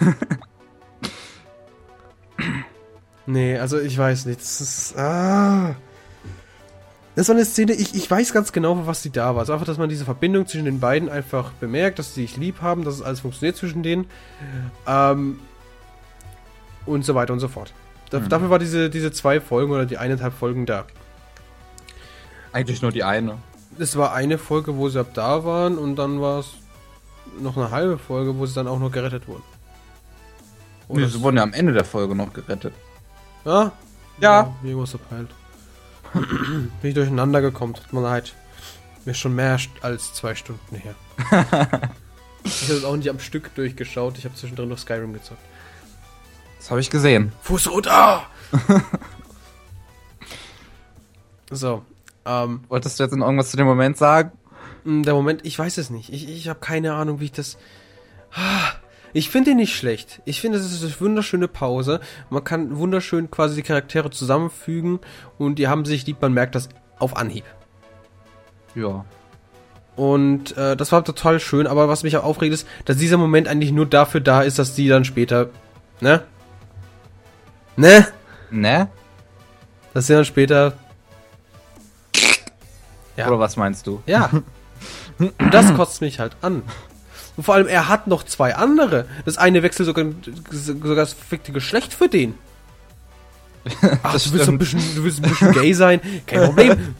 nee, 3.26 3.58
also 3.58 3.80
ich 3.80 3.98
weiß 3.98 4.26
nicht. 4.26 4.42
Das 4.42 4.60
ist. 4.60 4.98
Ah. 4.98 5.76
Das 7.20 7.28
war 7.28 7.36
eine 7.36 7.44
Szene, 7.44 7.74
ich, 7.74 7.96
ich 7.96 8.10
weiß 8.10 8.32
ganz 8.32 8.54
genau, 8.54 8.76
für 8.76 8.88
was 8.88 9.04
sie 9.04 9.10
da 9.10 9.36
war. 9.36 9.40
Also 9.42 9.52
einfach, 9.52 9.66
dass 9.66 9.78
man 9.78 9.90
diese 9.90 10.06
Verbindung 10.06 10.48
zwischen 10.48 10.64
den 10.64 10.80
beiden 10.80 11.10
einfach 11.10 11.52
bemerkt, 11.52 12.00
dass 12.00 12.16
sie 12.16 12.22
sich 12.22 12.38
lieb 12.38 12.62
haben, 12.62 12.86
dass 12.86 12.94
es 12.94 13.02
alles 13.02 13.20
funktioniert 13.20 13.58
zwischen 13.58 13.84
denen. 13.84 14.06
Ähm, 14.88 15.42
und 16.86 17.04
so 17.04 17.16
weiter 17.16 17.34
und 17.34 17.42
so 17.42 17.50
fort. 17.50 17.74
Da, 18.10 18.22
Mhm. 18.22 18.30
Dafür 18.30 18.50
war 18.50 18.58
diese, 18.58 18.90
diese 18.90 19.12
zwei 19.12 19.42
Folgen 19.42 19.74
oder 19.74 19.86
die 19.86 19.98
eineinhalb 19.98 20.34
Folgen 20.34 20.66
da. 20.66 20.86
Eigentlich 22.54 22.82
nur 22.82 22.94
die 22.94 23.04
eine. 23.04 23.36
Es 23.78 23.98
war 23.98 24.14
eine 24.14 24.38
Folge, 24.38 24.78
wo 24.78 24.88
sie 24.88 25.02
ab 25.02 25.08
da 25.14 25.44
waren 25.44 25.78
und 25.78 25.98
dann 25.98 26.22
war 26.22 26.40
es 26.40 26.54
noch 27.38 27.58
eine 27.58 27.70
halbe 27.70 27.98
Folge, 27.98 28.38
wo 28.38 28.46
sie 28.46 28.54
dann 28.54 28.70
auch 28.70 28.80
noch 28.80 28.94
gerettet 28.94 29.28
wurden. 29.28 29.44
Nee, 30.88 31.06
sie 31.06 31.22
wurden 31.22 31.36
ja 31.36 31.44
am 31.44 31.52
Ende 31.52 31.74
der 31.74 31.84
Folge 31.84 32.16
noch 32.16 32.32
gerettet. 32.32 32.72
Ja? 33.44 33.74
Ja. 34.22 34.56
Wie 34.62 34.70
irgendwas 34.70 34.92
verpeilt. 34.92 35.28
Bin 36.14 36.72
ich 36.82 36.94
durcheinander 36.94 37.42
gekommen, 37.42 37.74
tut 37.74 37.94
mir 37.94 38.02
leid. 38.02 38.34
Mir 39.06 39.12
ist 39.12 39.20
schon 39.20 39.36
mehr 39.36 39.58
als 39.82 40.14
zwei 40.14 40.36
Stunden 40.36 40.76
her. 40.76 40.96
ich 42.44 42.64
habe 42.70 42.78
es 42.78 42.84
auch 42.84 42.96
nicht 42.96 43.10
am 43.10 43.20
Stück 43.20 43.54
durchgeschaut, 43.56 44.18
ich 44.18 44.26
habe 44.26 44.36
zwischendrin 44.36 44.70
noch 44.70 44.78
Skyrim 44.78 45.14
gezockt. 45.14 45.42
Das 46.58 46.70
habe 46.72 46.82
ich 46.82 46.90
gesehen. 46.90 47.32
Fusoda! 47.42 48.24
so, 51.52 51.84
ähm, 52.26 52.64
Wolltest 52.68 53.00
du 53.00 53.04
jetzt 53.04 53.16
noch 53.16 53.26
irgendwas 53.26 53.52
zu 53.52 53.58
dem 53.58 53.66
Moment 53.66 53.98
sagen? 53.98 54.32
Mm, 54.84 55.04
Der 55.04 55.14
Moment, 55.14 55.46
ich 55.46 55.58
weiß 55.58 55.78
es 55.78 55.90
nicht. 55.90 56.12
Ich, 56.12 56.28
ich 56.30 56.48
habe 56.50 56.60
keine 56.60 56.94
Ahnung, 56.94 57.20
wie 57.20 57.26
ich 57.26 57.32
das. 57.32 57.58
Ah, 58.34 58.74
Ich 59.14 59.30
finde 59.30 59.52
ihn 59.52 59.58
nicht 59.58 59.76
schlecht. 59.76 60.22
Ich 60.26 60.42
finde, 60.42 60.58
es 60.58 60.72
ist 60.72 60.84
eine 60.84 61.00
wunderschöne 61.00 61.48
Pause. 61.48 62.00
Man 62.30 62.44
kann 62.44 62.78
wunderschön 62.78 63.32
quasi 63.32 63.56
die 63.56 63.64
Charaktere 63.64 64.10
zusammenfügen 64.10 65.00
und 65.38 65.56
die 65.56 65.68
haben 65.68 65.86
sich 65.86 66.06
lieb, 66.06 66.22
man 66.22 66.34
merkt 66.34 66.56
das 66.56 66.70
auf 67.00 67.18
Anhieb. 67.18 67.46
Ja. 68.76 69.06
Und 69.96 70.56
äh, 70.58 70.78
das 70.78 70.92
war 70.92 71.04
total 71.04 71.40
schön, 71.40 71.68
aber 71.68 71.90
was 71.90 72.04
mich 72.04 72.16
auch 72.18 72.24
aufregt 72.24 72.54
ist, 72.54 72.68
dass 72.86 72.98
dieser 72.98 73.18
Moment 73.18 73.48
eigentlich 73.48 73.72
nur 73.72 73.86
dafür 73.86 74.22
da 74.22 74.42
ist, 74.42 74.60
dass 74.60 74.76
die 74.76 74.88
dann 74.88 75.04
später. 75.04 75.50
Ne? 76.00 76.24
Ne? 77.76 78.08
Ne? 78.52 78.88
Dass 79.94 80.08
sie 80.08 80.14
dann 80.14 80.26
später. 80.26 80.74
Ja. 83.18 83.28
Oder 83.28 83.40
was 83.40 83.58
meinst 83.58 83.88
du? 83.88 84.02
Ja. 84.06 84.30
Und 85.20 85.54
das 85.54 85.74
kotzt 85.74 86.00
mich 86.00 86.20
halt 86.20 86.38
an. 86.42 86.64
Und 87.40 87.44
vor 87.44 87.56
allem, 87.56 87.68
er 87.68 87.88
hat 87.88 88.06
noch 88.06 88.24
zwei 88.24 88.54
andere. 88.54 89.06
Das 89.24 89.38
eine 89.38 89.64
wechselt 89.64 89.86
sogar, 89.86 90.08
sogar 90.52 90.96
das 90.98 91.14
verfickte 91.14 91.54
Geschlecht 91.54 91.94
für 91.94 92.10
den. 92.10 92.34
Ach, 94.04 94.12
du 94.22 94.34
willst, 94.34 94.60
bisschen, 94.60 94.82
du 94.94 95.06
willst 95.06 95.24
ein 95.24 95.30
bisschen 95.30 95.54
gay 95.54 95.72
sein? 95.72 96.02
Kein 96.28 96.44
Problem. 96.44 96.78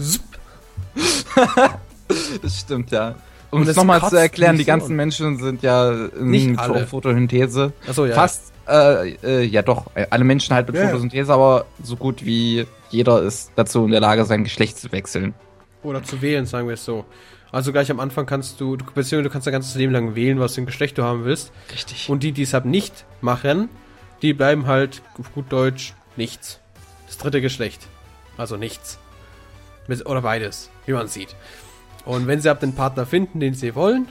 Das 2.42 2.62
stimmt, 2.62 2.90
ja. 2.92 3.16
Um 3.52 3.62
es 3.62 3.68
das 3.68 3.76
nochmal 3.76 4.02
zu 4.08 4.16
erklären, 4.16 4.58
die 4.58 4.64
ganzen 4.64 4.88
so. 4.88 4.94
Menschen 4.94 5.38
sind 5.40 5.62
ja 5.62 5.92
in 5.92 6.30
Nicht 6.30 6.58
alle. 6.58 6.88
Photosynthese. 6.88 7.74
Achso, 7.86 8.06
ja. 8.06 8.16
Fast, 8.16 8.54
äh, 8.68 9.10
äh, 9.22 9.44
ja 9.44 9.62
doch, 9.62 9.88
alle 10.10 10.24
Menschen 10.24 10.56
halt 10.56 10.68
mit 10.68 10.78
ja. 10.78 10.88
Photosynthese, 10.88 11.34
aber 11.34 11.66
so 11.84 11.98
gut 11.98 12.26
wie 12.26 12.66
jeder 12.90 13.22
ist 13.24 13.52
dazu 13.58 13.84
in 13.84 13.92
der 13.92 14.00
Lage, 14.00 14.24
sein 14.24 14.46
Geschlecht 14.46 14.80
zu 14.80 14.90
wechseln. 14.94 15.34
Oder 15.84 16.02
zu 16.02 16.22
wählen, 16.22 16.46
sagen 16.46 16.68
wir 16.68 16.76
es 16.76 16.86
so. 16.86 17.04
Also 17.52 17.72
gleich 17.72 17.90
am 17.90 18.00
Anfang 18.00 18.26
kannst 18.26 18.62
du, 18.62 18.76
du 18.76 18.86
beziehungsweise 18.86 19.24
du 19.24 19.30
kannst 19.30 19.48
dein 19.48 19.54
ganzes 19.54 19.76
Leben 19.76 19.92
lang 19.92 20.16
wählen, 20.16 20.40
was 20.40 20.56
für 20.56 20.62
ein 20.62 20.66
Geschlecht 20.66 20.98
du 20.98 21.04
haben 21.04 21.26
willst. 21.26 21.52
Richtig. 21.74 22.10
Und 22.10 22.22
die, 22.22 22.32
die 22.32 22.44
es 22.44 22.54
halt 22.54 22.66
nicht 22.66 23.06
machen, 23.22 23.70
die 24.22 24.34
bleiben 24.34 24.68
halt 24.68 25.02
auf 25.18 25.34
gut 25.34 25.52
Deutsch 25.52 25.94
nichts. 26.16 26.60
Das 27.08 27.18
dritte 27.18 27.42
Geschlecht. 27.42 27.88
Also 28.38 28.58
nichts. 28.58 29.00
Oder 30.06 30.22
beides, 30.22 30.70
wie 30.86 30.94
man 30.94 31.08
sieht. 31.08 31.36
Und 32.06 32.28
wenn 32.28 32.40
sie 32.42 32.50
ab 32.50 32.60
den 32.60 32.76
Partner 32.76 33.06
finden, 33.06 33.40
den 33.40 33.56
sie 33.56 33.74
wollen, 33.74 34.08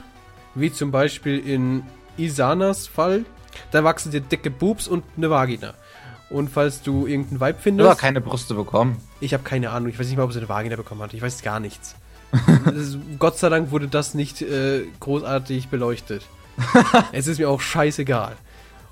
wie 0.55 0.71
zum 0.71 0.91
Beispiel 0.91 1.39
in 1.39 1.83
Isanas 2.17 2.87
Fall, 2.87 3.23
da 3.71 3.83
wachsen 3.83 4.11
dir 4.11 4.21
dicke 4.21 4.51
Boobs 4.51 4.87
und 4.87 5.03
eine 5.15 5.29
Vagina. 5.29 5.73
Und 6.29 6.49
falls 6.49 6.81
du 6.81 7.07
irgendeinen 7.07 7.39
Vibe 7.39 7.49
Oder 7.53 7.59
findest, 7.59 7.99
keine 7.99 8.21
Brüste 8.21 8.53
bekommen. 8.53 9.01
ich 9.19 9.33
habe 9.33 9.43
keine 9.43 9.71
Ahnung, 9.71 9.89
ich 9.89 9.97
weiß 9.97 10.07
nicht 10.07 10.17
mal, 10.17 10.23
ob 10.23 10.33
sie 10.33 10.39
eine 10.39 10.49
Vagina 10.49 10.75
bekommen 10.75 11.01
hat. 11.01 11.13
Ich 11.13 11.21
weiß 11.21 11.41
gar 11.41 11.59
nichts. 11.59 11.95
Gott 13.17 13.37
sei 13.37 13.49
Dank 13.49 13.71
wurde 13.71 13.87
das 13.87 14.13
nicht 14.13 14.41
äh, 14.41 14.83
großartig 14.99 15.69
beleuchtet. 15.69 16.23
es 17.11 17.27
ist 17.27 17.39
mir 17.39 17.49
auch 17.49 17.61
scheißegal, 17.61 18.35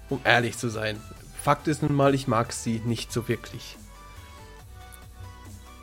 um 0.10 0.20
ehrlich 0.24 0.58
zu 0.58 0.70
sein. 0.70 1.00
Fakt 1.44 1.68
ist 1.68 1.82
nun 1.84 1.94
mal, 1.94 2.14
ich 2.16 2.28
mag 2.28 2.52
sie 2.54 2.82
nicht 2.86 3.12
so 3.12 3.28
wirklich. 3.28 3.78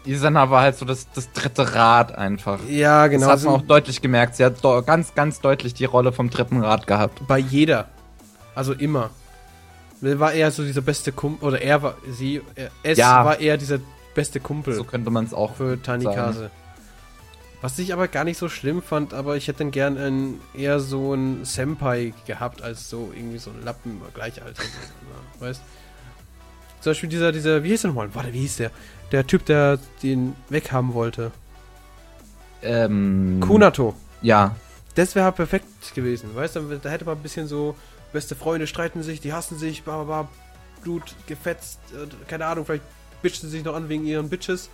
Isana 0.06 0.50
war 0.50 0.62
halt 0.62 0.76
so 0.76 0.84
das, 0.84 1.08
das 1.14 1.32
dritte 1.32 1.74
Rad 1.74 2.14
einfach. 2.16 2.60
Ja, 2.68 3.06
genau. 3.06 3.28
das 3.28 3.40
hat 3.40 3.46
man 3.46 3.60
auch 3.60 3.66
deutlich 3.66 4.02
gemerkt. 4.02 4.36
Sie 4.36 4.44
hat 4.44 4.60
ganz, 4.84 5.14
ganz 5.14 5.40
deutlich 5.40 5.72
die 5.72 5.86
Rolle 5.86 6.12
vom 6.12 6.28
dritten 6.28 6.62
Rad 6.62 6.86
gehabt. 6.86 7.26
bei 7.26 7.38
jeder. 7.38 7.88
Also 8.54 8.72
immer. 8.72 9.10
War 10.00 10.32
er 10.32 10.50
so 10.50 10.62
dieser 10.62 10.82
beste 10.82 11.12
Kumpel, 11.12 11.48
oder 11.48 11.62
er 11.62 11.82
war, 11.82 11.94
sie, 12.10 12.42
er, 12.54 12.70
es 12.82 12.98
Ja. 12.98 13.24
war 13.24 13.40
er 13.40 13.56
dieser 13.56 13.78
beste 14.14 14.38
Kumpel. 14.38 14.74
So 14.74 14.84
könnte 14.84 15.10
man 15.10 15.24
es 15.24 15.32
auch 15.32 15.54
für 15.54 15.80
Tani 15.82 16.04
sagen. 16.04 16.50
Was 17.64 17.78
ich 17.78 17.94
aber 17.94 18.08
gar 18.08 18.24
nicht 18.24 18.36
so 18.36 18.50
schlimm 18.50 18.82
fand, 18.82 19.14
aber 19.14 19.38
ich 19.38 19.48
hätte 19.48 19.60
dann 19.60 19.70
gern 19.70 19.96
ein, 19.96 20.38
eher 20.52 20.80
so 20.80 21.14
ein 21.14 21.46
Senpai 21.46 22.12
gehabt, 22.26 22.60
als 22.60 22.90
so 22.90 23.10
irgendwie 23.16 23.38
so 23.38 23.48
ein 23.48 23.64
Lappen 23.64 24.02
gleichaltrig. 24.12 24.68
weißt 25.38 25.62
Zum 26.82 26.90
Beispiel 26.90 27.08
dieser, 27.08 27.32
dieser, 27.32 27.64
wie 27.64 27.68
hieß 27.68 27.80
der 27.80 27.88
nochmal? 27.88 28.14
Warte, 28.14 28.34
wie 28.34 28.40
hieß 28.40 28.58
der? 28.58 28.70
Der 29.12 29.26
Typ, 29.26 29.46
der 29.46 29.78
den 30.02 30.36
weghaben 30.50 30.92
wollte. 30.92 31.30
Ähm, 32.60 33.40
Kunato. 33.40 33.94
Ja. 34.20 34.56
Das 34.94 35.14
wäre 35.14 35.24
halt 35.24 35.36
perfekt 35.36 35.94
gewesen, 35.94 36.34
weißt 36.34 36.56
du? 36.56 36.78
Da 36.82 36.90
hätte 36.90 37.06
man 37.06 37.16
ein 37.16 37.22
bisschen 37.22 37.46
so, 37.46 37.76
beste 38.12 38.36
Freunde 38.36 38.66
streiten 38.66 39.02
sich, 39.02 39.22
die 39.22 39.32
hassen 39.32 39.56
sich, 39.56 39.84
bla 39.84 40.02
bla 40.02 40.24
bla, 40.24 40.28
Blut 40.82 41.14
gefetzt, 41.26 41.80
äh, 41.94 42.08
keine 42.28 42.44
Ahnung, 42.44 42.66
vielleicht 42.66 42.84
bitchen 43.22 43.48
sie 43.48 43.56
sich 43.56 43.64
noch 43.64 43.74
an 43.74 43.88
wegen 43.88 44.04
ihren 44.04 44.28
Bitches. 44.28 44.68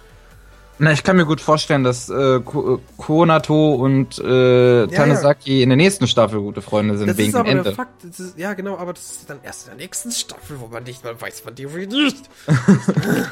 Na, 0.82 0.92
ich 0.92 1.02
kann 1.04 1.16
mir 1.16 1.26
gut 1.26 1.42
vorstellen, 1.42 1.84
dass 1.84 2.08
äh, 2.08 2.40
Ko- 2.40 2.76
äh, 2.76 2.78
Konato 2.96 3.74
und 3.74 4.18
äh, 4.18 4.86
Tanizaki 4.86 5.62
in 5.62 5.68
der 5.68 5.76
nächsten 5.76 6.06
Staffel 6.06 6.40
gute 6.40 6.62
Freunde 6.62 6.96
sind 6.96 7.06
Das 7.08 7.18
wegen 7.18 7.28
ist 7.28 7.34
dem 7.34 7.40
aber 7.40 7.48
Ende. 7.50 7.62
der 7.64 7.74
Fakt. 7.74 8.02
Das 8.02 8.18
ist, 8.18 8.38
ja, 8.38 8.54
genau, 8.54 8.78
aber 8.78 8.94
das 8.94 9.10
ist 9.10 9.28
dann 9.28 9.40
erst 9.42 9.68
in 9.68 9.76
der 9.76 9.84
nächsten 9.84 10.10
Staffel, 10.10 10.58
wo 10.58 10.68
man 10.68 10.82
nicht 10.84 11.04
mal 11.04 11.20
weiß, 11.20 11.42
wann 11.44 11.54
die 11.54 11.66
nicht. 11.66 12.16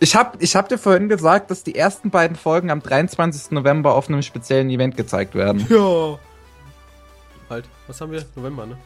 Ich 0.00 0.14
hab, 0.14 0.42
ich 0.42 0.54
hab 0.54 0.68
dir 0.68 0.76
vorhin 0.76 1.08
gesagt, 1.08 1.50
dass 1.50 1.62
die 1.64 1.74
ersten 1.74 2.10
beiden 2.10 2.36
Folgen 2.36 2.70
am 2.70 2.82
23. 2.82 3.52
November 3.52 3.94
auf 3.94 4.08
einem 4.08 4.20
speziellen 4.20 4.68
Event 4.68 4.96
gezeigt 4.98 5.34
werden. 5.34 5.66
Ja. 5.70 6.18
Halt, 7.48 7.64
was 7.86 7.98
haben 8.00 8.12
wir? 8.12 8.22
November, 8.36 8.66
ne? 8.66 8.76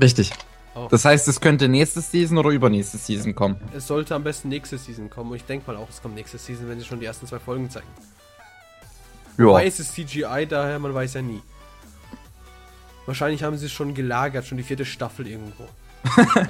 Richtig. 0.00 0.30
Oh. 0.74 0.88
Das 0.90 1.04
heißt, 1.04 1.28
es 1.28 1.40
könnte 1.40 1.68
nächste 1.68 2.00
Season 2.00 2.36
oder 2.36 2.50
übernächste 2.50 2.98
Season 2.98 3.34
kommen. 3.34 3.56
Es 3.76 3.86
sollte 3.86 4.14
am 4.14 4.24
besten 4.24 4.48
nächste 4.48 4.76
Season 4.76 5.08
kommen. 5.08 5.30
Und 5.30 5.36
ich 5.36 5.44
denke 5.44 5.70
mal 5.70 5.76
auch, 5.76 5.88
es 5.88 6.02
kommt 6.02 6.16
nächste 6.16 6.38
Season, 6.38 6.68
wenn 6.68 6.78
sie 6.78 6.84
schon 6.84 6.98
die 6.98 7.06
ersten 7.06 7.26
zwei 7.26 7.38
Folgen 7.38 7.70
zeigen. 7.70 7.86
Ja. 9.38 9.60
Es 9.60 9.80
ist 9.80 9.94
CGI, 9.94 10.46
daher 10.48 10.78
man 10.78 10.94
weiß 10.94 11.14
ja 11.14 11.22
nie. 11.22 11.42
Wahrscheinlich 13.06 13.42
haben 13.42 13.56
sie 13.56 13.66
es 13.66 13.72
schon 13.72 13.94
gelagert, 13.94 14.46
schon 14.46 14.58
die 14.58 14.64
vierte 14.64 14.84
Staffel 14.84 15.26
irgendwo. 15.26 15.68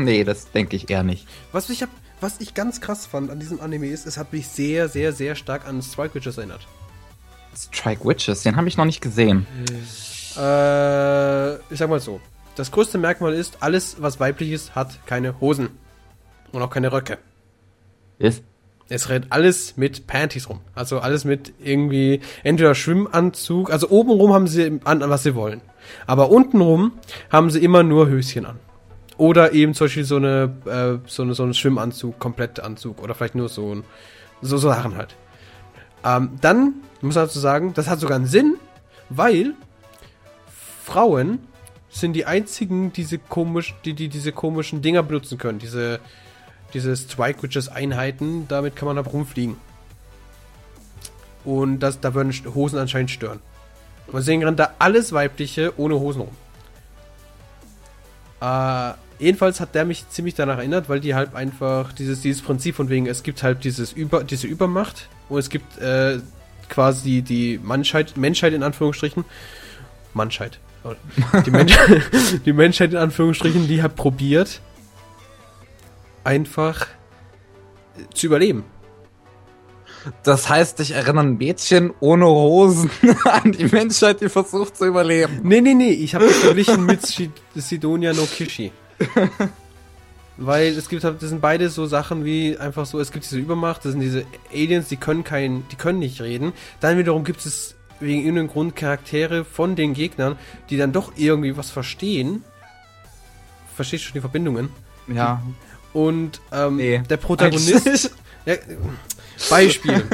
nee, 0.00 0.24
das 0.24 0.50
denke 0.50 0.76
ich 0.76 0.90
eher 0.90 1.02
nicht. 1.02 1.26
Was 1.52 1.70
ich, 1.70 1.82
hab, 1.82 1.90
was 2.20 2.40
ich 2.40 2.54
ganz 2.54 2.80
krass 2.80 3.06
fand 3.06 3.30
an 3.30 3.38
diesem 3.38 3.60
Anime 3.60 3.88
ist, 3.88 4.06
es 4.06 4.16
hat 4.16 4.32
mich 4.32 4.48
sehr, 4.48 4.88
sehr, 4.88 5.12
sehr 5.12 5.36
stark 5.36 5.66
an 5.66 5.82
Strike 5.82 6.14
Witches 6.14 6.36
erinnert. 6.36 6.66
Strike 7.56 8.04
Witches, 8.04 8.42
den 8.42 8.56
habe 8.56 8.68
ich 8.68 8.76
noch 8.76 8.84
nicht 8.84 9.00
gesehen. 9.00 9.46
Äh, 9.70 9.74
ich 10.38 11.78
sag 11.78 11.88
mal 11.88 12.00
so. 12.00 12.20
Das 12.54 12.72
größte 12.72 12.98
Merkmal 12.98 13.34
ist, 13.34 13.58
alles, 13.60 14.02
was 14.02 14.18
weiblich 14.18 14.50
ist, 14.50 14.74
hat 14.74 15.06
keine 15.06 15.40
Hosen. 15.40 15.70
Und 16.52 16.62
auch 16.62 16.70
keine 16.70 16.92
Röcke. 16.92 17.18
Ist? 18.18 18.42
Es 18.88 19.10
rennt 19.10 19.26
alles 19.30 19.76
mit 19.76 20.06
Panties 20.06 20.48
rum. 20.48 20.60
Also 20.74 21.00
alles 21.00 21.24
mit 21.24 21.52
irgendwie 21.62 22.20
entweder 22.42 22.74
Schwimmanzug. 22.74 23.70
Also 23.70 23.90
oben 23.90 24.10
rum 24.10 24.32
haben 24.32 24.46
sie 24.46 24.80
an, 24.84 25.00
was 25.00 25.22
sie 25.22 25.34
wollen. 25.34 25.60
Aber 26.06 26.30
unten 26.30 26.60
rum 26.60 26.92
haben 27.30 27.50
sie 27.50 27.62
immer 27.62 27.82
nur 27.82 28.08
Höschen 28.08 28.46
an. 28.46 28.58
Oder 29.18 29.52
eben 29.52 29.74
zum 29.74 29.86
Beispiel 29.86 30.04
so 30.04 30.16
eine, 30.16 30.54
äh, 30.64 31.08
so 31.08 31.22
eine, 31.22 31.34
so 31.34 31.42
einen 31.42 31.54
Schwimmanzug, 31.54 32.18
Komplettanzug. 32.18 33.02
Oder 33.02 33.14
vielleicht 33.14 33.34
nur 33.34 33.48
so 33.48 33.74
ein, 33.74 33.84
so, 34.40 34.56
so 34.56 34.68
Sachen 34.68 34.96
halt. 34.96 35.16
Ähm, 36.04 36.38
dann 36.40 36.74
muss 37.02 37.14
man 37.14 37.26
dazu 37.26 37.40
sagen, 37.40 37.74
das 37.74 37.88
hat 37.88 38.00
sogar 38.00 38.16
einen 38.16 38.26
Sinn, 38.26 38.56
weil 39.10 39.54
Frauen 40.88 41.40
sind 41.90 42.14
die 42.14 42.24
einzigen, 42.24 42.94
diese 42.94 43.18
komisch, 43.18 43.74
die, 43.84 43.92
die 43.92 44.08
diese 44.08 44.32
komischen 44.32 44.80
Dinger 44.80 45.02
benutzen 45.02 45.36
können. 45.36 45.58
Diese, 45.58 46.00
diese 46.72 46.96
Strike 46.96 47.42
Witches 47.42 47.68
Einheiten, 47.68 48.48
damit 48.48 48.74
kann 48.74 48.86
man 48.86 48.96
da 48.96 49.02
rumfliegen. 49.02 49.56
Und 51.44 51.80
das, 51.80 52.00
da 52.00 52.14
würden 52.14 52.32
Hosen 52.54 52.78
anscheinend 52.78 53.10
stören. 53.10 53.40
Und 54.06 54.16
deswegen 54.16 54.44
rennt 54.44 54.58
da 54.58 54.74
alles 54.78 55.12
Weibliche 55.12 55.74
ohne 55.76 56.00
Hosen 56.00 56.22
rum. 56.22 56.36
Äh, 58.40 58.94
jedenfalls 59.18 59.60
hat 59.60 59.74
der 59.74 59.84
mich 59.84 60.08
ziemlich 60.08 60.34
danach 60.34 60.56
erinnert, 60.56 60.88
weil 60.88 61.00
die 61.00 61.14
halt 61.14 61.34
einfach 61.34 61.92
dieses, 61.92 62.22
dieses 62.22 62.40
Prinzip 62.40 62.76
von 62.76 62.88
wegen, 62.88 63.06
es 63.06 63.22
gibt 63.22 63.42
halt 63.42 63.64
dieses 63.64 63.92
Über, 63.92 64.24
diese 64.24 64.46
Übermacht 64.46 65.08
und 65.28 65.38
es 65.38 65.50
gibt 65.50 65.76
äh, 65.78 66.20
quasi 66.70 67.20
die 67.20 67.58
Menschheit, 67.62 68.16
Menschheit 68.16 68.54
in 68.54 68.62
Anführungsstrichen. 68.62 69.26
Menschheit. 70.14 70.58
Die, 71.46 71.50
Mensch, 71.50 71.76
die 72.44 72.52
Menschheit 72.52 72.92
in 72.92 72.98
Anführungsstrichen, 72.98 73.68
die 73.68 73.82
hat 73.82 73.96
probiert, 73.96 74.60
einfach 76.24 76.86
zu 78.14 78.26
überleben. 78.26 78.64
Das 80.22 80.48
heißt, 80.48 80.78
dich 80.78 80.92
erinnern 80.92 81.36
Mädchen 81.36 81.92
ohne 82.00 82.26
Hosen 82.26 82.90
an 83.24 83.52
die 83.52 83.64
Menschheit, 83.64 84.20
die 84.20 84.28
versucht 84.28 84.76
zu 84.76 84.86
überleben. 84.86 85.40
Nee, 85.42 85.60
nee, 85.60 85.74
nee, 85.74 85.90
ich 85.90 86.14
habe 86.14 86.26
das 86.26 86.36
verglichen 86.36 86.86
mit 86.86 87.02
Sidonia 87.54 88.12
no 88.12 88.22
Kishi. 88.22 88.72
Weil 90.36 90.76
es 90.76 90.88
gibt 90.88 91.02
halt, 91.02 91.20
das 91.20 91.30
sind 91.30 91.40
beide 91.40 91.68
so 91.68 91.86
Sachen 91.86 92.24
wie 92.24 92.56
einfach 92.56 92.86
so, 92.86 93.00
es 93.00 93.10
gibt 93.10 93.24
diese 93.24 93.38
Übermacht, 93.38 93.84
das 93.84 93.92
sind 93.92 94.00
diese 94.00 94.24
Aliens, 94.52 94.88
die 94.88 94.96
können 94.96 95.24
kein, 95.24 95.64
die 95.72 95.76
können 95.76 95.98
nicht 95.98 96.20
reden. 96.20 96.52
Dann 96.80 96.96
wiederum 96.96 97.24
gibt 97.24 97.44
es 97.44 97.74
wegen 98.00 98.20
irgendeinem 98.20 98.48
Grund 98.48 98.76
Charaktere 98.76 99.44
von 99.44 99.76
den 99.76 99.94
Gegnern, 99.94 100.36
die 100.70 100.76
dann 100.76 100.92
doch 100.92 101.12
irgendwie 101.16 101.56
was 101.56 101.70
verstehen. 101.70 102.44
Verstehst 103.74 104.04
du 104.04 104.08
schon 104.08 104.14
die 104.14 104.20
Verbindungen? 104.20 104.70
Ja. 105.08 105.42
Und 105.92 106.40
ähm, 106.52 106.76
Nee, 106.76 106.98
der 107.08 107.16
Protagonist. 107.16 108.10
Ja, 108.46 108.54
Beispiel. 109.50 110.04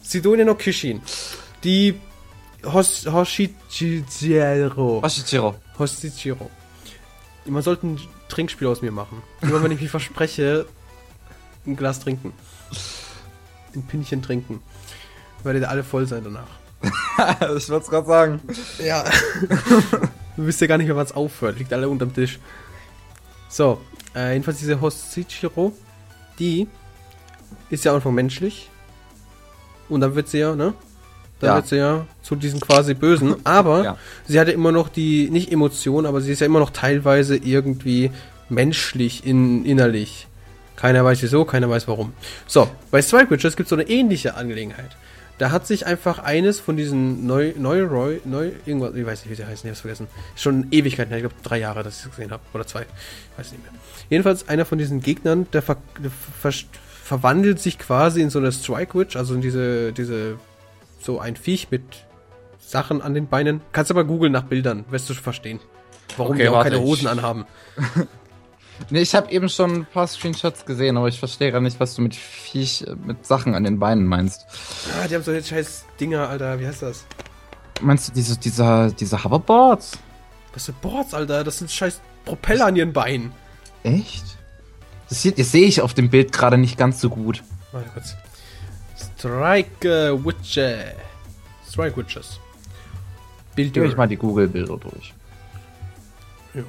Sidonia 0.00 0.44
no 0.46 0.54
Kishin. 0.54 1.02
Die 1.62 2.00
Hos 2.64 3.06
Hoshichiro. 3.06 5.02
Washichiro. 5.02 5.54
Hoshichiro. 5.78 6.50
Man 7.44 7.62
sollte 7.62 7.86
ein 7.86 8.00
Trinkspiel 8.28 8.68
aus 8.68 8.80
mir 8.80 8.90
machen. 8.90 9.22
Immer 9.42 9.62
wenn 9.62 9.70
ich 9.70 9.82
mich 9.82 9.90
verspreche, 9.90 10.66
ein 11.66 11.76
Glas 11.76 12.00
trinken. 12.00 12.32
Ein 13.74 13.82
Pinchen 13.82 14.22
trinken. 14.22 14.62
Werdet 15.42 15.62
ihr 15.64 15.70
alle 15.70 15.84
voll 15.84 16.06
sein 16.06 16.24
danach. 16.24 16.48
ich 16.82 17.68
wollte 17.68 17.76
es 17.84 17.88
gerade 17.88 18.06
sagen. 18.06 18.40
Ja. 18.84 19.04
du 20.36 20.46
wisst 20.46 20.60
ja 20.60 20.66
gar 20.66 20.78
nicht 20.78 20.86
mehr, 20.86 20.96
was 20.96 21.12
aufhört. 21.12 21.58
Liegt 21.58 21.72
alle 21.72 21.88
unterm 21.88 22.14
Tisch. 22.14 22.38
So, 23.48 23.80
äh, 24.14 24.32
jedenfalls 24.32 24.58
diese 24.58 24.80
Hoshichiro, 24.80 25.72
die 26.38 26.68
ist 27.70 27.84
ja 27.84 27.94
einfach 27.94 28.10
menschlich. 28.10 28.70
Und 29.88 30.00
dann 30.02 30.14
wird 30.14 30.28
sie 30.28 30.38
ja, 30.38 30.54
ne? 30.54 30.74
Dann 31.40 31.48
Ja. 31.50 31.54
wird 31.56 31.68
sie 31.68 31.76
ja 31.76 32.06
zu 32.22 32.36
diesen 32.36 32.60
quasi 32.60 32.94
Bösen. 32.94 33.36
Aber 33.44 33.84
Ja. 33.84 33.96
sie 34.26 34.38
hatte 34.38 34.52
immer 34.52 34.72
noch 34.72 34.88
die, 34.88 35.30
nicht 35.30 35.50
Emotion, 35.50 36.04
aber 36.06 36.20
sie 36.20 36.32
ist 36.32 36.40
ja 36.40 36.46
immer 36.46 36.58
noch 36.60 36.70
teilweise 36.70 37.36
irgendwie 37.36 38.10
menschlich 38.48 39.26
in, 39.26 39.64
innerlich. 39.64 40.26
Keiner 40.76 41.04
weiß 41.04 41.22
wieso, 41.22 41.44
keiner 41.44 41.68
weiß 41.68 41.88
warum. 41.88 42.12
So, 42.46 42.68
bei 42.90 43.02
Strike 43.02 43.30
Witches 43.30 43.56
gibt 43.56 43.66
es 43.66 43.70
so 43.70 43.76
eine 43.76 43.88
ähnliche 43.88 44.34
Angelegenheit. 44.36 44.96
Da 45.38 45.50
hat 45.52 45.66
sich 45.66 45.86
einfach 45.86 46.18
eines 46.18 46.58
von 46.58 46.76
diesen 46.76 47.26
Neu, 47.26 47.52
Neuroy, 47.56 48.20
Neu, 48.24 48.50
irgendwas, 48.66 48.94
ich 48.94 49.06
weiß 49.06 49.20
nicht, 49.24 49.30
wie 49.30 49.34
sie 49.36 49.46
heißen, 49.46 49.66
ich 49.66 49.70
hab's 49.70 49.80
vergessen. 49.82 50.08
Schon 50.36 50.66
Ewigkeiten 50.72 51.14
ich 51.14 51.20
glaube 51.20 51.34
drei 51.42 51.58
Jahre, 51.58 51.82
dass 51.84 52.00
ich 52.00 52.04
es 52.06 52.10
gesehen 52.10 52.32
habe. 52.32 52.42
Oder 52.54 52.66
zwei, 52.66 52.82
ich 52.82 53.38
weiß 53.38 53.52
nicht 53.52 53.62
mehr. 53.62 53.72
Jedenfalls 54.10 54.48
einer 54.48 54.64
von 54.64 54.78
diesen 54.78 55.00
Gegnern, 55.00 55.46
der, 55.52 55.62
ver, 55.62 55.76
der 56.02 56.10
ver, 56.10 56.52
verwandelt 57.04 57.60
sich 57.60 57.78
quasi 57.78 58.20
in 58.20 58.30
so 58.30 58.38
eine 58.40 58.50
Strike 58.50 58.98
Witch, 58.98 59.14
also 59.16 59.34
in 59.34 59.40
diese, 59.40 59.92
diese, 59.92 60.38
so 61.00 61.20
ein 61.20 61.36
Viech 61.36 61.70
mit 61.70 61.82
Sachen 62.58 63.00
an 63.00 63.14
den 63.14 63.28
Beinen. 63.28 63.60
Kannst 63.72 63.90
aber 63.92 64.04
googeln 64.04 64.32
nach 64.32 64.42
Bildern, 64.44 64.84
wirst 64.90 65.08
du 65.08 65.14
verstehen. 65.14 65.60
Warum 66.16 66.32
Okay, 66.34 66.42
die 66.44 66.48
auch 66.48 66.62
keine 66.64 66.76
ich- 66.76 66.82
Hosen 66.82 67.06
anhaben. 67.06 67.44
Nee, 68.90 69.00
ich 69.00 69.14
habe 69.14 69.30
eben 69.30 69.48
schon 69.48 69.72
ein 69.72 69.86
paar 69.86 70.06
Screenshots 70.06 70.64
gesehen, 70.64 70.96
aber 70.96 71.08
ich 71.08 71.18
verstehe 71.18 71.52
gar 71.52 71.60
nicht, 71.60 71.78
was 71.80 71.94
du 71.94 72.02
mit 72.02 72.14
Viech, 72.14 72.86
äh, 72.86 72.94
mit 72.94 73.26
Sachen 73.26 73.54
an 73.54 73.64
den 73.64 73.78
Beinen 73.78 74.06
meinst. 74.06 74.46
Ah, 74.96 75.06
die 75.08 75.14
haben 75.14 75.22
so 75.22 75.32
jetzt 75.32 75.48
scheiß 75.48 75.84
Dinger, 76.00 76.28
Alter, 76.28 76.58
wie 76.60 76.66
heißt 76.66 76.82
das? 76.82 77.04
Meinst 77.80 78.08
du 78.08 78.12
diese, 78.12 78.38
dieser, 78.38 78.90
diese 78.90 79.22
Hoverboards? 79.22 79.98
Was 80.54 80.66
für 80.66 80.72
Boards, 80.72 81.14
Alter? 81.14 81.44
Das 81.44 81.58
sind 81.58 81.70
scheiß 81.70 82.00
Propeller 82.24 82.66
an 82.66 82.76
ihren 82.76 82.92
Beinen. 82.92 83.32
Echt? 83.82 84.24
Das, 85.08 85.22
sieht, 85.22 85.38
das 85.38 85.52
sehe 85.52 85.66
ich 85.66 85.80
auf 85.80 85.94
dem 85.94 86.10
Bild 86.10 86.32
gerade 86.32 86.58
nicht 86.58 86.76
ganz 86.76 87.00
so 87.00 87.10
gut. 87.10 87.42
Warte 87.72 87.88
kurz. 87.90 88.16
Strike 89.18 89.88
äh, 89.88 90.24
Witches. 90.24 90.94
Strike 91.68 91.96
Witches. 91.96 92.40
Bild 93.54 93.76
ich 93.76 93.96
mal 93.96 94.06
die 94.06 94.16
Google-Bilder 94.16 94.76
durch. 94.76 95.14
Jo. 96.54 96.64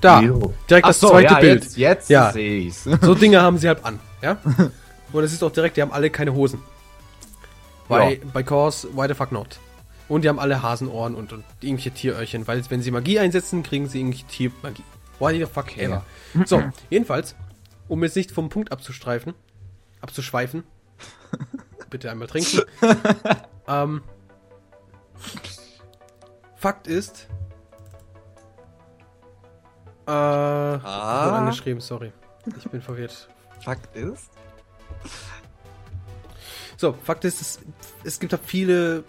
Da, 0.00 0.20
Jo. 0.20 0.52
direkt 0.68 0.84
Ach 0.84 0.90
das 0.90 1.00
so, 1.00 1.08
zweite 1.10 1.34
ja, 1.34 1.40
Bild. 1.40 1.64
Jetzt, 1.64 1.76
jetzt 1.78 2.10
Ja. 2.10 2.32
sehe 2.32 2.58
ich's. 2.58 2.84
So 3.00 3.14
Dinge 3.14 3.40
haben 3.40 3.58
sie 3.58 3.68
halt 3.68 3.84
an, 3.84 3.98
ja? 4.22 4.38
Und 5.12 5.24
es 5.24 5.32
ist 5.32 5.42
auch 5.42 5.52
direkt, 5.52 5.76
die 5.76 5.82
haben 5.82 5.92
alle 5.92 6.10
keine 6.10 6.34
Hosen. 6.34 6.60
Bei, 7.88 8.20
bei 8.32 8.42
Cause, 8.42 8.88
why 8.94 9.06
the 9.08 9.14
fuck 9.14 9.30
not? 9.32 9.58
Und 10.08 10.22
die 10.22 10.28
haben 10.28 10.38
alle 10.40 10.62
Hasenohren 10.62 11.14
und, 11.14 11.32
und 11.32 11.44
irgendwelche 11.60 11.90
Tieröhrchen, 11.92 12.46
weil 12.46 12.62
wenn 12.68 12.82
sie 12.82 12.90
Magie 12.90 13.18
einsetzen, 13.18 13.62
kriegen 13.62 13.88
sie 13.88 14.00
irgendwelche 14.00 14.26
Tiermagie. 14.26 14.82
Why 15.18 15.38
the 15.38 15.46
fuck 15.46 15.76
ever. 15.78 16.04
So, 16.44 16.62
jedenfalls, 16.90 17.34
um 17.88 18.02
jetzt 18.04 18.16
nicht 18.16 18.30
vom 18.32 18.48
Punkt 18.48 18.70
abzustreifen, 18.72 19.34
abzuschweifen, 20.00 20.64
bitte 21.90 22.10
einmal 22.10 22.28
trinken. 22.28 22.60
ähm, 23.68 24.02
Fakt 26.56 26.86
ist, 26.86 27.26
äh, 30.06 30.10
ah. 30.10 31.38
angeschrieben, 31.38 31.80
sorry. 31.80 32.12
Ich 32.56 32.70
bin 32.70 32.80
verwirrt. 32.80 33.28
Fakt 33.60 33.96
ist. 33.96 34.30
So, 36.76 36.94
Fakt 37.04 37.24
ist, 37.24 37.40
es, 37.40 37.58
es 38.04 38.20
gibt 38.20 38.32
halt 38.32 38.42
viele, 38.44 39.04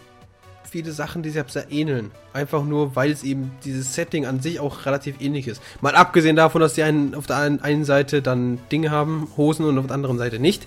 viele 0.64 0.92
Sachen, 0.92 1.22
die 1.22 1.30
sich 1.30 1.38
halt 1.38 1.50
sehr 1.50 1.70
ähneln. 1.70 2.10
Einfach 2.32 2.64
nur, 2.64 2.96
weil 2.96 3.10
es 3.10 3.22
eben 3.22 3.52
dieses 3.64 3.94
Setting 3.94 4.26
an 4.26 4.40
sich 4.40 4.58
auch 4.58 4.86
relativ 4.86 5.20
ähnlich 5.20 5.46
ist. 5.46 5.62
Mal 5.80 5.94
abgesehen 5.94 6.36
davon, 6.36 6.60
dass 6.60 6.74
die 6.74 6.82
einen, 6.82 7.14
auf 7.14 7.26
der 7.26 7.36
einen, 7.36 7.60
einen 7.60 7.84
Seite 7.84 8.22
dann 8.22 8.58
Dinge 8.72 8.90
haben, 8.90 9.28
Hosen 9.36 9.66
und 9.66 9.78
auf 9.78 9.86
der 9.86 9.94
anderen 9.94 10.18
Seite 10.18 10.38
nicht. 10.38 10.66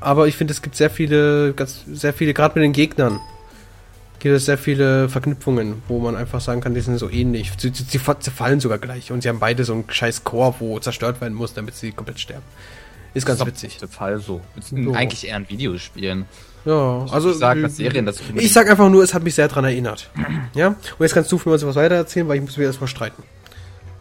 Aber 0.00 0.26
ich 0.28 0.36
finde, 0.36 0.52
es 0.52 0.62
gibt 0.62 0.76
sehr 0.76 0.90
viele, 0.90 1.52
ganz, 1.52 1.84
sehr 1.86 2.14
viele, 2.14 2.32
gerade 2.32 2.58
mit 2.58 2.64
den 2.64 2.72
Gegnern, 2.72 3.20
gibt 4.20 4.36
es 4.36 4.44
sehr 4.44 4.58
viele 4.58 5.08
Verknüpfungen, 5.08 5.82
wo 5.88 5.98
man 5.98 6.14
einfach 6.14 6.40
sagen 6.40 6.60
kann, 6.60 6.74
die 6.74 6.80
sind 6.80 6.98
so 6.98 7.10
ähnlich. 7.10 7.50
Sie, 7.58 7.70
sie, 7.74 7.82
sie 7.82 7.98
zerfallen 7.98 8.60
sogar 8.60 8.78
gleich 8.78 9.10
und 9.10 9.22
sie 9.22 9.28
haben 9.28 9.40
beide 9.40 9.64
so 9.64 9.72
einen 9.72 9.84
scheiß 9.88 10.24
Chor, 10.24 10.54
wo 10.60 10.78
zerstört 10.78 11.20
werden 11.20 11.34
muss, 11.34 11.54
damit 11.54 11.74
sie 11.74 11.90
komplett 11.90 12.20
sterben. 12.20 12.44
Ist 13.14 13.26
ganz 13.26 13.40
Das 13.40 13.48
witzig. 13.48 13.78
Der 13.78 13.88
Fall 13.88 14.20
so. 14.20 14.40
So. 14.60 14.92
Eigentlich 14.92 15.26
eher 15.26 15.36
ein 15.36 15.48
Videospielen. 15.48 16.26
Ja, 16.64 17.06
also 17.10 17.30
ich 17.30 17.38
sag, 17.38 17.60
was 17.62 17.76
Serien 17.76 18.04
dazu 18.04 18.22
ich 18.34 18.52
sag 18.52 18.68
einfach 18.70 18.90
nur, 18.90 19.02
es 19.02 19.14
hat 19.14 19.22
mich 19.22 19.34
sehr 19.34 19.48
dran 19.48 19.64
erinnert. 19.64 20.10
Ja? 20.54 20.68
Und 20.68 20.76
jetzt 21.00 21.14
kannst 21.14 21.32
du 21.32 21.38
für 21.38 21.50
uns 21.50 21.64
was 21.64 21.74
weiter 21.74 21.94
erzählen, 21.94 22.28
weil 22.28 22.36
ich 22.36 22.42
muss 22.42 22.56
mir 22.56 22.64
erstmal 22.64 22.88
streiten. 22.88 23.22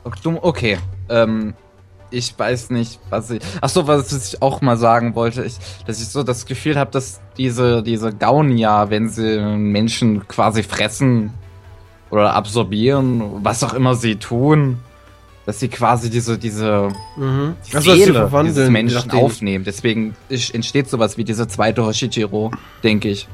Okay. 0.04 0.78
Ähm, 1.08 1.54
ich 2.12 2.38
weiß 2.38 2.70
nicht, 2.72 3.00
was 3.10 3.30
ich. 3.32 3.42
Ach 3.62 3.70
so, 3.70 3.88
was 3.88 4.12
ich 4.12 4.42
auch 4.42 4.62
mal 4.62 4.78
sagen 4.78 5.16
wollte, 5.16 5.44
ich, 5.44 5.58
dass 5.86 6.02
ich 6.02 6.08
so 6.08 6.24
das 6.24 6.46
Gefühl 6.46 6.78
habe, 6.78 6.92
dass 6.92 7.22
diese 7.38 7.84
diese 7.84 8.14
Gaunier, 8.14 8.88
wenn 8.90 9.10
sie 9.10 9.40
Menschen 9.40 10.28
quasi 10.28 10.64
fressen 10.64 11.34
oder 12.10 12.34
absorbieren, 12.34 13.44
was 13.44 13.64
auch 13.64 13.74
immer 13.74 13.96
sie 13.96 14.16
tun, 14.16 14.80
dass 15.46 15.60
sie 15.60 15.68
quasi 15.68 16.10
diese, 16.10 16.38
diese 16.38 16.90
Mhm. 17.18 17.56
die 17.68 17.78
sie 17.78 17.82
Seele 17.82 18.30
dieses 18.44 18.70
Menschen 18.70 19.12
aufnehmen. 19.12 19.64
Deswegen 19.64 20.16
entsteht 20.30 20.90
sowas 20.90 21.18
wie 21.18 21.24
diese 21.24 21.48
zweite 21.48 21.86
Hoshichiro, 21.86 22.52
denke 22.84 23.10
ich. 23.10 23.28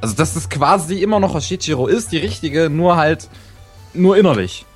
Also, 0.00 0.14
dass 0.16 0.36
es 0.36 0.48
quasi 0.48 1.02
immer 1.02 1.18
noch 1.18 1.34
Hoshichiro 1.34 1.86
ist, 1.86 2.12
die 2.12 2.18
richtige, 2.18 2.68
nur 2.68 2.96
halt, 2.96 3.28
nur 3.94 4.16
innerlich. 4.16 4.66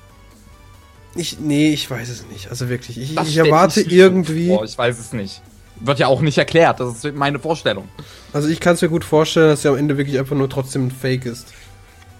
Ich, 1.15 1.39
nee, 1.39 1.73
ich 1.73 1.89
weiß 1.89 2.09
es 2.09 2.25
nicht. 2.27 2.49
Also 2.49 2.69
wirklich. 2.69 2.97
Ich, 2.99 3.17
ich 3.17 3.37
erwarte 3.37 3.81
irgendwie. 3.81 4.47
Vor, 4.47 4.63
ich 4.63 4.77
weiß 4.77 4.99
es 4.99 5.13
nicht. 5.13 5.41
Wird 5.81 5.99
ja 5.99 6.07
auch 6.07 6.21
nicht 6.21 6.37
erklärt, 6.37 6.79
das 6.81 7.03
ist 7.05 7.15
meine 7.15 7.39
Vorstellung. 7.39 7.87
Also 8.33 8.49
ich 8.49 8.59
kann 8.59 8.73
es 8.73 8.81
mir 8.81 8.89
gut 8.89 9.05
vorstellen, 9.05 9.49
dass 9.49 9.61
sie 9.61 9.69
am 9.69 9.77
Ende 9.77 9.97
wirklich 9.97 10.19
einfach 10.19 10.35
nur 10.35 10.49
trotzdem 10.49 10.87
ein 10.87 10.91
Fake 10.91 11.25
ist. 11.25 11.53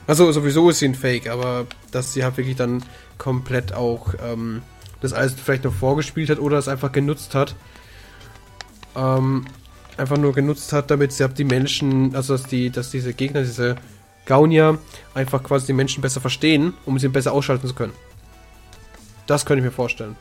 Also 0.08 0.32
sowieso 0.32 0.70
ist 0.70 0.80
sie 0.80 0.86
ein 0.86 0.96
Fake, 0.96 1.30
aber 1.30 1.68
dass 1.92 2.14
sie 2.14 2.24
halt 2.24 2.38
wirklich 2.38 2.56
dann 2.56 2.84
komplett 3.18 3.74
auch 3.74 4.14
ähm, 4.26 4.62
das 5.02 5.14
alles 5.14 5.34
vielleicht 5.34 5.66
noch 5.66 5.74
vorgespielt 5.74 6.30
hat 6.30 6.40
oder 6.40 6.58
es 6.58 6.68
einfach 6.68 6.92
genutzt 6.92 7.36
hat. 7.36 7.56
Ähm, 8.96 9.46
einfach 9.98 10.18
nur 10.18 10.34
genutzt 10.34 10.72
hat, 10.74 10.90
damit 10.90 11.12
sie 11.12 11.24
halt 11.24 11.38
die 11.38 11.44
Menschen, 11.44 12.16
also 12.16 12.34
dass 12.34 12.44
die, 12.44 12.70
dass 12.70 12.90
diese 12.90 13.14
Gegner, 13.14 13.42
diese 13.42 13.76
Gaunier, 14.26 14.80
einfach 15.14 15.44
quasi 15.44 15.68
die 15.68 15.74
Menschen 15.74 16.02
besser 16.02 16.22
verstehen, 16.22 16.74
um 16.86 16.98
sie 16.98 17.10
besser 17.10 17.34
ausschalten 17.34 17.68
zu 17.68 17.76
können. 17.76 17.94
Das 19.30 19.46
könnte 19.46 19.60
ich 19.60 19.66
mir 19.66 19.76
vorstellen. 19.76 20.16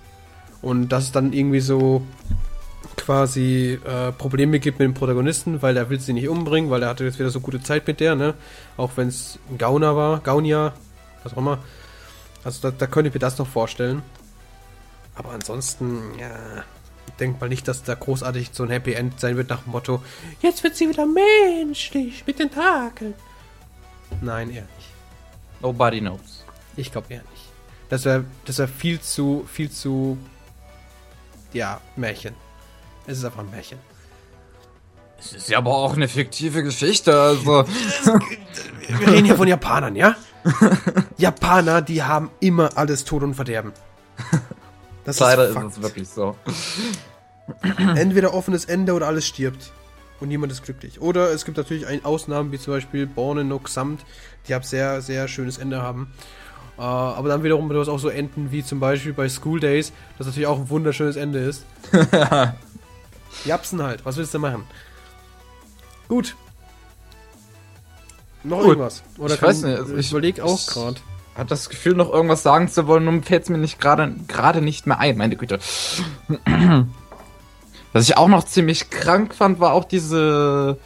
Und 0.60 0.90
dass 0.90 1.04
es 1.04 1.12
dann 1.12 1.32
irgendwie 1.32 1.60
so 1.60 2.02
quasi 2.96 3.78
äh, 3.86 4.12
Probleme 4.12 4.60
gibt 4.60 4.80
mit 4.80 4.86
dem 4.86 4.92
Protagonisten, 4.92 5.62
weil 5.62 5.78
er 5.78 5.88
will 5.88 5.98
sie 5.98 6.12
nicht 6.12 6.28
umbringen, 6.28 6.70
weil 6.70 6.82
er 6.82 6.90
hatte 6.90 7.04
jetzt 7.04 7.18
wieder 7.18 7.30
so 7.30 7.40
gute 7.40 7.62
Zeit 7.62 7.86
mit 7.86 8.00
der, 8.00 8.16
ne? 8.16 8.34
Auch 8.76 8.92
wenn 8.96 9.08
es 9.08 9.38
ein 9.50 9.56
Gauner 9.56 9.96
war, 9.96 10.20
Gaunia, 10.20 10.74
was 11.22 11.32
auch 11.32 11.38
immer. 11.38 11.58
Also 12.44 12.60
da, 12.68 12.76
da 12.76 12.86
könnte 12.86 13.08
ich 13.08 13.14
mir 13.14 13.20
das 13.20 13.38
noch 13.38 13.46
vorstellen. 13.46 14.02
Aber 15.14 15.30
ansonsten, 15.30 16.02
ja, 16.18 16.64
ich 17.06 17.14
denke 17.14 17.40
mal 17.40 17.48
nicht, 17.48 17.66
dass 17.66 17.82
da 17.84 17.94
großartig 17.94 18.50
so 18.52 18.64
ein 18.64 18.70
Happy 18.70 18.92
End 18.92 19.18
sein 19.20 19.38
wird 19.38 19.48
nach 19.48 19.62
dem 19.62 19.72
Motto, 19.72 20.02
jetzt 20.42 20.62
wird 20.62 20.76
sie 20.76 20.86
wieder 20.86 21.06
menschlich 21.06 22.26
mit 22.26 22.38
den 22.38 22.50
Takeln. 22.50 23.14
Nein, 24.20 24.50
eher 24.50 24.62
nicht. 24.76 24.90
Nobody 25.62 26.00
knows. 26.00 26.44
Ich 26.76 26.92
glaube 26.92 27.06
eher 27.14 27.22
nicht. 27.30 27.37
Das 27.88 28.04
wäre 28.04 28.24
das 28.44 28.58
wär 28.58 28.68
viel 28.68 29.00
zu, 29.00 29.46
viel 29.50 29.70
zu, 29.70 30.18
ja, 31.52 31.80
Märchen. 31.96 32.34
Es 33.06 33.18
ist 33.18 33.24
einfach 33.24 33.40
ein 33.40 33.50
Märchen. 33.50 33.78
Es 35.18 35.32
ist 35.32 35.48
ja 35.48 35.58
aber 35.58 35.74
auch 35.74 35.94
eine 35.94 36.06
fiktive 36.06 36.62
Geschichte, 36.62 37.18
also. 37.18 37.64
Wir 38.88 39.08
reden 39.08 39.24
hier 39.24 39.36
von 39.36 39.48
Japanern, 39.48 39.96
ja? 39.96 40.14
Japaner, 41.16 41.82
die 41.82 42.02
haben 42.02 42.30
immer 42.40 42.76
alles 42.76 43.04
Tod 43.04 43.22
und 43.22 43.34
Verderben. 43.34 43.72
Das 45.04 45.18
Leider 45.20 45.48
ist 45.48 45.54
Fakt. 45.54 45.72
es 45.72 45.82
wirklich 45.82 46.08
so. 46.08 46.36
Entweder 47.96 48.34
offenes 48.34 48.66
Ende 48.66 48.92
oder 48.92 49.06
alles 49.06 49.26
stirbt. 49.26 49.72
Und 50.20 50.28
niemand 50.28 50.52
ist 50.52 50.64
glücklich. 50.64 51.00
Oder 51.00 51.32
es 51.32 51.44
gibt 51.44 51.56
natürlich 51.56 52.04
Ausnahmen, 52.04 52.52
wie 52.52 52.58
zum 52.58 52.74
Beispiel 52.74 53.06
Born 53.06 53.38
in 53.38 53.48
no 53.48 53.58
Xamt, 53.58 54.04
die 54.46 54.54
ab 54.54 54.64
sehr, 54.64 55.00
sehr 55.00 55.28
schönes 55.28 55.58
Ende 55.58 55.80
haben. 55.80 56.12
Äh, 56.78 56.82
aber 56.82 57.28
dann 57.28 57.42
wiederum 57.42 57.68
du 57.68 57.80
hast 57.80 57.88
auch 57.88 57.98
so 57.98 58.08
Enden 58.08 58.52
wie 58.52 58.64
zum 58.64 58.78
Beispiel 58.78 59.12
bei 59.12 59.28
School 59.28 59.58
Days, 59.58 59.92
das 60.16 60.26
natürlich 60.26 60.46
auch 60.46 60.58
ein 60.58 60.70
wunderschönes 60.70 61.16
Ende 61.16 61.40
ist. 61.40 61.64
Japsen 63.44 63.82
halt, 63.82 64.04
was 64.04 64.16
willst 64.16 64.32
du 64.32 64.38
machen? 64.38 64.64
Gut. 66.08 66.36
Noch 68.44 68.58
Gut. 68.58 68.68
irgendwas? 68.68 69.02
Oder 69.18 69.34
Ich 69.34 69.42
weiß 69.42 69.62
nicht, 69.62 69.78
also 69.78 69.96
ich 69.96 70.10
überlege 70.10 70.44
auch 70.44 70.66
gerade. 70.66 70.96
Hab 71.34 71.48
das 71.48 71.68
Gefühl, 71.68 71.94
noch 71.94 72.12
irgendwas 72.12 72.42
sagen 72.42 72.68
zu 72.68 72.86
wollen, 72.86 73.04
nun 73.04 73.22
fällt 73.22 73.44
es 73.44 73.48
mir 73.48 73.58
nicht 73.58 73.80
gerade 73.80 74.12
gerade 74.26 74.60
nicht 74.60 74.86
mehr 74.86 74.98
ein, 74.98 75.16
meine 75.16 75.36
Güte. 75.36 75.60
Was 77.92 78.04
ich 78.08 78.16
auch 78.16 78.28
noch 78.28 78.44
ziemlich 78.44 78.90
krank 78.90 79.34
fand, 79.34 79.60
war 79.60 79.72
auch 79.72 79.84
diese 79.84 80.78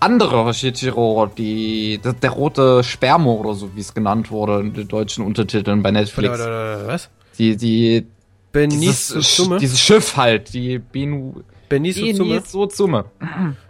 andere 0.00 0.44
Hoshichiro, 0.44 1.26
die 1.26 1.98
der, 2.02 2.12
der 2.12 2.30
rote 2.30 2.84
Spermo 2.84 3.34
oder 3.34 3.54
so, 3.54 3.74
wie 3.74 3.80
es 3.80 3.94
genannt 3.94 4.30
wurde 4.30 4.60
in 4.60 4.72
den 4.74 4.88
deutschen 4.88 5.24
Untertiteln 5.24 5.82
bei 5.82 5.90
Netflix. 5.90 6.38
Was? 6.38 7.10
Die, 7.38 7.56
die, 7.56 8.06
dieses, 8.54 9.08
Summe? 9.36 9.58
dieses 9.58 9.80
Schiff 9.80 10.16
halt, 10.16 10.52
die 10.52 10.78
Benu? 10.78 11.42
Benicio 11.68 12.68
Summe. 12.68 13.06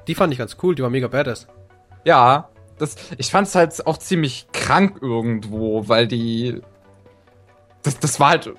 Die 0.07 0.15
fand 0.15 0.33
ich 0.33 0.39
ganz 0.39 0.57
cool, 0.63 0.75
die 0.75 0.83
war 0.83 0.91
mega 0.91 1.09
badass. 1.09 1.47
Ja, 2.05 2.49
das, 2.79 2.97
ich 3.17 3.31
fand's 3.31 3.55
halt 3.55 3.87
auch 3.87 3.99
ziemlich 3.99 4.47
krank 4.53 4.99
irgendwo, 5.01 5.89
weil 5.89 6.07
die, 6.07 6.61
das, 7.83 7.99
das 7.99 8.21
war 8.21 8.31
halt, 8.31 8.53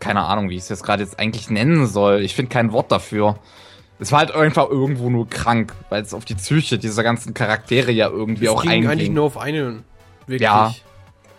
keine 0.00 0.24
Ahnung, 0.24 0.48
wie 0.50 0.56
ich 0.56 0.62
es 0.62 0.68
jetzt 0.68 0.82
gerade 0.82 1.02
jetzt 1.02 1.18
eigentlich 1.18 1.50
nennen 1.50 1.86
soll. 1.86 2.22
Ich 2.22 2.34
finde 2.34 2.50
kein 2.50 2.72
Wort 2.72 2.90
dafür. 2.90 3.38
Es 4.00 4.12
war 4.12 4.20
halt 4.20 4.30
einfach 4.32 4.68
irgendwo 4.70 5.10
nur 5.10 5.28
krank, 5.28 5.74
weil 5.88 6.02
es 6.02 6.14
auf 6.14 6.24
die 6.24 6.34
Psyche 6.36 6.78
dieser 6.78 7.02
ganzen 7.02 7.34
Charaktere 7.34 7.90
ja 7.90 8.08
irgendwie 8.08 8.44
Das 8.46 8.54
auch 8.54 8.62
ging 8.62 8.70
eigentlich 8.70 8.90
einging. 8.90 9.14
nur 9.14 9.24
auf 9.24 9.36
einen. 9.36 9.84
Wirklich. 10.26 10.42
Ja. 10.42 10.72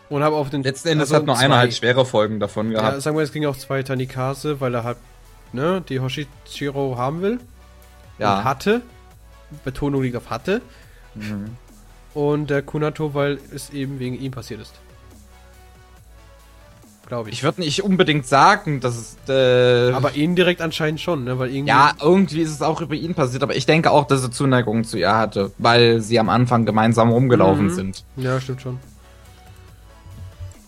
Und 0.10 0.24
habe 0.24 0.36
auf 0.36 0.49
den. 0.49 0.64
Letzten 0.64 0.89
Endes 0.89 1.10
also 1.10 1.18
hat 1.18 1.26
nur 1.26 1.36
zwei. 1.36 1.45
einer 1.45 1.57
halt 1.57 1.74
schwere 1.74 2.05
Folgen 2.05 2.39
davon 2.39 2.72
Ja, 2.72 2.80
gehabt. 2.82 3.01
sagen 3.01 3.16
wir, 3.16 3.24
es 3.24 3.32
ging 3.32 3.45
auf 3.45 3.57
zwei 3.57 3.82
Tanikase, 3.84 4.60
weil 4.60 4.74
er 4.76 4.84
halt, 4.84 4.97
ne, 5.53 5.82
die 5.88 5.99
Hoshichiro 5.99 6.97
haben 6.97 7.22
will. 7.22 7.39
Ja. 8.18 8.39
Und 8.39 8.43
hatte. 8.43 8.82
Betonung 9.64 10.01
liegt 10.03 10.16
auf 10.18 10.30
hatte. 10.30 10.62
Mhm. 11.16 11.55
Und 12.14 12.49
der 12.49 12.62
Kunato, 12.62 13.14
weil 13.14 13.39
es 13.55 13.70
eben 13.70 13.99
wegen 13.99 14.20
ihm 14.20 14.32
passiert 14.32 14.60
ist. 14.62 14.74
Glaube 17.10 17.30
ich. 17.30 17.38
Ich 17.38 17.43
würde 17.43 17.62
nicht 17.62 17.84
unbedingt 17.84 18.28
sagen, 18.28 18.80
dass 18.80 18.95
es, 18.95 19.18
äh, 19.28 19.91
Aber 19.93 20.14
indirekt 20.14 20.62
anscheinend 20.62 21.01
schon, 21.01 21.24
ne? 21.24 21.39
Weil 21.39 21.49
irgendwie. 21.49 21.70
Ja, 21.70 21.93
irgendwie 21.99 22.41
ist 22.41 22.51
es 22.51 22.62
auch 22.62 22.82
über 22.82 22.93
ihn 22.95 23.16
passiert, 23.16 23.41
aber 23.43 23.55
ich 23.55 23.66
denke 23.66 23.89
auch, 23.91 24.05
dass 24.05 24.22
er 24.24 24.32
Zuneigung 24.32 24.84
zu 24.84 24.97
ihr 24.97 25.16
hatte, 25.18 25.51
weil 25.57 26.01
sie 26.01 26.20
am 26.20 26.30
Anfang 26.30 26.66
gemeinsam 26.66 27.10
rumgelaufen 27.10 27.66
Mhm. 27.66 27.74
sind. 27.74 28.05
Ja, 28.16 28.39
stimmt 28.39 28.62
schon. 28.62 28.80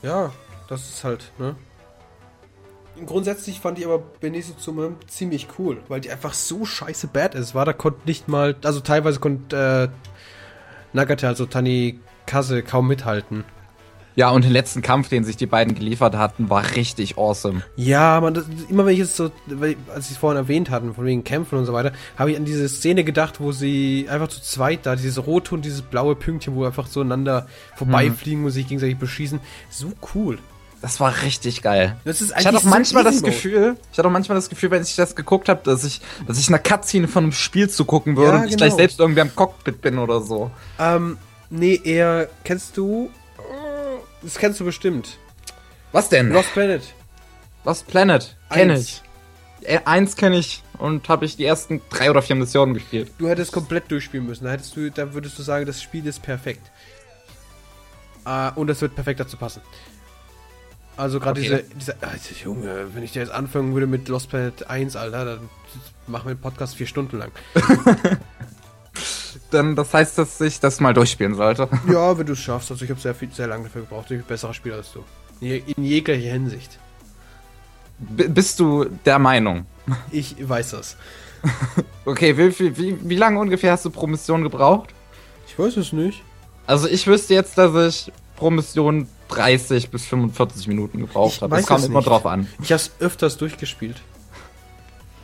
Ja, 0.01 0.31
das 0.67 0.89
ist 0.89 1.03
halt, 1.03 1.31
ne? 1.37 1.55
Grundsätzlich 3.05 3.59
fand 3.59 3.79
ich 3.79 3.85
aber 3.85 3.99
Benicio 4.19 4.53
Summe 4.57 4.93
ziemlich 5.07 5.47
cool, 5.57 5.77
weil 5.87 6.01
die 6.01 6.11
einfach 6.11 6.33
so 6.33 6.65
scheiße 6.65 7.07
bad 7.07 7.35
ist. 7.35 7.55
War 7.55 7.65
da 7.65 7.73
konnte 7.73 7.99
nicht 8.05 8.27
mal, 8.27 8.55
also 8.63 8.79
teilweise 8.79 9.19
konnte 9.19 9.91
äh, 9.91 10.95
Nagata, 10.95 11.27
also 11.27 11.45
Tani 11.45 11.99
Kasse, 12.25 12.61
kaum 12.63 12.87
mithalten. 12.87 13.43
Ja, 14.16 14.30
und 14.30 14.43
den 14.43 14.51
letzten 14.51 14.82
Kampf, 14.82 15.09
den 15.09 15.24
sich 15.24 15.38
die 15.38 15.45
beiden 15.45 15.74
geliefert 15.76 16.16
hatten, 16.16 16.49
war 16.49 16.76
richtig 16.76 17.18
awesome. 17.18 17.62
Ja, 17.76 18.20
man, 18.22 18.34
das, 18.34 18.45
immer 18.70 18.86
wenn 18.86 18.93
ich 18.93 18.99
es 18.99 19.16
so, 19.16 19.32
als 19.93 20.07
sie 20.07 20.14
es 20.14 20.18
vorhin 20.18 20.38
erwähnt 20.38 20.70
hatten, 20.70 20.93
von 20.93 21.05
wegen 21.05 21.24
Kämpfen 21.24 21.57
und 21.57 21.66
so 21.66 21.74
weiter, 21.74 21.93
habe 22.18 22.32
ich 22.32 22.38
an 22.38 22.45
diese 22.45 22.68
Szene 22.68 23.03
gedacht, 23.03 23.39
wo 23.39 23.51
sie 23.51 24.07
einfach 24.09 24.28
zu 24.28 24.41
zweit 24.41 24.86
da, 24.86 24.95
dieses 24.95 25.26
rote 25.26 25.55
und 25.55 25.64
dieses 25.64 25.82
blaue 25.82 26.16
Pünktchen, 26.16 26.55
wo 26.55 26.66
einfach 26.66 26.88
so 26.88 27.01
einander 27.01 27.47
vorbeifliegen 27.76 28.43
und 28.43 28.51
sich 28.51 28.68
gegenseitig 28.68 28.97
beschießen. 28.97 29.39
So 29.70 29.93
cool. 30.14 30.39
Das 30.82 30.99
war 30.99 31.22
richtig 31.22 31.62
geil. 31.62 31.95
Das 32.05 32.22
ist 32.22 32.34
Ich 32.38 32.45
hatte 32.45 32.57
auch 32.57 32.64
manchmal 32.64 33.03
das. 33.03 33.22
Gefühl, 33.22 33.78
ich 33.91 33.97
hatte 33.99 34.07
auch 34.07 34.12
manchmal 34.12 34.36
das 34.36 34.49
Gefühl, 34.49 34.72
wenn 34.72 34.82
ich 34.82 34.95
das 34.95 35.16
geguckt 35.16 35.47
habe, 35.47 35.62
dass 35.64 35.84
ich, 35.84 36.01
dass 36.28 36.39
ich 36.39 36.47
einer 36.47 36.57
Cutscene 36.57 37.07
von 37.07 37.26
einem 37.26 37.34
Spiel 37.34 37.70
zugucken 37.70 38.18
würde 38.18 38.32
Ja, 38.32 38.38
und 38.39 38.43
ich 38.45 38.51
genau. 38.51 38.66
gleich 38.66 38.74
selbst 38.74 38.99
irgendwie 38.99 39.22
am 39.22 39.34
Cockpit 39.36 39.80
bin 39.82 39.99
oder 39.99 40.22
so. 40.22 40.49
Ähm, 40.80 41.18
nee, 41.51 41.80
eher, 41.84 42.30
kennst 42.43 42.78
du, 42.78 43.12
das 44.22 44.38
kennst 44.38 44.59
du 44.59 44.65
bestimmt. 44.65 45.17
Was 45.91 46.09
denn? 46.09 46.30
Lost 46.30 46.53
Planet. 46.53 46.82
Lost 47.65 47.88
Planet. 47.88 48.36
Kenn 48.49 48.72
Eins. 48.72 49.01
ich. 49.61 49.67
Äh, 49.67 49.80
eins 49.86 50.15
kenne 50.15 50.38
ich 50.38 50.63
und 50.80 51.07
habe 51.09 51.26
ich 51.26 51.36
die 51.38 51.45
ersten 51.45 51.82
drei 51.91 52.09
oder 52.09 52.22
vier 52.24 52.36
Missionen 52.36 52.74
gespielt. 52.74 53.11
Du 53.19 53.28
hättest 53.30 53.51
komplett 53.51 53.91
durchspielen 53.91 54.26
müssen. 54.26 54.45
Da 54.45 54.51
hättest 54.51 54.76
du, 54.76 54.89
da 54.89 55.13
würdest 55.13 55.38
du 55.38 55.43
sagen, 55.43 55.65
das 55.67 55.82
Spiel 55.82 56.05
ist 56.07 56.22
perfekt. 56.24 56.72
Äh, 58.26 58.51
und 58.55 58.67
das 58.67 58.82
wird 58.82 58.95
perfekt 58.95 59.19
dazu 59.19 59.38
passen. 59.38 59.61
Also 60.97 61.19
gerade 61.19 61.39
Okay. 61.39 61.49
diese, 61.49 61.63
diese, 61.76 61.93
Alter, 62.01 62.36
Junge, 62.43 62.88
wenn 62.93 63.03
ich 63.03 63.13
da 63.13 63.19
jetzt 63.19 63.32
anfangen 63.32 63.74
würde 63.74 63.88
mit 63.88 64.07
Lost 64.07 64.30
Planet 64.30 64.67
1, 64.69 64.95
Alter, 64.95 65.26
dann 65.26 65.49
machen 66.07 66.28
wir 66.30 66.36
den 66.36 66.41
Podcast 66.41 66.76
vier 66.76 66.88
Stunden 66.88 67.17
lang. 67.19 67.32
Dann, 69.51 69.75
das 69.75 69.93
heißt, 69.93 70.17
dass 70.17 70.41
ich 70.41 70.59
das 70.59 70.79
mal 70.79 70.93
durchspielen 70.93 71.35
sollte. 71.35 71.69
ja, 71.87 72.17
wenn 72.17 72.25
du 72.25 72.33
es 72.33 72.39
schaffst. 72.39 72.71
Also 72.71 72.83
ich 72.83 72.91
habe 72.91 72.99
sehr 72.99 73.13
viel, 73.13 73.31
sehr 73.31 73.47
lange 73.47 73.65
dafür 73.65 73.81
gebraucht. 73.81 74.05
Ich 74.05 74.09
bin 74.09 74.19
ein 74.19 74.25
besserer 74.25 74.53
Spieler 74.53 74.77
als 74.77 74.91
du. 74.93 75.03
In 75.41 75.83
jeglicher 75.83 76.31
Hinsicht. 76.31 76.79
B 77.99 78.27
bist 78.27 78.59
du 78.59 78.85
der 79.05 79.19
Meinung? 79.19 79.65
Ich 80.11 80.35
weiß 80.47 80.71
das. 80.71 80.95
Okay, 82.05 82.37
wie, 82.37 82.57
wie, 82.59 82.77
wie, 82.77 83.09
wie 83.09 83.15
lange 83.15 83.39
ungefähr 83.39 83.71
hast 83.71 83.83
du 83.83 83.89
pro 83.89 84.07
Mission 84.07 84.43
gebraucht? 84.43 84.89
Ich 85.47 85.57
weiß 85.57 85.75
es 85.77 85.91
nicht. 85.91 86.21
Also 86.67 86.87
ich 86.87 87.07
wüsste 87.07 87.33
jetzt, 87.33 87.57
dass 87.57 87.75
ich 87.75 88.11
pro 88.35 88.51
Mission 88.51 89.07
30 89.29 89.89
bis 89.89 90.05
45 90.05 90.67
Minuten 90.67 90.99
gebraucht 90.99 91.41
habe. 91.41 91.55
Das 91.55 91.65
kommt 91.65 91.83
immer 91.85 91.99
nicht. 91.99 92.07
drauf 92.07 92.25
an. 92.25 92.47
Ich 92.61 92.71
habe 92.71 92.81
es 92.81 92.91
öfters 92.99 93.37
durchgespielt. 93.37 94.01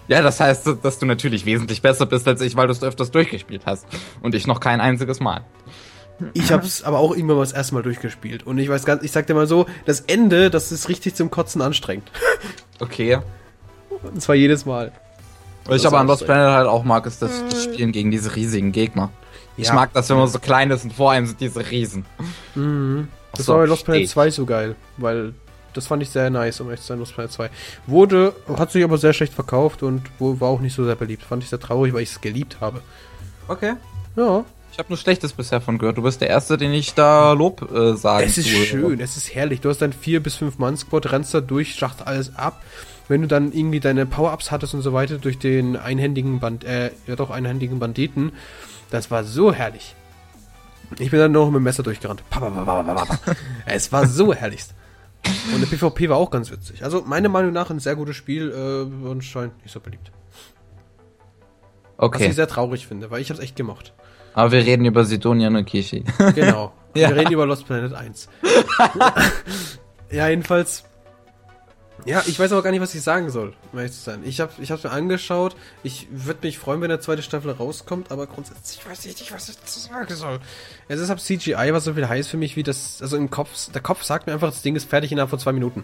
Ja, 0.08 0.22
das 0.22 0.40
heißt, 0.40 0.70
dass 0.84 1.00
du 1.00 1.06
natürlich 1.06 1.46
wesentlich 1.46 1.82
besser 1.82 2.06
bist 2.06 2.28
als 2.28 2.42
ich, 2.42 2.56
weil 2.56 2.68
du 2.68 2.72
es 2.74 2.82
öfters 2.84 3.12
durchgespielt 3.12 3.64
hast. 3.66 3.86
Und 4.22 4.36
ich 4.36 4.48
noch 4.48 4.60
kein 4.60 4.80
einziges 4.80 5.20
Mal. 5.20 5.44
Ich 6.34 6.52
habe 6.52 6.66
es 6.66 6.84
aber 6.84 6.98
auch 7.00 7.12
irgendwann 7.12 7.38
mal 7.38 7.44
das 7.44 7.52
erste 7.52 7.76
Mal 7.76 7.84
durchgespielt. 7.84 8.46
Und 8.48 8.58
ich 8.58 8.70
weiß 8.70 8.86
ganz, 8.86 9.04
ich 9.04 9.12
sag 9.12 9.28
dir 9.28 9.34
mal 9.36 9.46
so, 9.48 9.66
das 9.86 10.00
Ende, 10.02 10.50
das 10.50 10.72
ist 10.72 10.90
richtig 10.90 11.14
zum 11.16 11.30
Kotzen 11.32 11.62
anstrengend. 11.62 12.10
Okay. 12.80 13.18
Und 14.04 14.22
zwar 14.22 14.36
jedes 14.36 14.68
Mal. 14.68 14.92
Was 15.66 15.78
ich 15.78 15.82
Das 15.82 15.92
aber 15.92 16.00
an 16.00 16.06
Lost. 16.06 16.26
Planet 16.26 16.52
halt 16.56 16.68
auch 16.68 16.84
mag, 16.84 17.08
ist 17.08 17.24
das, 17.24 17.44
das 17.50 17.64
Spielen 17.64 17.92
gegen 17.92 18.12
diese 18.12 18.36
riesigen 18.36 18.72
Gegner. 18.72 19.10
Ich 19.58 19.70
Ja. 19.70 19.74
mag 19.74 19.92
das, 19.94 20.08
wenn 20.12 20.18
man 20.18 20.28
so 20.28 20.38
klein 20.38 20.70
ist 20.70 20.84
und 20.84 20.94
vor 20.94 21.12
einem 21.12 21.26
sind 21.26 21.42
diese 21.42 21.72
Riesen. 21.72 22.06
Mhm. 22.54 23.08
Das 23.36 23.48
so, 23.48 23.54
war 23.54 23.62
bei 23.62 23.66
Lost 23.66 23.84
Planet 23.86 24.02
steht. 24.02 24.12
2 24.12 24.30
so 24.30 24.46
geil, 24.46 24.76
weil 24.98 25.34
das 25.78 25.88
fand 25.88 26.04
ich 26.04 26.10
sehr 26.10 26.30
nice, 26.30 26.60
um 26.60 26.68
ehrlich 26.68 26.82
zu 26.82 26.88
sein, 26.88 27.00
Lost 27.00 27.14
Planet 27.14 27.32
2. 27.32 27.50
Wurde, 27.86 28.34
hat 28.58 28.72
sich 28.72 28.84
aber 28.84 28.98
sehr 28.98 29.14
schlecht 29.14 29.34
verkauft 29.34 29.84
und 29.84 30.02
war 30.20 30.50
auch 30.50 30.60
nicht 30.60 30.76
so 30.76 30.84
sehr 30.84 30.96
beliebt. 30.96 31.24
Fand 31.24 31.44
ich 31.44 31.50
sehr 31.50 31.60
traurig, 31.60 31.94
weil 31.94 32.02
ich 32.02 32.10
es 32.12 32.22
geliebt 32.22 32.58
habe. 32.60 32.82
Okay. 33.48 33.74
Ja, 34.16 34.44
Ich 34.74 34.80
habe 34.80 34.90
nur 34.90 34.98
Schlechtes 34.98 35.32
bisher 35.34 35.62
von 35.62 35.78
gehört. 35.78 35.98
Du 35.98 36.02
bist 36.02 36.20
der 36.22 36.30
Erste, 36.30 36.58
den 36.58 36.74
ich 36.74 36.94
da 36.96 37.32
Lob 37.34 37.72
äh, 37.72 37.96
sagen 37.96 38.26
es 38.26 38.38
ist 38.38 38.50
tue. 38.52 38.66
schön, 38.66 39.00
es 39.00 39.16
ist 39.16 39.34
herrlich. 39.34 39.62
Du 39.62 39.70
hast 39.70 39.82
dann 39.82 39.94
4 39.94 40.22
bis 40.22 40.36
5 40.36 40.58
Mann 40.58 40.76
Squad, 40.76 41.12
rennst 41.12 41.34
da 41.34 41.40
durch, 41.42 41.76
schacht 41.76 42.06
alles 42.06 42.36
ab. 42.36 42.62
Wenn 43.08 43.22
du 43.22 43.28
dann 43.28 43.54
irgendwie 43.54 43.80
deine 43.80 44.06
Power-Ups 44.06 44.52
hattest 44.52 44.74
und 44.74 44.82
so 44.82 44.92
weiter 44.92 45.18
durch 45.18 45.40
den 45.40 45.78
einhändigen 45.78 46.40
Band, 46.40 46.66
äh, 46.66 46.92
ja 47.06 47.16
doch 47.16 47.30
einhändigen 47.30 47.80
Banditen, 47.80 48.34
das 48.90 49.10
war 49.12 49.24
so 49.24 49.54
herrlich. 49.54 49.96
Ich 51.00 51.12
bin 51.12 51.20
dann 51.20 51.32
noch 51.32 51.48
mit 51.48 51.56
dem 51.56 51.64
Messer 51.64 51.84
durchgerannt. 51.84 52.24
Es 53.66 53.92
war 53.92 54.08
so 54.08 54.34
herrlichst. 54.34 54.74
Und 55.54 55.62
der 55.62 55.68
PvP 55.68 56.10
war 56.10 56.18
auch 56.18 56.30
ganz 56.32 56.52
witzig. 56.52 56.84
Also 56.84 57.02
meiner 57.06 57.30
Meinung 57.30 57.52
nach 57.54 57.70
ein 57.70 57.80
sehr 57.80 57.96
gutes 57.96 58.16
Spiel 58.16 58.52
äh, 58.52 59.08
und 59.08 59.24
scheint 59.24 59.62
nicht 59.64 59.72
so 59.72 59.80
beliebt. 59.80 60.12
Was 61.98 62.06
Okay. 62.10 62.28
ich 62.28 62.36
sehr 62.36 62.48
traurig 62.48 62.86
finde, 62.86 63.10
weil 63.10 63.22
ich 63.22 63.30
hab's 63.30 63.40
echt 63.40 63.56
gemocht. 63.56 63.94
Aber 64.34 64.52
wir 64.52 64.64
reden 64.66 64.86
über 64.86 65.04
Sidonia 65.04 65.50
no 65.50 65.64
Kishi. 65.64 66.04
Genau. 66.36 66.74
Ja. 66.96 67.10
Wir 67.10 67.18
reden 67.18 67.34
über 67.34 67.46
Lost 67.46 67.68
Planet 67.68 67.94
1. 67.94 68.28
ja, 70.12 70.30
jedenfalls. 70.30 70.84
Ja, 72.06 72.24
ich 72.26 72.40
weiß 72.40 72.52
aber 72.54 72.64
gar 72.64 72.72
nicht, 72.72 72.80
was 72.82 72.96
ich 72.96 73.02
sagen 73.02 73.30
soll, 73.30 73.54
um 73.74 73.80
ehrlich 73.80 73.94
zu 73.94 74.00
sein. 74.02 74.22
Ich 74.24 74.40
habe 74.40 74.52
ich 74.60 74.72
hab's 74.72 74.84
mir 74.84 74.92
angeschaut. 74.92 75.56
Ich 75.84 76.08
würde 76.12 76.40
mich 76.44 76.58
freuen, 76.58 76.80
wenn 76.82 76.90
der 76.90 77.02
zweite 77.02 77.22
Staffel 77.22 77.52
rauskommt, 77.52 78.12
aber 78.12 78.28
grundsätzlich 78.28 78.88
weiß 78.88 79.06
ich 79.06 79.20
nicht, 79.20 79.34
was 79.34 79.50
ich 79.50 79.58
dazu 79.58 79.80
sagen 79.80 80.16
soll. 80.16 80.40
Es 80.88 81.00
ist 81.02 81.10
halt 81.10 81.20
CGI, 81.20 81.70
was 81.74 81.84
so 81.84 81.94
viel 81.96 82.08
heißt 82.08 82.30
für 82.30 82.38
mich, 82.38 82.56
wie 82.56 82.64
das. 82.64 83.02
Also 83.02 83.18
im 83.18 83.30
Kopf. 83.30 83.72
Der 83.74 83.82
Kopf 83.82 84.04
sagt 84.04 84.28
mir 84.28 84.34
einfach, 84.34 84.50
das 84.50 84.62
Ding 84.62 84.76
ist 84.76 84.90
fertig 84.90 85.12
innerhalb 85.12 85.30
von 85.30 85.40
zwei 85.40 85.52
Minuten. 85.54 85.84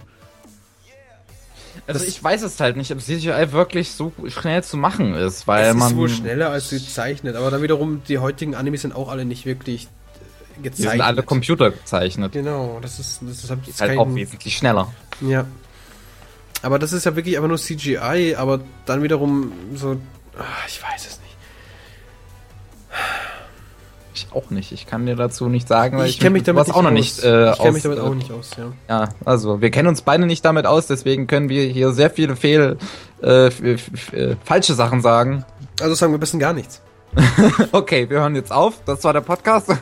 Also 1.87 1.99
Das- 1.99 2.07
ich 2.07 2.23
weiß 2.23 2.43
es 2.43 2.59
halt 2.59 2.77
nicht, 2.77 2.91
ob 2.91 3.01
CGI 3.01 3.51
wirklich 3.51 3.91
so 3.91 4.13
schnell 4.27 4.63
zu 4.63 4.77
machen 4.77 5.15
ist, 5.15 5.47
weil 5.47 5.65
es 5.71 5.75
man. 5.75 5.91
ist 5.91 5.97
wohl 5.97 6.07
schneller 6.09 6.49
als 6.51 6.69
gezeichnet, 6.69 7.35
aber 7.35 7.51
dann 7.51 7.61
wiederum, 7.61 8.03
die 8.07 8.19
heutigen 8.19 8.55
Animes 8.55 8.83
sind 8.83 8.95
auch 8.95 9.09
alle 9.09 9.25
nicht 9.25 9.45
wirklich 9.45 9.85
äh, 9.85 9.87
Die 10.57 10.61
gezeichnet. 10.63 10.91
sind 10.91 11.01
alle 11.01 11.23
Computer 11.23 11.71
gezeichnet. 11.71 12.31
Genau, 12.31 12.79
das 12.81 12.99
ist. 12.99 13.19
Das 13.23 13.43
ist 13.43 13.49
halt 13.49 13.59
Halt 13.65 13.89
kein- 13.89 13.97
auch 13.99 14.15
wesentlich 14.15 14.55
schneller. 14.55 14.93
Ja. 15.19 15.45
Aber 16.63 16.79
das 16.79 16.93
ist 16.93 17.05
ja 17.05 17.15
wirklich 17.15 17.35
einfach 17.35 17.49
nur 17.49 17.57
CGI, 17.57 18.35
aber 18.37 18.61
dann 18.85 19.03
wiederum 19.03 19.51
so. 19.75 19.97
ah, 20.37 20.43
Ich 20.67 20.81
weiß 20.81 21.05
es 21.07 21.19
nicht. 21.19 21.35
Ich 24.15 24.27
auch 24.31 24.49
nicht. 24.49 24.71
Ich 24.71 24.87
kann 24.87 25.05
dir 25.05 25.15
dazu 25.15 25.49
nicht 25.49 25.67
sagen, 25.67 25.97
weil 25.97 26.07
Ich 26.07 26.19
kenne 26.19 26.31
mich 26.31 26.41
mit 26.41 26.47
damit 26.47 26.71
auch 26.71 26.81
noch 26.81 26.91
nicht 26.91 27.23
äh, 27.23 27.51
ich 27.51 27.57
kenne 27.57 27.71
mich 27.73 27.83
damit 27.83 27.99
auch 27.99 28.11
äh, 28.11 28.15
nicht 28.15 28.31
aus, 28.31 28.51
ja. 28.57 28.71
Ja, 28.87 29.09
also 29.25 29.61
wir 29.61 29.71
kennen 29.71 29.89
uns 29.89 30.01
beide 30.01 30.25
nicht 30.25 30.45
damit 30.45 30.65
aus, 30.65 30.87
deswegen 30.87 31.27
können 31.27 31.49
wir 31.49 31.65
hier 31.65 31.91
sehr 31.91 32.09
viele 32.09 32.35
Fehl, 32.35 32.77
äh, 33.21 33.47
äh, 33.47 34.35
falsche 34.45 34.73
Sachen 34.73 35.01
sagen. 35.01 35.43
Also 35.81 35.95
sagen 35.95 36.13
wir 36.13 36.17
ein 36.17 36.21
bisschen 36.21 36.39
gar 36.39 36.53
nichts. 36.53 36.81
Okay, 37.71 38.09
wir 38.09 38.21
hören 38.21 38.35
jetzt 38.35 38.51
auf. 38.51 38.81
Das 38.85 39.03
war 39.03 39.13
der 39.13 39.21
Podcast. 39.21 39.67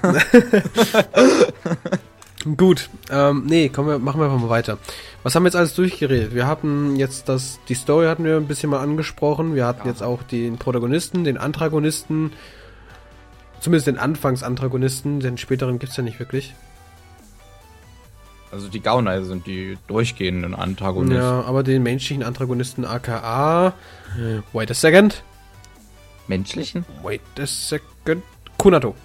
Gut, 2.57 2.89
ähm, 3.11 3.43
nee, 3.45 3.69
kommen 3.69 3.87
wir, 3.89 3.99
machen 3.99 4.19
wir 4.19 4.25
einfach 4.25 4.39
mal 4.39 4.49
weiter. 4.49 4.77
Was 5.23 5.35
haben 5.35 5.43
wir 5.43 5.47
jetzt 5.49 5.55
alles 5.55 5.75
durchgeredet? 5.75 6.33
Wir 6.33 6.47
hatten 6.47 6.95
jetzt 6.95 7.29
das, 7.29 7.59
die 7.69 7.75
Story 7.75 8.07
hatten 8.07 8.23
wir 8.23 8.35
ein 8.37 8.47
bisschen 8.47 8.69
mal 8.71 8.79
angesprochen. 8.79 9.53
Wir 9.53 9.65
hatten 9.67 9.81
Ja. 9.85 9.91
jetzt 9.91 10.01
auch 10.01 10.23
den 10.23 10.57
Protagonisten, 10.57 11.23
den 11.23 11.37
Antagonisten, 11.37 12.31
zumindest 13.59 13.85
den 13.87 13.99
Anfangsantagonisten, 13.99 15.19
den 15.19 15.37
späteren 15.37 15.77
gibt's 15.77 15.97
ja 15.97 16.03
nicht 16.03 16.19
wirklich. 16.19 16.55
Also 18.51 18.67
die 18.67 18.81
Gauner 18.81 19.23
sind 19.23 19.45
die 19.47 19.77
durchgehenden 19.87 20.55
Antagonisten. 20.55 21.21
Ja, 21.21 21.41
aber 21.43 21.63
den 21.63 21.83
menschlichen 21.83 22.23
Antagonisten 22.23 22.83
aka, 22.85 23.73
wait 24.51 24.69
a 24.71 24.73
second, 24.73 25.23
Menschlichen? 26.27 26.85
wait 27.03 27.21
a 27.39 27.45
second, 27.45 28.23
Kunato. 28.57 28.95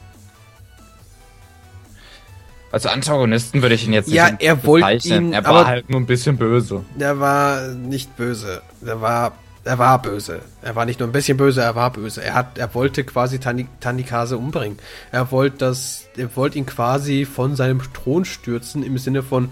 Also 2.72 2.88
Antagonisten 2.88 3.62
würde 3.62 3.74
ich 3.74 3.86
ihn 3.86 3.92
jetzt 3.92 4.10
Ja, 4.10 4.30
nicht 4.30 4.42
er 4.42 4.64
wollte 4.64 5.08
ihn, 5.08 5.32
Er 5.32 5.44
war 5.44 5.66
halt 5.66 5.88
nur 5.88 6.00
ein 6.00 6.06
bisschen 6.06 6.36
böse. 6.36 6.84
Der 6.96 7.20
war 7.20 7.68
nicht 7.68 8.16
böse. 8.16 8.62
Der 8.80 9.00
war, 9.00 9.32
er 9.64 9.78
war 9.78 10.02
böse. 10.02 10.40
Er 10.62 10.74
war 10.74 10.84
nicht 10.84 11.00
nur 11.00 11.08
ein 11.08 11.12
bisschen 11.12 11.36
böse, 11.36 11.62
er 11.62 11.74
war 11.74 11.92
böse. 11.92 12.22
Er 12.22 12.34
hat, 12.34 12.58
er 12.58 12.74
wollte 12.74 13.04
quasi 13.04 13.38
Tani, 13.38 13.66
Tanikase 13.80 14.36
umbringen. 14.36 14.78
Er 15.12 15.30
wollte 15.30 15.58
das, 15.58 16.04
er 16.16 16.34
wollte 16.36 16.58
ihn 16.58 16.66
quasi 16.66 17.24
von 17.24 17.56
seinem 17.56 17.80
Thron 17.92 18.24
stürzen 18.24 18.82
im 18.82 18.98
Sinne 18.98 19.22
von, 19.22 19.50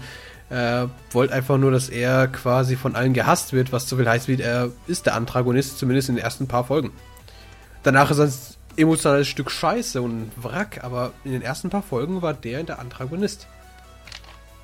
er 0.49 0.89
wollte 1.11 1.33
einfach 1.33 1.57
nur, 1.57 1.71
dass 1.71 1.89
er 1.89 2.27
quasi 2.27 2.75
von 2.75 2.95
allen 2.95 3.13
gehasst 3.13 3.53
wird, 3.53 3.71
was 3.71 3.89
so 3.89 3.97
viel 3.97 4.07
heißt 4.07 4.27
wie, 4.27 4.39
er 4.39 4.69
ist 4.87 5.05
der 5.05 5.15
Antagonist, 5.15 5.79
zumindest 5.79 6.09
in 6.09 6.15
den 6.15 6.23
ersten 6.23 6.47
paar 6.47 6.65
Folgen. 6.65 6.91
Danach 7.83 8.11
ist 8.11 8.19
er 8.19 8.29
emotionales 8.77 9.27
Stück 9.27 9.51
Scheiße 9.51 10.01
und 10.01 10.31
Wrack, 10.41 10.83
aber 10.83 11.11
in 11.23 11.31
den 11.31 11.41
ersten 11.41 11.69
paar 11.69 11.83
Folgen 11.83 12.21
war 12.21 12.33
der 12.33 12.63
der 12.63 12.79
Antagonist. 12.79 13.47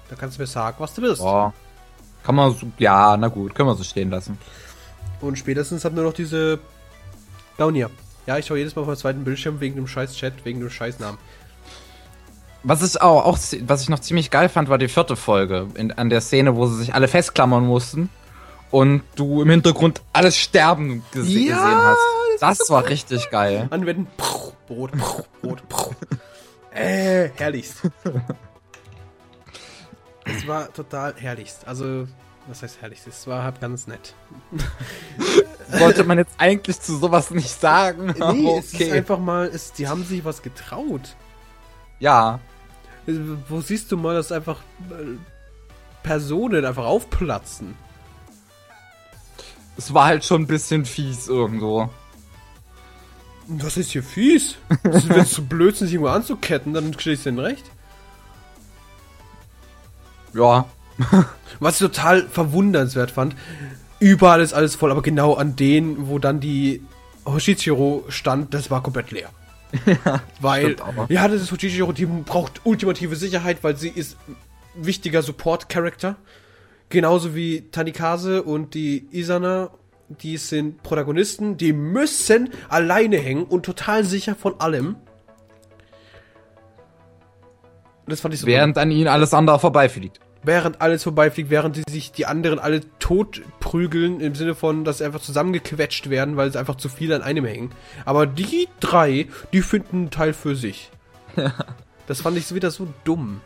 Da 0.09 0.15
kannst 0.15 0.37
du 0.37 0.41
mir 0.41 0.47
sagen, 0.47 0.75
was 0.79 0.93
du 0.93 1.01
willst. 1.01 1.21
Boah. 1.21 1.53
Kann 2.23 2.35
man 2.35 2.53
so, 2.53 2.67
ja, 2.77 3.17
na 3.17 3.29
gut, 3.29 3.55
können 3.55 3.69
wir 3.69 3.75
so 3.75 3.83
stehen 3.83 4.11
lassen. 4.11 4.37
Und 5.21 5.37
spätestens 5.37 5.85
hat 5.85 5.93
nur 5.93 6.03
noch 6.03 6.13
diese 6.13 6.59
Gaunier. 7.57 7.89
Ja, 8.27 8.37
ich 8.37 8.45
schaue 8.45 8.57
jedes 8.57 8.75
Mal 8.75 8.81
auf 8.81 8.87
meinen 8.87 8.97
zweiten 8.97 9.23
Bildschirm 9.23 9.59
wegen 9.59 9.75
dem 9.75 9.87
scheiß 9.87 10.15
Chat, 10.15 10.45
wegen 10.45 10.59
dem 10.59 10.69
scheiß 10.69 10.99
Namen. 10.99 11.17
Was 12.63 12.83
ich 12.83 13.01
auch, 13.01 13.25
auch, 13.25 13.39
was 13.61 13.81
ich 13.81 13.89
noch 13.89 13.99
ziemlich 13.99 14.29
geil 14.29 14.49
fand, 14.49 14.69
war 14.69 14.77
die 14.77 14.87
vierte 14.87 15.15
Folge. 15.15 15.67
In, 15.75 15.91
an 15.93 16.09
der 16.09 16.21
Szene, 16.21 16.55
wo 16.55 16.67
sie 16.67 16.77
sich 16.77 16.93
alle 16.93 17.07
festklammern 17.07 17.65
mussten 17.65 18.09
und 18.69 19.01
du 19.15 19.41
im 19.41 19.49
Hintergrund 19.49 20.01
alles 20.13 20.37
sterben 20.37 21.03
gese 21.11 21.39
Ja, 21.39 21.55
gesehen 21.55 21.77
hast. 21.81 22.20
Das 22.41 22.59
war 22.69 22.85
richtig 22.89 23.29
geil. 23.29 23.67
Anwenden. 23.69 24.07
Brot, 24.17 24.91
puh, 24.91 25.23
Brot, 25.41 25.69
puh. 25.69 25.91
Äh, 26.73 27.29
herrlichst. 27.35 27.81
Es 30.23 30.47
war 30.47 30.71
total 30.71 31.15
herrlichst. 31.17 31.67
Also, 31.67 32.07
was 32.47 32.61
heißt 32.61 32.79
herrlichst? 32.81 33.07
Es 33.07 33.25
war 33.27 33.43
halt 33.43 33.59
ganz 33.59 33.87
nett. 33.87 34.13
Sollte 35.67 36.03
man 36.03 36.19
jetzt 36.19 36.35
eigentlich 36.37 36.79
zu 36.79 36.95
sowas 36.97 37.31
nicht 37.31 37.49
sagen. 37.59 38.13
Nee, 38.15 38.21
aber 38.21 38.59
es 38.59 38.73
ist 38.73 38.91
einfach 38.91 39.17
mal, 39.19 39.47
es, 39.47 39.73
die 39.73 39.87
haben 39.87 40.05
sich 40.05 40.23
was 40.23 40.41
getraut. 40.41 41.15
Ja, 41.99 42.39
Äh, 43.07 43.13
Wo 43.49 43.61
siehst 43.61 43.91
du 43.91 43.97
mal, 43.97 44.13
dass 44.13 44.31
einfach 44.31 44.59
äh, 44.91 45.17
Personen 46.03 46.63
einfach 46.65 46.85
aufplatzen? 46.85 47.75
es 49.77 49.93
war 49.93 50.05
halt 50.05 50.23
schon 50.23 50.43
ein 50.43 50.47
bisschen 50.47 50.85
fies 50.85 51.27
irgendwo. 51.27 51.89
Das 53.47 53.77
ist 53.77 53.91
hier 53.91 54.03
fies. 54.03 54.57
Wenn 54.83 55.19
es 55.19 55.31
zu 55.31 55.45
blöd 55.45 55.75
sich 55.75 55.93
irgendwo 55.93 56.11
anzuketten, 56.11 56.73
dann 56.73 56.97
stehe 56.99 57.15
ich 57.15 57.23
denen 57.23 57.39
recht. 57.39 57.65
Ja. 60.33 60.65
Was 61.59 61.75
ich 61.75 61.87
total 61.87 62.27
verwundernswert 62.27 63.11
fand, 63.11 63.35
überall 63.99 64.41
ist 64.41 64.53
alles 64.53 64.75
voll, 64.75 64.91
aber 64.91 65.01
genau 65.01 65.33
an 65.33 65.55
denen, 65.55 66.07
wo 66.07 66.19
dann 66.19 66.39
die 66.39 66.81
Hoshichiro 67.25 68.05
stand, 68.09 68.53
das 68.53 68.71
war 68.71 68.83
komplett 68.83 69.11
leer. 69.11 69.29
weil, 70.41 70.73
stimmt 70.73 70.81
aber. 70.81 71.05
ja, 71.09 71.27
das 71.27 71.41
ist 71.41 71.51
Hoshichiro, 71.51 71.91
die 71.93 72.05
braucht 72.05 72.61
ultimative 72.65 73.15
Sicherheit, 73.15 73.63
weil 73.63 73.77
sie 73.77 73.89
ist 73.89 74.17
ein 74.27 74.35
wichtiger 74.85 75.21
Support-Character. 75.21 76.17
Genauso 76.89 77.35
wie 77.35 77.69
Tanikase 77.71 78.43
und 78.43 78.73
die 78.73 79.07
Isana, 79.11 79.69
die 80.17 80.37
sind 80.37 80.83
Protagonisten, 80.83 81.57
die 81.57 81.73
müssen 81.73 82.49
alleine 82.69 83.17
hängen 83.17 83.43
und 83.43 83.65
total 83.65 84.03
sicher 84.03 84.35
von 84.35 84.59
allem. 84.59 84.95
Das 88.07 88.19
fand 88.21 88.33
ich 88.33 88.41
so 88.41 88.47
Während 88.47 88.77
an 88.77 88.91
ihnen 88.91 89.07
alles 89.07 89.33
andere 89.33 89.59
vorbeifliegt. 89.59 90.19
während 90.43 90.81
alles 90.81 91.03
vorbeifliegt, 91.03 91.49
während 91.49 91.75
die 91.77 91.83
sich 91.89 92.11
die 92.11 92.25
anderen 92.25 92.59
alle 92.59 92.81
tot 92.99 93.41
prügeln, 93.59 94.19
im 94.19 94.35
Sinne 94.35 94.55
von, 94.55 94.83
dass 94.83 94.97
sie 94.97 95.05
einfach 95.05 95.21
zusammengequetscht 95.21 96.09
werden, 96.09 96.35
weil 96.35 96.51
sie 96.51 96.59
einfach 96.59 96.75
zu 96.75 96.89
viel 96.89 97.13
an 97.13 97.21
einem 97.21 97.45
hängen. 97.45 97.71
Aber 98.05 98.25
die 98.25 98.67
drei, 98.79 99.27
die 99.53 99.61
finden 99.61 99.97
einen 99.97 100.09
Teil 100.11 100.33
für 100.33 100.55
sich. 100.55 100.91
Das 102.07 102.19
fand 102.19 102.35
ich 102.35 102.53
wieder 102.53 102.71
so 102.71 102.87
dumm. 103.05 103.39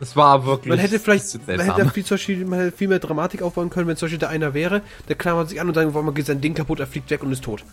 Es 0.00 0.14
war 0.16 0.46
wirklich. 0.46 0.70
Man 0.70 0.78
hätte 0.78 0.98
vielleicht, 1.00 1.46
man 1.48 1.60
hätte 1.60 1.90
viel, 1.90 2.04
Beispiel, 2.04 2.44
man 2.44 2.60
hätte 2.60 2.76
viel 2.76 2.88
mehr 2.88 3.00
Dramatik 3.00 3.42
aufbauen 3.42 3.68
können, 3.70 3.88
wenn 3.88 3.96
zum 3.96 4.06
Beispiel 4.06 4.18
da 4.18 4.28
einer 4.28 4.54
wäre, 4.54 4.82
der 5.08 5.16
klammert 5.16 5.48
sich 5.48 5.60
an 5.60 5.68
und 5.68 5.76
dann 5.76 5.92
man 5.92 6.14
geht 6.14 6.26
sein 6.26 6.40
Ding 6.40 6.54
kaputt, 6.54 6.78
er 6.80 6.86
fliegt 6.86 7.10
weg 7.10 7.22
und 7.22 7.32
ist 7.32 7.42
tot. 7.42 7.64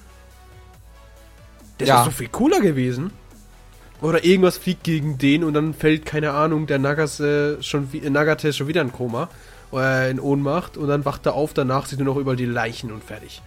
Das 1.78 1.88
Ja. 1.88 1.96
wäre 1.96 2.06
so 2.06 2.12
viel 2.12 2.30
cooler 2.30 2.62
gewesen. 2.62 3.12
Oder 4.02 4.24
irgendwas 4.26 4.58
fliegt 4.58 4.84
gegen 4.84 5.18
den 5.18 5.44
und 5.44 5.54
dann 5.54 5.74
fällt, 5.74 6.06
keine 6.06 6.32
Ahnung, 6.32 6.68
der 6.68 6.80
Nagas, 6.80 7.20
äh, 7.20 7.62
schon, 7.64 7.88
äh, 7.94 8.10
Nagate 8.10 8.50
ist 8.50 8.58
schon 8.58 8.68
wieder 8.68 8.82
in 8.82 8.92
Koma. 8.92 9.30
äh, 9.74 10.10
in 10.12 10.20
Ohnmacht 10.22 10.78
und 10.78 10.88
dann 10.88 11.04
wacht 11.06 11.26
er 11.26 11.34
auf, 11.34 11.54
danach 11.54 11.86
sieht 11.86 12.00
er 12.00 12.06
noch 12.06 12.16
überall 12.18 12.38
die 12.38 12.46
Leichen 12.46 12.92
und 12.94 13.04
fertig. 13.04 13.42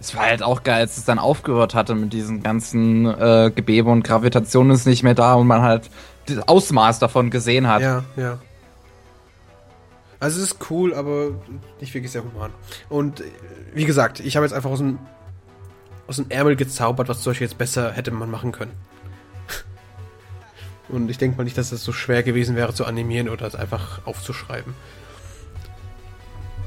Es 0.00 0.14
war 0.16 0.24
halt 0.24 0.42
auch 0.42 0.64
geil, 0.64 0.80
als 0.80 0.96
es 0.96 1.04
dann 1.04 1.18
aufgehört 1.20 1.74
hatte 1.74 1.94
mit 1.94 2.12
diesen 2.12 2.42
ganzen 2.42 3.06
äh, 3.06 3.52
Gebebe 3.54 3.90
und 3.90 4.02
Gravitation 4.02 4.70
ist 4.70 4.86
nicht 4.86 5.02
mehr 5.04 5.14
da 5.14 5.34
und 5.34 5.46
man 5.46 5.62
halt 5.62 5.88
das 6.26 6.48
Ausmaß 6.48 6.98
davon 6.98 7.30
gesehen 7.30 7.68
hat. 7.68 7.82
Ja, 7.82 8.04
ja. 8.16 8.38
Also 10.20 10.40
es 10.40 10.52
ist 10.52 10.70
cool, 10.70 10.94
aber 10.94 11.32
nicht 11.80 11.92
wirklich 11.92 12.12
sehr 12.12 12.24
human. 12.24 12.50
Und 12.88 13.20
äh, 13.20 13.24
wie 13.74 13.84
gesagt, 13.84 14.20
ich 14.20 14.36
habe 14.36 14.46
jetzt 14.46 14.54
einfach 14.54 14.70
aus 14.70 14.78
dem, 14.78 14.98
aus 16.06 16.16
dem 16.16 16.26
Ärmel 16.30 16.56
gezaubert, 16.56 17.08
was 17.08 17.20
zum 17.20 17.30
Beispiel 17.30 17.46
jetzt 17.46 17.58
besser 17.58 17.92
hätte 17.92 18.10
man 18.10 18.30
machen 18.30 18.52
können. 18.52 18.72
Und 20.88 21.10
ich 21.10 21.18
denke 21.18 21.36
mal 21.36 21.44
nicht, 21.44 21.58
dass 21.58 21.72
es 21.72 21.84
so 21.84 21.92
schwer 21.92 22.22
gewesen 22.22 22.56
wäre 22.56 22.72
zu 22.72 22.86
animieren 22.86 23.28
oder 23.28 23.46
es 23.46 23.54
einfach 23.54 24.00
aufzuschreiben. 24.06 24.74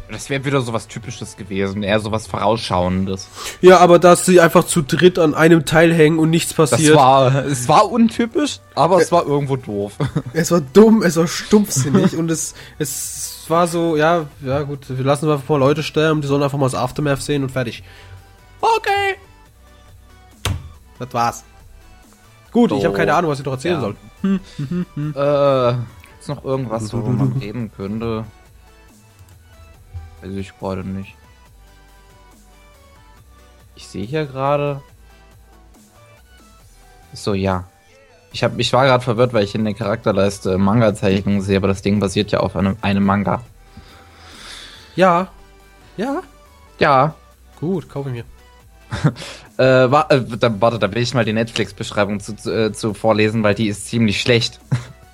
Das 0.10 0.30
wäre 0.30 0.45
wieder 0.45 0.62
sowas 0.62 0.88
Typisches 0.88 1.36
gewesen, 1.36 1.84
eher 1.84 1.99
sowas 1.99 2.28
Vorausschauendes. 2.28 3.28
Ja, 3.62 3.80
aber 3.80 3.99
dass 3.99 4.26
sie 4.26 4.39
einfach 4.39 4.64
zu 4.66 4.82
dritt 4.82 5.20
an 5.20 5.36
einem 5.36 5.66
Teil 5.66 5.93
hängen 5.93 6.18
und 6.18 6.30
nichts 6.30 6.55
Das 6.55 6.72
passiert. 6.72 6.95
war, 6.95 7.43
es 7.45 7.68
war 7.68 7.91
untypisch, 7.91 8.60
aber 8.74 9.01
es 9.01 9.12
war 9.12 9.26
irgendwo 9.26 9.58
doof. 9.58 9.93
Es 10.34 10.51
war 10.51 10.62
dumm, 10.62 11.03
es 11.03 11.18
war 11.18 11.28
stumpfsinnig 11.28 12.16
und 12.16 12.32
es, 12.32 12.53
es 12.80 13.43
war 13.49 13.68
so, 13.68 13.97
ja, 13.97 14.26
ja 14.45 14.62
gut, 14.64 14.86
wir 14.88 15.03
lassen 15.03 15.30
einfach 15.30 15.49
mal 15.49 15.58
Leute 15.58 15.84
sterben, 15.84 16.22
die 16.22 16.28
sollen 16.28 16.43
einfach 16.43 16.58
mal 16.58 16.68
das 16.68 16.76
Aftermath 16.76 17.22
sehen 17.22 17.43
und 17.43 17.49
fertig. 17.51 17.84
Okay. 18.62 19.16
Das 20.99 21.14
war's. 21.14 21.43
Gut, 22.51 22.72
ich 22.72 22.80
So, 22.82 22.86
habe 22.88 22.97
keine 22.97 23.14
Ahnung, 23.14 23.30
was 23.32 23.39
ich 23.39 23.45
noch 23.45 23.53
erzählen 23.53 23.76
ja. 23.76 23.82
soll. 23.82 23.95
Äh, 25.16 26.20
ist 26.20 26.30
noch 26.30 26.43
irgendwas, 26.45 26.91
worüber 26.93 27.10
man 27.10 27.34
reden 27.34 27.72
könnte? 27.76 28.26
Weiß 30.22 30.32
ich 30.34 30.57
gerade 30.57 30.84
nicht. 30.88 31.15
Ich 33.76 33.88
sehe 33.88 34.05
hier 34.05 34.26
gerade. 34.26 34.82
So, 37.13 37.34
ja. 37.34 37.65
Ich, 38.34 38.43
hab, 38.43 38.59
ich 38.59 38.74
war 38.74 38.86
gerade 38.86 39.03
verwirrt, 39.03 39.34
weil 39.34 39.43
ich 39.43 39.55
in 39.55 39.63
der 39.63 39.74
Charakterleiste 39.74 40.57
Manga-Zeichnungen 40.57 41.41
sehe, 41.41 41.57
aber 41.57 41.68
das 41.68 41.82
Ding 41.82 41.99
basiert 41.99 42.32
ja 42.32 42.39
auf 42.39 42.55
einem, 42.55 42.76
einem 42.82 43.05
Manga. 43.05 43.43
Ja. 44.95 45.30
Ja. 45.95 46.22
Ja. 46.80 47.15
Gut, 47.59 47.89
kaufe 47.89 48.09
ich 48.09 48.15
mir. 48.15 48.24
Äh, 49.57 49.89
wa 49.89 50.05
äh, 50.09 50.22
da, 50.22 50.61
warte, 50.61 50.78
da 50.78 50.93
will 50.93 51.01
ich 51.01 51.15
mal 51.15 51.26
die 51.26 51.34
Netflix-Beschreibung 51.34 52.20
zu, 52.20 52.36
zu, 52.36 52.51
äh, 52.51 52.72
zu 52.74 52.93
vorlesen, 52.93 53.41
weil 53.41 53.55
die 53.55 53.70
ist 53.70 53.88
ziemlich 53.88 54.22
schlecht. 54.22 54.59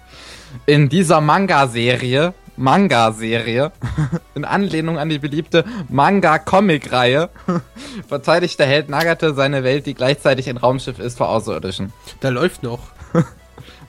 In 0.66 0.90
dieser 0.90 1.22
Manga-Serie, 1.22 2.34
Manga-Serie, 2.58 3.72
in 4.36 4.46
Anlehnung 4.46 4.98
an 4.98 5.10
die 5.10 5.20
beliebte 5.20 5.66
Manga-Comic-Reihe, 5.90 7.30
verteidigt 8.08 8.60
der 8.60 8.68
Held 8.68 8.90
Nagate 8.90 9.34
seine 9.34 9.64
Welt, 9.64 9.86
die 9.86 9.94
gleichzeitig 9.94 10.50
ein 10.50 10.58
Raumschiff 10.58 11.00
ist 11.00 11.18
vor 11.18 11.30
Außerirdischen. 11.30 11.94
Der 12.22 12.32
läuft 12.32 12.64
noch. 12.64 12.80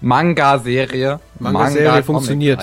Manga-Serie. 0.00 1.20
Manga-Serie 1.38 2.02
funktioniert. 2.02 2.60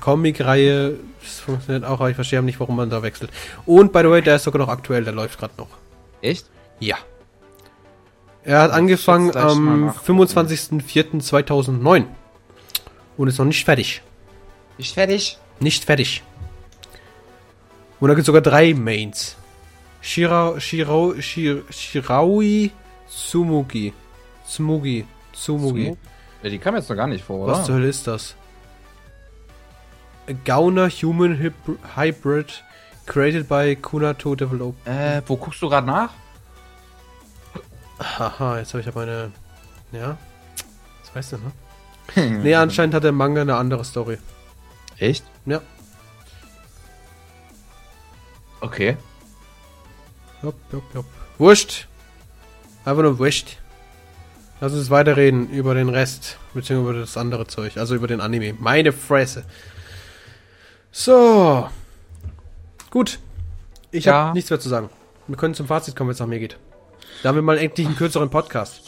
Comic-Reihe. 0.00 0.94
Funktioniert 1.20 1.84
auch, 1.84 2.00
aber 2.00 2.10
ich 2.10 2.16
verstehe 2.16 2.42
nicht, 2.42 2.58
warum 2.58 2.76
man 2.76 2.90
da 2.90 3.02
wechselt. 3.02 3.30
Und 3.64 3.92
by 3.92 4.00
the 4.00 4.10
way, 4.10 4.22
der 4.22 4.36
ist 4.36 4.42
sogar 4.42 4.60
noch 4.60 4.68
aktuell, 4.68 5.04
der 5.04 5.12
läuft 5.12 5.38
gerade 5.38 5.54
noch. 5.56 5.68
Echt? 6.20 6.46
Ja. 6.80 6.96
Er 8.44 8.62
hat 8.62 8.70
ich 8.70 8.76
angefangen 8.76 9.36
am 9.36 9.86
nachgucken. 9.86 10.22
25.04.2009. 10.22 12.04
Und 13.16 13.28
ist 13.28 13.38
noch 13.38 13.44
nicht 13.44 13.64
fertig. 13.64 14.02
Ich 14.78 14.92
fertig? 14.94 15.38
Nicht 15.60 15.84
fertig. 15.84 16.22
Und 18.00 18.08
da 18.08 18.14
gibt 18.14 18.22
es 18.22 18.26
sogar 18.26 18.42
drei 18.42 18.74
Mains. 18.74 19.36
Shira, 20.00 20.58
Shirao, 20.58 21.14
Shir, 21.20 21.62
Shiraui 21.70 22.72
Tsumugi. 23.08 23.92
Tsumugi. 24.46 25.06
Tsumugi. 25.32 25.96
Ja, 26.42 26.50
die 26.50 26.58
kam 26.58 26.74
jetzt 26.74 26.88
noch 26.88 26.96
gar 26.96 27.06
nicht 27.06 27.24
vor, 27.24 27.44
oder? 27.44 27.52
Was 27.52 27.66
zur 27.66 27.76
Hölle 27.76 27.88
ist 27.88 28.06
das? 28.06 28.34
A 30.28 30.32
Gauner 30.44 30.88
Human 30.88 31.38
Hybr- 31.38 31.78
Hybrid 31.96 32.64
created 33.06 33.48
by 33.48 33.76
Kunato 33.76 34.34
Develop. 34.34 34.74
Äh, 34.86 35.22
wo 35.26 35.36
guckst 35.36 35.62
du 35.62 35.68
gerade 35.68 35.86
nach? 35.86 36.10
Haha, 38.00 38.58
jetzt 38.58 38.72
habe 38.74 38.80
ich 38.80 38.86
ja 38.86 38.92
meine. 38.94 39.30
Ja. 39.92 40.16
Das 41.02 41.14
weißt 41.14 41.32
du, 41.32 41.36
ne? 41.36 41.52
Nee, 42.42 42.54
anscheinend 42.56 42.94
hat 42.94 43.04
der 43.04 43.12
Manga 43.12 43.42
eine 43.42 43.54
andere 43.56 43.84
Story. 43.84 44.18
Echt? 44.98 45.24
Ja. 45.46 45.60
Okay. 48.60 48.96
Hopp, 50.42 50.54
hopp, 50.72 50.82
hopp. 50.94 51.04
Wurscht. 51.38 51.86
Einfach 52.84 53.02
nur 53.02 53.18
wurscht. 53.18 53.58
Lass 54.60 54.72
uns 54.74 54.90
weiterreden 54.90 55.50
über 55.50 55.74
den 55.74 55.88
Rest. 55.88 56.38
Beziehungsweise 56.54 56.90
über 56.92 57.00
das 57.00 57.16
andere 57.16 57.46
Zeug. 57.46 57.76
Also 57.76 57.94
über 57.96 58.06
den 58.06 58.20
Anime. 58.20 58.54
Meine 58.58 58.92
Fresse. 58.92 59.44
So. 60.92 61.68
Gut. 62.90 63.18
Ich 63.90 64.04
Ja. 64.04 64.14
habe 64.14 64.34
nichts 64.34 64.50
mehr 64.50 64.60
zu 64.60 64.68
sagen. 64.68 64.90
Wir 65.26 65.36
können 65.36 65.54
zum 65.54 65.66
Fazit 65.66 65.96
kommen, 65.96 66.08
wenn 66.08 66.14
es 66.14 66.20
nach 66.20 66.26
mir 66.26 66.38
geht. 66.38 66.58
Da 67.22 67.28
haben 67.30 67.36
wir 67.36 67.42
mal 67.42 67.58
endlich 67.58 67.86
einen 67.86 67.96
kürzeren 67.96 68.30
Podcast. 68.30 68.82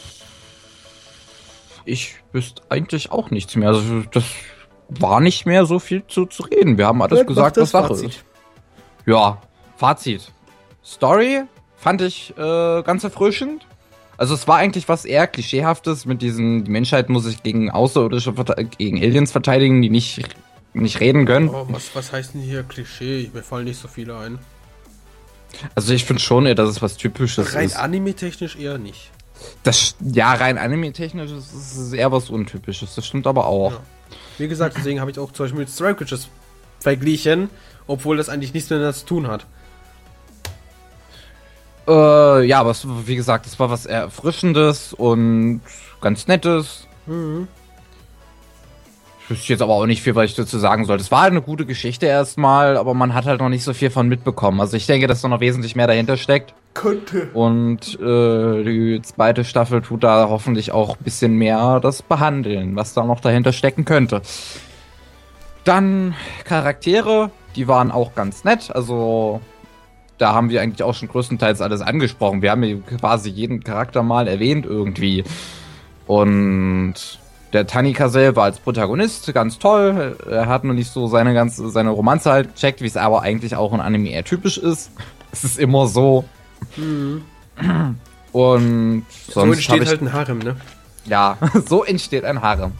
Ich 1.85 2.15
wüsste 2.31 2.61
eigentlich 2.69 3.11
auch 3.11 3.29
nichts 3.29 3.55
mehr. 3.55 3.69
Also 3.69 4.01
das 4.11 4.23
war 4.89 5.19
nicht 5.19 5.45
mehr 5.45 5.65
so 5.65 5.79
viel 5.79 6.05
zu, 6.07 6.25
zu 6.25 6.43
reden. 6.43 6.77
Wir 6.77 6.87
haben 6.87 7.01
alles 7.01 7.19
Mach 7.19 7.27
gesagt, 7.27 7.57
das 7.57 7.73
was 7.73 7.81
Sache 7.83 7.87
Fazit. 7.95 8.09
ist. 8.09 8.25
Ja, 9.05 9.41
Fazit. 9.77 10.31
Story 10.83 11.43
fand 11.77 12.01
ich 12.01 12.31
äh, 12.37 12.83
ganz 12.83 13.03
erfrischend. 13.03 13.65
Also 14.17 14.33
es 14.33 14.47
war 14.47 14.57
eigentlich 14.57 14.87
was 14.87 15.03
eher 15.03 15.27
klischeehaftes 15.27 16.05
mit 16.05 16.21
diesen, 16.21 16.63
die 16.63 16.71
Menschheit 16.71 17.09
muss 17.09 17.25
sich 17.25 17.43
gegen 17.43 17.69
Außerirdische, 17.69 18.33
gegen 18.77 18.97
Aliens 18.97 19.31
verteidigen, 19.31 19.81
die 19.81 19.89
nicht, 19.89 20.21
nicht 20.73 20.99
reden 21.01 21.25
können. 21.25 21.49
Oh, 21.49 21.65
was, 21.69 21.93
was 21.95 22.13
heißt 22.13 22.33
denn 22.33 22.41
hier 22.41 22.63
Klischee? 22.63 23.29
Mir 23.33 23.43
fallen 23.43 23.65
nicht 23.65 23.79
so 23.79 23.87
viele 23.87 24.17
ein. 24.17 24.39
Also 25.73 25.93
ich 25.93 26.05
finde 26.05 26.21
schon 26.21 26.45
eher, 26.45 26.55
dass 26.55 26.69
es 26.69 26.81
was 26.81 26.97
Typisches 26.97 27.55
Rein 27.55 27.65
ist. 27.65 27.75
anime-technisch 27.75 28.55
eher 28.55 28.77
nicht. 28.77 29.11
Das, 29.63 29.95
ja, 29.99 30.33
rein 30.33 30.57
anime-technisch 30.57 31.31
ist 31.31 31.53
es 31.53 31.93
eher 31.93 32.11
was 32.11 32.29
Untypisches. 32.29 32.95
Das 32.95 33.05
stimmt 33.05 33.27
aber 33.27 33.47
auch. 33.47 33.71
Ja. 33.71 33.79
Wie 34.37 34.47
gesagt, 34.47 34.75
deswegen 34.77 34.99
habe 34.99 35.11
ich 35.11 35.19
auch 35.19 35.31
zum 35.31 35.45
Beispiel 35.45 35.59
mit 35.61 35.99
Witches 35.99 36.27
verglichen, 36.79 37.49
obwohl 37.87 38.17
das 38.17 38.29
eigentlich 38.29 38.53
nichts 38.53 38.69
miteinander 38.69 38.95
zu 38.95 39.05
tun 39.05 39.27
hat. 39.27 39.45
Äh, 41.87 42.45
ja, 42.45 42.59
aber 42.59 42.71
es, 42.71 42.85
wie 43.05 43.15
gesagt, 43.15 43.45
es 43.45 43.59
war 43.59 43.69
was 43.69 43.85
Erfrischendes 43.85 44.93
und 44.93 45.61
ganz 46.01 46.27
Nettes. 46.27 46.87
Mhm. 47.05 47.47
Ich 49.23 49.29
wüsste 49.29 49.53
jetzt 49.53 49.61
aber 49.61 49.73
auch 49.73 49.85
nicht 49.85 50.03
viel, 50.03 50.15
was 50.15 50.25
ich 50.25 50.35
dazu 50.35 50.59
sagen 50.59 50.85
sollte. 50.85 51.01
Es 51.01 51.11
war 51.11 51.21
halt 51.21 51.31
eine 51.31 51.41
gute 51.41 51.65
Geschichte 51.65 52.05
erstmal, 52.05 52.77
aber 52.77 52.93
man 52.93 53.13
hat 53.13 53.25
halt 53.25 53.39
noch 53.39 53.49
nicht 53.49 53.63
so 53.63 53.73
viel 53.73 53.89
von 53.89 54.07
mitbekommen. 54.07 54.61
Also 54.61 54.77
ich 54.77 54.85
denke, 54.85 55.07
dass 55.07 55.21
da 55.21 55.27
noch 55.27 55.39
wesentlich 55.39 55.75
mehr 55.75 55.87
dahinter 55.87 56.17
steckt. 56.17 56.53
Könnte. 56.75 57.29
Und 57.33 57.99
äh, 57.99 58.63
die 58.63 59.01
zweite 59.01 59.43
Staffel 59.45 59.81
tut 59.81 60.03
da 60.03 60.27
hoffentlich 60.29 60.73
auch 60.73 60.97
ein 60.97 61.03
bisschen 61.03 61.35
mehr 61.35 61.79
das 61.79 62.03
behandeln, 62.03 62.75
was 62.75 62.93
da 62.93 63.05
noch 63.05 63.21
dahinter 63.21 63.53
stecken 63.53 63.85
könnte. 63.85 64.21
Dann 65.63 66.13
Charaktere, 66.43 67.31
die 67.55 67.67
waren 67.67 67.91
auch 67.91 68.13
ganz 68.13 68.43
nett. 68.43 68.75
Also 68.75 69.39
da 70.17 70.33
haben 70.33 70.49
wir 70.49 70.61
eigentlich 70.61 70.83
auch 70.83 70.93
schon 70.93 71.07
größtenteils 71.07 71.61
alles 71.61 71.81
angesprochen. 71.81 72.41
Wir 72.41 72.51
haben 72.51 72.61
hier 72.61 72.81
quasi 72.81 73.29
jeden 73.29 73.63
Charakter 73.63 74.03
mal 74.03 74.27
erwähnt 74.27 74.65
irgendwie. 74.65 75.23
Und 76.07 76.95
der 77.53 77.67
Tanika 77.67 78.09
selber 78.09 78.43
als 78.43 78.59
Protagonist, 78.59 79.33
ganz 79.33 79.59
toll. 79.59 80.17
Er 80.29 80.47
hat 80.47 80.65
noch 80.65 80.73
nicht 80.73 80.91
so 80.91 81.07
seine 81.07 81.33
ganze, 81.33 81.69
seine 81.69 81.91
Romanze 81.91 82.31
halt 82.31 82.53
gecheckt, 82.53 82.81
wie 82.81 82.87
es 82.87 82.97
aber 82.97 83.21
eigentlich 83.21 83.55
auch 83.55 83.73
in 83.73 83.79
Anime 83.79 84.09
eher 84.09 84.25
typisch 84.25 84.57
ist. 84.57 84.91
Es 85.31 85.43
ist 85.43 85.59
immer 85.59 85.87
so. 85.87 86.23
Und 88.31 89.05
So 89.29 89.41
entsteht 89.41 89.83
ich, 89.83 89.89
halt 89.89 90.01
ein 90.01 90.13
Harem, 90.13 90.39
ne? 90.39 90.57
ja, 91.05 91.37
so 91.67 91.83
entsteht 91.83 92.25
ein 92.25 92.41
Harem. 92.41 92.73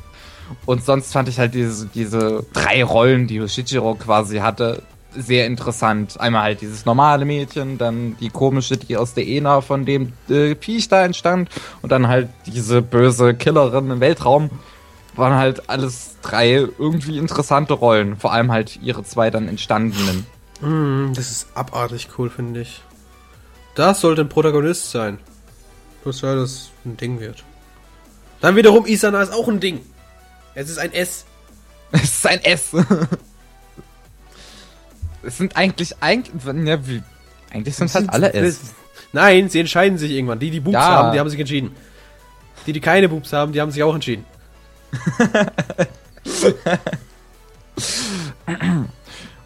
Und 0.65 0.83
sonst 0.83 1.13
fand 1.13 1.29
ich 1.29 1.39
halt 1.39 1.53
diese, 1.53 1.87
diese 1.87 2.45
drei 2.53 2.83
Rollen, 2.83 3.27
die 3.27 3.47
Shichiro 3.47 3.95
quasi 3.95 4.37
hatte, 4.37 4.83
sehr 5.17 5.47
interessant. 5.47 6.19
Einmal 6.19 6.43
halt 6.43 6.61
dieses 6.61 6.85
normale 6.85 7.25
Mädchen, 7.25 7.77
dann 7.77 8.17
die 8.19 8.29
komische, 8.29 8.77
die 8.77 8.97
aus 8.97 9.13
der 9.13 9.25
ENA 9.25 9.61
von 9.61 9.85
dem 9.85 10.13
äh, 10.29 10.55
Viech 10.55 10.87
da 10.89 11.05
entstand 11.05 11.49
und 11.81 11.91
dann 11.91 12.07
halt 12.07 12.29
diese 12.45 12.81
böse 12.81 13.33
Killerin 13.33 13.89
im 13.91 13.99
Weltraum. 13.99 14.49
Waren 15.15 15.35
halt 15.35 15.69
alles 15.69 16.17
drei 16.21 16.67
irgendwie 16.77 17.17
interessante 17.17 17.73
Rollen. 17.73 18.17
Vor 18.17 18.33
allem 18.33 18.51
halt 18.51 18.77
ihre 18.81 19.03
zwei 19.03 19.31
dann 19.31 19.47
entstandenen. 19.47 20.25
Mhm, 20.59 21.13
das 21.15 21.31
ist 21.31 21.47
abartig 21.55 22.09
cool, 22.17 22.29
finde 22.29 22.61
ich. 22.61 22.81
Das 23.75 24.01
sollte 24.01 24.21
ein 24.21 24.29
Protagonist 24.29 24.91
sein. 24.91 25.19
Bloß 26.03 26.23
weil 26.23 26.37
das 26.37 26.69
ein 26.85 26.97
Ding 26.97 27.19
wird. 27.19 27.43
Dann 28.41 28.55
wiederum 28.55 28.85
Isana 28.85 29.21
ist 29.21 29.33
auch 29.33 29.47
ein 29.47 29.59
Ding. 29.59 29.81
Es 30.53 30.69
ist 30.69 30.77
ein 30.77 30.93
S. 30.93 31.25
Es 31.91 32.03
ist 32.03 32.27
ein 32.27 32.43
S. 32.43 32.71
Es 35.23 35.37
sind 35.37 35.55
eigentlich, 35.57 35.95
eigentlich, 36.01 36.43
ja, 36.67 36.87
wie, 36.87 37.01
eigentlich 37.51 37.75
sind 37.75 37.87
es 37.87 37.95
halt 37.95 38.11
alle 38.11 38.31
S. 38.33 38.59
Nein, 39.11 39.49
sie 39.49 39.59
entscheiden 39.59 39.97
sich 39.97 40.11
irgendwann. 40.11 40.37
Die, 40.37 40.51
die 40.51 40.59
Boobs 40.59 40.75
Ja. 40.75 40.81
haben, 40.83 41.13
die 41.13 41.19
haben 41.19 41.29
sich 41.29 41.39
entschieden. 41.39 41.75
Die, 42.67 42.73
die 42.73 42.81
keine 42.81 43.09
Boobs 43.09 43.33
haben, 43.33 43.51
die 43.51 43.59
haben 43.59 43.71
sich 43.71 43.81
auch 43.81 43.95
entschieden. 43.95 44.23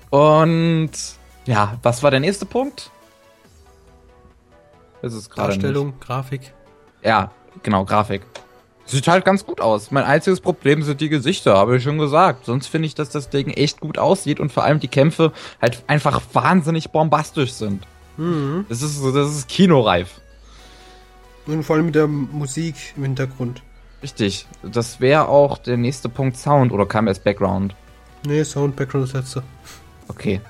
Und 0.10 0.92
ja, 1.46 1.78
was 1.82 2.04
war 2.04 2.12
der 2.12 2.20
nächste 2.20 2.46
Punkt? 2.46 2.92
Das 5.02 5.14
ist 5.14 5.30
gerade 5.30 5.50
nicht. 5.50 5.64
Darstellung, 5.64 5.94
Grafik. 6.00 6.54
Ja, 7.04 7.32
genau, 7.64 7.86
Grafik. 7.86 8.22
Sieht 8.86 9.08
halt 9.08 9.24
ganz 9.24 9.46
gut 9.46 9.62
aus. 9.62 9.92
Mein 9.92 10.04
einziges 10.04 10.42
Problem 10.42 10.82
sind 10.82 11.00
die 11.00 11.10
Gesichter, 11.10 11.56
habe 11.56 11.78
ich 11.78 11.84
schon 11.84 12.00
gesagt. 12.00 12.46
Sonst 12.46 12.68
finde 12.68 12.88
ich, 12.88 12.96
dass 12.96 13.10
das 13.10 13.30
Ding 13.30 13.50
echt 13.52 13.80
gut 13.80 14.00
aussieht 14.00 14.40
und 14.40 14.52
vor 14.52 14.64
allem 14.64 14.80
die 14.80 14.88
Kämpfe 14.88 15.32
halt 15.62 15.84
einfach 15.86 16.22
wahnsinnig 16.34 16.90
bombastisch 16.90 17.54
sind. 17.54 17.86
Mhm. 18.18 18.66
Das 18.68 18.82
ist, 18.82 19.04
das 19.04 19.30
ist 19.30 19.48
kinoreif. 19.48 20.20
Und 21.46 21.64
vor 21.64 21.76
allem 21.76 21.86
mit 21.86 21.96
der 21.96 22.08
Musik 22.08 22.76
im 22.98 23.04
Hintergrund. 23.04 23.62
Richtig. 24.02 24.48
Das 24.64 25.00
wäre 25.00 25.28
auch 25.28 25.58
der 25.58 25.78
nächste 25.78 26.10
Punkt 26.10 26.38
Sound 26.38 26.72
oder 26.72 26.86
kam 26.86 27.08
erst 27.08 27.24
Background? 27.24 27.76
Nee, 28.26 28.44
Sound, 28.44 28.76
Background 28.76 29.08
ist 29.08 29.14
letzte. 29.14 29.44
Okay. 30.08 30.42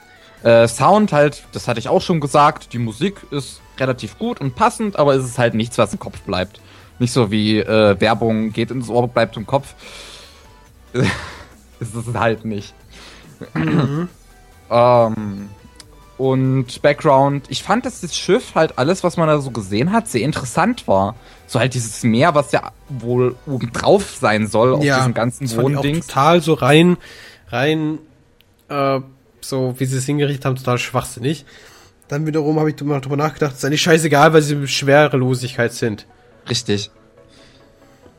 Äh, 0.43 0.67
Sound 0.67 1.11
halt, 1.11 1.43
das 1.51 1.67
hatte 1.67 1.79
ich 1.79 1.89
auch 1.89 2.01
schon 2.01 2.19
gesagt. 2.19 2.73
Die 2.73 2.79
Musik 2.79 3.17
ist 3.31 3.61
relativ 3.77 4.17
gut 4.17 4.41
und 4.41 4.55
passend, 4.55 4.97
aber 4.97 5.15
es 5.15 5.25
ist 5.25 5.37
halt 5.37 5.53
nichts, 5.53 5.77
was 5.77 5.93
im 5.93 5.99
Kopf 5.99 6.21
bleibt. 6.21 6.61
Nicht 6.99 7.13
so 7.13 7.31
wie 7.31 7.59
äh, 7.59 7.99
Werbung 7.99 8.51
geht 8.51 8.71
ins 8.71 8.89
Ohr, 8.89 9.07
bleibt 9.07 9.37
im 9.37 9.45
Kopf. 9.45 9.73
ist 10.93 11.95
es 11.95 12.13
halt 12.13 12.45
nicht. 12.45 12.73
ähm, 14.69 15.49
und 16.17 16.81
Background, 16.81 17.45
ich 17.47 17.63
fand, 17.63 17.85
dass 17.85 18.01
das 18.01 18.15
Schiff 18.15 18.53
halt 18.53 18.77
alles, 18.77 19.05
was 19.05 19.15
man 19.15 19.27
da 19.27 19.39
so 19.39 19.51
gesehen 19.51 19.93
hat, 19.93 20.09
sehr 20.09 20.21
interessant 20.21 20.85
war. 20.87 21.15
So 21.47 21.59
halt 21.59 21.73
dieses 21.73 22.03
Meer, 22.03 22.35
was 22.35 22.51
ja 22.51 22.71
wohl 22.89 23.35
oben 23.45 23.71
drauf 23.71 24.17
sein 24.19 24.47
soll 24.47 24.73
auf 24.73 24.81
diesem 24.81 25.13
ganzen 25.13 25.49
Wohndings. 25.55 26.07
total 26.07 26.41
so 26.41 26.55
rein, 26.55 26.97
rein, 27.47 27.99
äh, 28.67 28.99
so 29.49 29.75
wie 29.77 29.85
sie 29.85 29.97
es 29.97 30.05
hingerichtet 30.05 30.45
haben, 30.45 30.55
total 30.55 30.77
schwachsinnig. 30.77 31.45
Dann 32.07 32.25
wiederum 32.25 32.59
habe 32.59 32.71
ich 32.71 32.81
mal 32.81 33.01
drüber 33.01 33.17
nachgedacht, 33.17 33.51
es 33.53 33.59
ist 33.59 33.65
eigentlich 33.65 33.81
scheißegal, 33.81 34.33
weil 34.33 34.41
sie 34.41 34.67
Schwerelosigkeit 34.67 35.73
sind. 35.73 36.05
Richtig. 36.49 36.89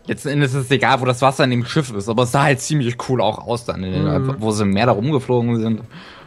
Letzten 0.06 0.28
Endes 0.28 0.54
ist 0.54 0.64
es 0.66 0.70
egal, 0.70 1.00
wo 1.00 1.04
das 1.04 1.22
Wasser 1.22 1.44
in 1.44 1.50
dem 1.50 1.64
Schiff 1.64 1.92
ist, 1.92 2.08
aber 2.08 2.24
es 2.24 2.32
sah 2.32 2.42
halt 2.44 2.60
ziemlich 2.60 2.96
cool 3.08 3.20
auch 3.20 3.38
aus 3.46 3.64
dann, 3.64 3.82
in 3.84 3.92
den, 3.92 4.04
Mhm. 4.04 4.36
wo 4.38 4.50
sie 4.50 4.62
im 4.62 4.70
Meer 4.70 4.86
da 4.86 4.92
rumgeflogen 4.92 5.60
sind. 5.60 5.82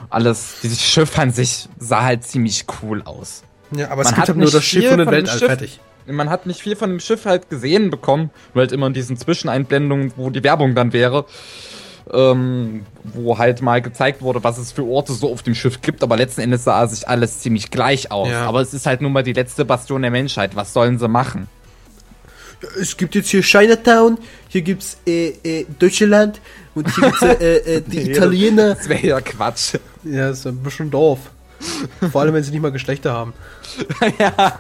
Alles, 0.10 0.58
dieses 0.62 0.82
Schiff 0.82 1.18
an 1.18 1.32
sich 1.32 1.68
sah 1.80 2.04
halt 2.04 2.24
ziemlich 2.24 2.66
cool 2.82 3.02
aus. 3.04 3.44
Ja, 3.76 3.90
aber 3.90 4.02
es 4.04 4.08
Man 4.08 4.14
gibt 4.16 4.22
hat 4.22 4.28
halt 4.30 4.38
nur 4.38 4.46
nicht 4.46 4.56
das 4.56 4.64
Schiff 4.64 4.84
viel 4.84 4.92
und 4.92 4.98
den 5.00 5.06
von 5.06 5.14
dem 5.14 5.18
Weltall 5.24 5.40
Schiff. 5.40 5.48
fertig. 5.48 5.80
Man 6.06 6.30
hat 6.30 6.46
nicht 6.46 6.60
viel 6.62 6.76
von 6.76 6.90
dem 6.92 7.00
Schiff 7.00 7.26
halt 7.26 7.50
gesehen 7.50 7.90
bekommen, 7.90 8.30
weil 8.54 8.64
halt 8.64 8.72
immer 8.74 8.88
in 8.88 8.94
diesen 8.94 9.18
Zwischeneinblendungen, 9.18 10.14
wo 10.18 10.30
die 10.30 10.44
Werbung 10.44 10.76
dann 10.76 10.94
wäre, 10.94 11.26
ähm, 12.12 12.86
wo 13.04 13.38
halt 13.38 13.62
mal 13.62 13.82
gezeigt 13.82 14.22
wurde, 14.22 14.44
was 14.44 14.58
es 14.58 14.72
für 14.72 14.84
Orte 14.84 15.14
so 15.14 15.32
auf 15.32 15.44
dem 15.44 15.56
Schiff 15.56 15.82
gibt, 15.82 16.04
aber 16.04 16.18
letzten 16.18 16.42
Endes 16.42 16.64
sah 16.64 16.86
sich 16.88 17.08
alles 17.08 17.40
ziemlich 17.40 17.72
gleich 17.72 18.12
aus. 18.12 18.30
Ja. 18.30 18.46
Aber 18.46 18.62
es 18.62 18.74
ist 18.74 18.86
halt 18.86 19.02
nun 19.02 19.14
mal 19.14 19.24
die 19.24 19.34
letzte 19.34 19.66
Bastion 19.66 20.02
der 20.02 20.12
Menschheit. 20.12 20.56
Was 20.56 20.74
sollen 20.74 21.00
sie 21.00 21.08
machen? 21.08 21.48
Es 22.80 22.96
gibt 22.96 23.14
jetzt 23.16 23.30
hier 23.30 23.42
Chinatown, 23.42 24.18
hier 24.48 24.62
gibt's 24.62 24.98
äh, 25.06 25.34
äh, 25.44 25.66
Deutschland 25.80 26.40
und 26.76 26.94
hier 26.96 27.10
gibt's 27.10 27.22
äh, 27.22 27.58
äh, 27.58 27.82
die 27.88 27.98
Nee, 27.98 28.12
Italiener. 28.12 28.76
Das 28.76 28.88
wäre 28.88 29.06
ja 29.06 29.22
Quatsch. 29.22 29.76
Ja, 30.04 30.30
ist 30.30 30.48
ein 30.48 30.58
bisschen 30.58 30.90
doof. 30.90 31.20
Vor 32.12 32.22
allem, 32.22 32.34
wenn 32.34 32.44
sie 32.44 32.52
nicht 32.52 32.62
mal 32.62 32.72
Geschlechter 32.72 33.14
haben. 33.14 33.34
ja. 34.20 34.60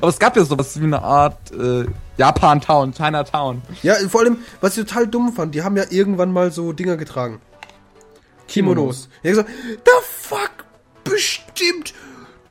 Aber 0.00 0.08
es 0.08 0.18
gab 0.18 0.36
ja 0.36 0.44
sowas 0.44 0.78
wie 0.80 0.84
eine 0.84 1.02
Art 1.02 1.50
äh, 1.52 1.86
Japan-Town, 2.20 2.92
Chinatown. 2.92 3.62
Ja, 3.82 3.94
vor 4.10 4.20
allem, 4.20 4.38
was 4.60 4.76
ich 4.76 4.84
total 4.84 5.06
dumm 5.06 5.32
fand, 5.32 5.54
die 5.54 5.62
haben 5.62 5.78
ja 5.78 5.84
irgendwann 5.88 6.32
mal 6.32 6.52
so 6.52 6.74
Dinger 6.74 6.98
getragen. 6.98 7.40
Kimonos. 8.46 9.08
Ja, 9.22 9.30
gesagt, 9.30 9.48
the 9.64 9.90
fuck, 10.02 10.66
bestimmt. 11.02 11.94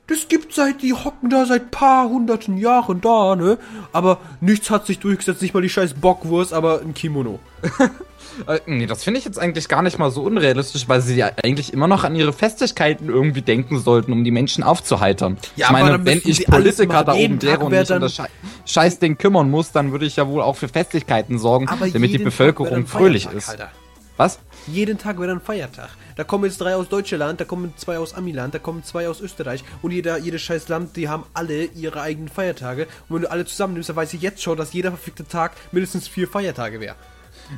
Das 0.08 0.26
gibt 0.26 0.54
seit, 0.54 0.82
die 0.82 0.92
hocken 0.92 1.30
da 1.30 1.46
seit 1.46 1.70
paar 1.70 2.08
hunderten 2.08 2.56
Jahren 2.56 3.00
da, 3.00 3.36
ne? 3.36 3.58
Aber 3.92 4.18
nichts 4.40 4.70
hat 4.70 4.86
sich 4.86 4.98
durchgesetzt, 4.98 5.40
nicht 5.40 5.54
mal 5.54 5.60
die 5.60 5.68
scheiß 5.68 5.94
Bockwurst, 5.94 6.52
aber 6.52 6.80
ein 6.80 6.92
Kimono. 6.92 7.38
Äh, 8.46 8.60
nee, 8.66 8.86
das 8.86 9.04
finde 9.04 9.18
ich 9.18 9.24
jetzt 9.24 9.38
eigentlich 9.38 9.68
gar 9.68 9.82
nicht 9.82 9.98
mal 9.98 10.10
so 10.10 10.22
unrealistisch, 10.22 10.88
weil 10.88 11.00
sie 11.00 11.16
ja 11.16 11.30
eigentlich 11.42 11.72
immer 11.72 11.88
noch 11.88 12.04
an 12.04 12.14
ihre 12.14 12.32
Festigkeiten 12.32 13.08
irgendwie 13.08 13.42
denken 13.42 13.78
sollten, 13.78 14.12
um 14.12 14.24
die 14.24 14.30
Menschen 14.30 14.64
aufzuheitern. 14.64 15.38
Ja, 15.56 15.66
ich 15.66 15.70
aber 15.70 15.78
meine, 15.78 16.04
wenn 16.04 16.22
ich 16.24 16.46
Politiker 16.46 17.04
da 17.04 17.12
oben 17.14 17.42
wäre 17.42 17.60
und 17.60 17.70
mich 17.70 17.90
um 17.90 18.00
das 18.00 18.14
Schei 18.14 18.28
Scheißding 18.66 19.18
kümmern 19.18 19.50
muss, 19.50 19.72
dann 19.72 19.92
würde 19.92 20.06
ich 20.06 20.16
ja 20.16 20.28
wohl 20.28 20.42
auch 20.42 20.56
für 20.56 20.68
Festigkeiten 20.68 21.38
sorgen, 21.38 21.66
damit 21.92 22.12
die 22.12 22.18
Bevölkerung 22.18 22.86
fröhlich 22.86 23.24
Feiertag, 23.24 23.38
ist. 23.38 23.48
Alter. 23.50 23.70
Was? 24.16 24.38
Jeden 24.66 24.98
Tag 24.98 25.18
wäre 25.18 25.32
ein 25.32 25.40
Feiertag. 25.40 25.88
Da 26.16 26.24
kommen 26.24 26.44
jetzt 26.44 26.60
drei 26.60 26.76
aus 26.76 26.90
Deutschland, 26.90 27.40
da 27.40 27.46
kommen 27.46 27.72
zwei 27.76 27.98
aus 27.98 28.12
Amiland, 28.12 28.52
da 28.52 28.58
kommen 28.58 28.84
zwei 28.84 29.08
aus 29.08 29.22
Österreich 29.22 29.64
und 29.80 29.92
jeder, 29.92 30.18
jedes 30.18 30.42
scheiß 30.42 30.68
Land, 30.68 30.96
die 30.96 31.08
haben 31.08 31.24
alle 31.32 31.64
ihre 31.64 32.02
eigenen 32.02 32.28
Feiertage. 32.28 32.86
Und 33.08 33.14
wenn 33.14 33.22
du 33.22 33.30
alle 33.30 33.46
zusammennimmst, 33.46 33.88
dann 33.88 33.96
weiß 33.96 34.12
ich 34.12 34.20
jetzt 34.20 34.42
schon, 34.42 34.58
dass 34.58 34.74
jeder 34.74 34.90
verfickte 34.90 35.26
Tag 35.26 35.52
mindestens 35.72 36.06
vier 36.06 36.28
Feiertage 36.28 36.80
wäre. 36.80 36.96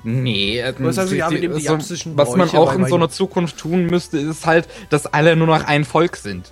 Nee, 0.04 0.58
äh, 0.60 0.74
Was 0.78 0.96
die- 1.08 1.16
ja, 1.16 1.30
wir 1.30 1.40
die- 1.40 1.48
die 1.48 1.60
so, 1.66 1.78
was 2.16 2.36
man 2.36 2.48
auch 2.50 2.74
in 2.74 2.80
wir- 2.82 2.88
so 2.88 2.96
einer 2.96 3.10
Zukunft 3.10 3.58
tun 3.58 3.86
müsste, 3.86 4.18
ist 4.18 4.46
halt, 4.46 4.68
dass 4.90 5.06
alle 5.06 5.36
nur 5.36 5.46
noch 5.46 5.64
ein 5.64 5.84
Volk 5.84 6.16
sind. 6.16 6.50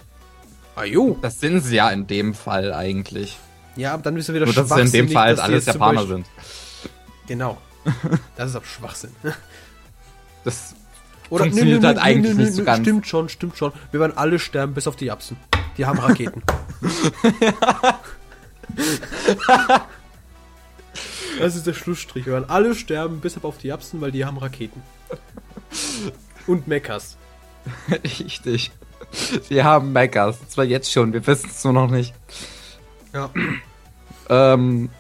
Ah 0.76 0.84
jo. 0.84 1.18
Das 1.22 1.41
sind 1.41 1.61
sie 1.62 1.76
ja 1.76 1.91
in 1.91 2.07
dem 2.07 2.34
Fall 2.34 2.72
eigentlich. 2.72 3.38
Ja, 3.76 3.95
aber 3.95 4.03
dann 4.03 4.16
ist 4.16 4.28
er 4.28 4.34
wieder 4.34 4.47
Nur, 4.47 4.55
dass 4.55 4.70
in 4.70 4.91
dem 4.93 5.09
Fall 5.09 5.28
halt 5.28 5.41
alles 5.41 5.66
Japaner 5.66 6.07
sind. 6.07 6.26
Genau. 7.26 7.59
Das 8.36 8.51
ist 8.51 8.57
aber 8.57 8.66
Schwachsinn. 8.66 9.11
Das 10.45 10.74
Oder 11.28 11.45
Funktioniert 11.45 11.84
halt 11.84 11.99
eigentlich 11.99 12.34
nicht 12.34 12.55
so 12.55 12.64
ganz. 12.64 12.80
Stimmt 12.80 13.07
schon, 13.07 13.28
stimmt 13.28 13.57
schon. 13.57 13.72
Wir 13.91 14.01
werden 14.01 14.16
alle 14.16 14.38
sterben, 14.38 14.74
bis 14.74 14.86
auf 14.88 14.97
die 14.97 15.05
Japsen. 15.07 15.36
Die 15.76 15.84
haben 15.86 15.99
Raketen. 15.99 16.43
das 21.39 21.57
ist 21.57 21.66
der 21.66 21.74
Schlussstrich. 21.74 22.26
Wir 22.26 22.35
werden 22.35 22.49
alle 22.51 22.74
sterben, 22.74 23.20
bis 23.20 23.43
auf 23.43 23.59
die 23.59 23.68
Japsen, 23.68 24.01
weil 24.01 24.12
die 24.12 24.24
haben 24.24 24.39
Raketen. 24.39 24.83
Und 26.47 26.66
Mechas. 26.66 27.16
Richtig. 28.05 28.70
Wir 29.49 29.64
haben 29.64 29.93
Mechas. 29.93 30.39
Zwar 30.49 30.64
jetzt 30.64 30.91
schon, 30.93 31.12
wir 31.12 31.26
wissen 31.26 31.51
es 31.51 31.64
nur 31.64 31.72
noch 31.72 31.91
nicht. 31.91 32.14
Ja. 33.12 33.31
Ähm, 34.28 34.91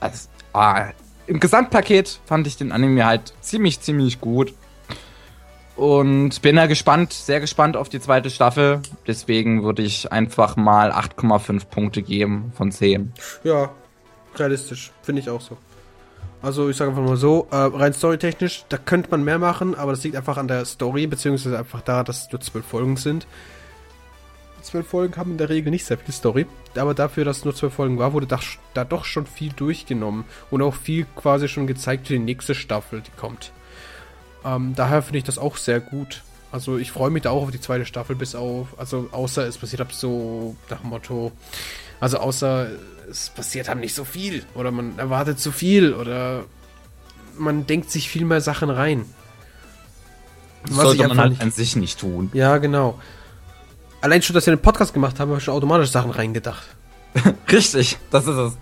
also, 0.00 0.28
ah, 0.52 0.90
Im 1.26 1.40
Gesamtpaket 1.40 2.20
fand 2.24 2.46
ich 2.46 2.56
den 2.56 2.72
Anime 2.72 3.04
halt 3.04 3.34
ziemlich, 3.40 3.80
ziemlich 3.80 4.20
gut. 4.20 4.54
Und 5.74 6.40
bin 6.40 6.56
da 6.56 6.66
gespannt, 6.66 7.12
sehr 7.12 7.40
gespannt 7.40 7.76
auf 7.76 7.90
die 7.90 8.00
zweite 8.00 8.30
Staffel. 8.30 8.80
Deswegen 9.06 9.62
würde 9.62 9.82
ich 9.82 10.10
einfach 10.10 10.56
mal 10.56 10.90
8,5 10.90 11.66
Punkte 11.66 12.02
geben 12.02 12.52
von 12.56 12.72
10. 12.72 13.12
Ja, 13.44 13.70
realistisch. 14.36 14.92
Finde 15.02 15.20
ich 15.20 15.28
auch 15.28 15.42
so. 15.42 15.58
Also 16.42 16.68
ich 16.68 16.76
sage 16.76 16.90
einfach 16.90 17.02
mal 17.02 17.16
so, 17.16 17.48
äh, 17.50 17.56
rein 17.56 17.92
storytechnisch, 17.92 18.64
da 18.68 18.76
könnte 18.76 19.10
man 19.10 19.24
mehr 19.24 19.38
machen, 19.38 19.74
aber 19.74 19.92
das 19.92 20.04
liegt 20.04 20.16
einfach 20.16 20.36
an 20.36 20.48
der 20.48 20.64
Story, 20.64 21.06
beziehungsweise 21.06 21.58
einfach 21.58 21.80
daran, 21.80 22.04
dass 22.04 22.26
es 22.26 22.32
nur 22.32 22.40
zwölf 22.40 22.66
Folgen 22.66 22.96
sind. 22.96 23.26
Zwölf 24.62 24.86
Folgen 24.86 25.16
haben 25.16 25.32
in 25.32 25.38
der 25.38 25.48
Regel 25.48 25.70
nicht 25.70 25.84
sehr 25.84 25.96
viel 25.96 26.12
Story, 26.12 26.46
aber 26.76 26.92
dafür, 26.92 27.24
dass 27.24 27.38
es 27.38 27.44
nur 27.44 27.54
zwölf 27.54 27.74
Folgen 27.74 27.98
war, 27.98 28.12
wurde 28.12 28.26
da, 28.26 28.40
da 28.74 28.84
doch 28.84 29.04
schon 29.04 29.26
viel 29.26 29.52
durchgenommen 29.52 30.24
und 30.50 30.60
auch 30.62 30.74
viel 30.74 31.06
quasi 31.16 31.48
schon 31.48 31.66
gezeigt 31.66 32.08
für 32.08 32.14
die 32.14 32.18
nächste 32.18 32.54
Staffel, 32.54 33.00
die 33.00 33.12
kommt. 33.18 33.52
Ähm, 34.44 34.74
daher 34.76 35.02
finde 35.02 35.18
ich 35.18 35.24
das 35.24 35.38
auch 35.38 35.56
sehr 35.56 35.80
gut. 35.80 36.22
Also 36.52 36.78
ich 36.78 36.92
freue 36.92 37.10
mich 37.10 37.22
da 37.22 37.30
auch 37.30 37.42
auf 37.42 37.50
die 37.50 37.60
zweite 37.60 37.84
Staffel, 37.84 38.16
bis 38.16 38.34
auf, 38.34 38.68
also 38.78 39.08
außer 39.12 39.46
es 39.46 39.58
passiert 39.58 39.82
ab 39.82 39.92
so 39.92 40.56
nach 40.70 40.80
dem 40.80 40.90
Motto, 40.90 41.32
also 42.00 42.18
außer 42.18 42.68
es 43.10 43.30
passiert 43.30 43.68
haben 43.68 43.80
nicht 43.80 43.94
so 43.94 44.04
viel 44.04 44.44
oder 44.54 44.70
man 44.70 44.98
erwartet 44.98 45.38
zu 45.40 45.52
viel 45.52 45.92
oder 45.94 46.44
man 47.38 47.66
denkt 47.66 47.90
sich 47.90 48.08
viel 48.08 48.24
mehr 48.24 48.40
Sachen 48.40 48.70
rein. 48.70 49.04
Das 50.66 50.76
Was 50.76 50.84
sollte 50.84 51.08
man 51.08 51.18
halt 51.18 51.30
nicht- 51.32 51.42
an 51.42 51.50
sich 51.52 51.76
nicht 51.76 52.00
tun. 52.00 52.30
Ja, 52.32 52.58
genau. 52.58 52.98
Allein 54.00 54.22
schon, 54.22 54.34
dass 54.34 54.46
wir 54.46 54.52
einen 54.52 54.62
Podcast 54.62 54.92
gemacht 54.94 55.18
haben, 55.20 55.30
habe 55.30 55.38
ich 55.38 55.44
schon 55.44 55.54
automatisch 55.54 55.90
Sachen 55.90 56.10
reingedacht. 56.10 56.66
Richtig, 57.50 57.98
das 58.10 58.26
ist 58.26 58.36
es. 58.36 58.52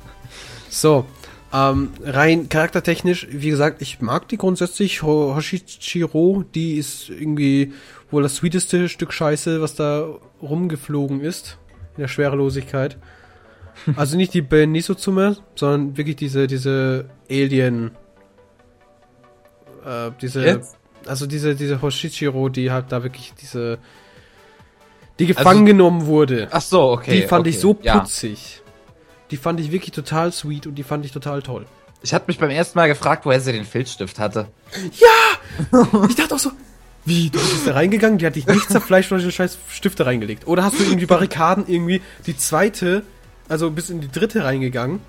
So, 0.70 1.07
ähm, 1.53 1.90
rein 2.03 2.49
charaktertechnisch, 2.49 3.28
wie 3.30 3.51
gesagt, 3.51 3.80
ich 3.80 4.01
mag 4.01 4.28
die 4.28 4.36
grundsätzlich. 4.36 5.03
Ho 5.03 5.34
Hoshichiro, 5.36 6.45
die 6.55 6.76
ist 6.76 7.09
irgendwie 7.11 7.72
wohl 8.11 8.22
das 8.22 8.36
sweeteste 8.36 8.88
Stück 8.88 9.12
Scheiße, 9.12 9.61
was 9.61 9.74
da 9.74 10.07
rumgeflogen 10.42 11.20
ist. 11.20 11.59
In 11.97 12.03
der 12.03 12.09
Schwerelosigkeit. 12.09 12.97
Also 13.97 14.16
nicht 14.16 14.35
die 14.35 14.43
Ben 14.43 14.72
Nisozume, 14.72 15.37
sondern 15.55 15.97
wirklich 15.97 16.16
diese, 16.16 16.47
diese 16.47 17.07
Alien. 17.31 17.91
Äh, 19.85 20.11
diese. 20.20 20.45
Jetzt? 20.45 20.77
Also 21.07 21.27
diese, 21.27 21.55
diese 21.55 21.83
Hoshichiro, 21.83 22.49
die 22.49 22.70
halt 22.70 22.87
da 22.91 23.03
wirklich 23.03 23.35
diese. 23.41 23.79
Die 25.18 25.27
gefangen 25.27 25.61
also, 25.61 25.64
genommen 25.64 26.07
wurde. 26.07 26.49
Ach 26.51 26.61
so, 26.61 26.91
okay. 26.91 27.20
Die 27.20 27.27
fand 27.27 27.43
okay, 27.43 27.51
ich 27.51 27.61
so 27.61 27.75
putzig. 27.75 28.57
Ja. 28.57 28.72
Die 29.31 29.37
fand 29.37 29.61
ich 29.61 29.70
wirklich 29.70 29.93
total 29.93 30.33
sweet 30.33 30.66
und 30.66 30.75
die 30.75 30.83
fand 30.83 31.05
ich 31.05 31.12
total 31.12 31.43
toll. 31.43 31.66
Ich 32.03 32.12
hatte 32.12 32.27
mich 32.27 32.39
beim 32.39 32.51
ersten 32.51 32.79
Mal 32.79 32.89
gefragt, 32.89 33.25
woher 33.25 33.41
sie 33.41 33.53
den 33.53 33.64
Filzstift 33.64 34.18
hatte. 34.18 34.49
Ja! 35.01 35.83
ich 36.09 36.16
dachte 36.16 36.35
auch 36.35 36.39
so, 36.39 36.51
wie, 37.07 37.31
du 37.31 37.39
bist 37.39 37.66
da 37.66 37.72
reingegangen, 37.72 38.18
die 38.18 38.27
hat 38.27 38.35
dich 38.35 38.47
nicht 38.47 38.70
zerfleischt 38.70 39.12
und 39.12 39.20
scheiß 39.20 39.59
Stifte 39.68 40.07
reingelegt. 40.07 40.47
Oder 40.47 40.64
hast 40.64 40.79
du 40.79 40.85
irgendwie 40.85 41.07
Barrikaden 41.07 41.64
irgendwie 41.66 42.01
die 42.27 42.37
zweite, 42.37 43.03
also 43.49 43.70
bis 43.70 43.90
in 43.90 44.01
die 44.01 44.11
dritte 44.11 44.45
reingegangen, 44.45 45.01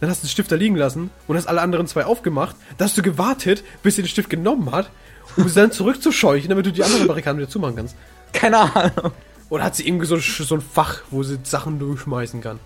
dann 0.00 0.10
hast 0.10 0.22
du 0.22 0.26
den 0.26 0.30
Stift 0.30 0.52
da 0.52 0.56
liegen 0.56 0.76
lassen 0.76 1.10
und 1.26 1.36
hast 1.36 1.46
alle 1.46 1.60
anderen 1.60 1.86
zwei 1.86 2.04
aufgemacht, 2.04 2.56
dann 2.76 2.88
hast 2.88 2.98
du 2.98 3.02
gewartet, 3.02 3.64
bis 3.82 3.96
sie 3.96 4.02
den 4.02 4.08
Stift 4.08 4.30
genommen 4.30 4.70
hat, 4.72 4.90
um 5.36 5.48
sie 5.48 5.54
dann 5.54 5.72
zurückzuscheuchen, 5.72 6.48
damit 6.48 6.66
du 6.66 6.72
die 6.72 6.84
anderen 6.84 7.06
Barrikaden 7.06 7.38
wieder 7.38 7.48
zumachen 7.48 7.76
kannst. 7.76 7.96
Keine 8.32 8.58
Ahnung. 8.58 9.12
Oder 9.50 9.64
hat 9.64 9.76
sie 9.76 9.86
irgendwie 9.86 10.06
so, 10.06 10.16
so 10.18 10.54
ein 10.54 10.60
Fach, 10.60 11.02
wo 11.10 11.22
sie 11.22 11.38
Sachen 11.42 11.78
durchschmeißen 11.78 12.40
kann? 12.40 12.58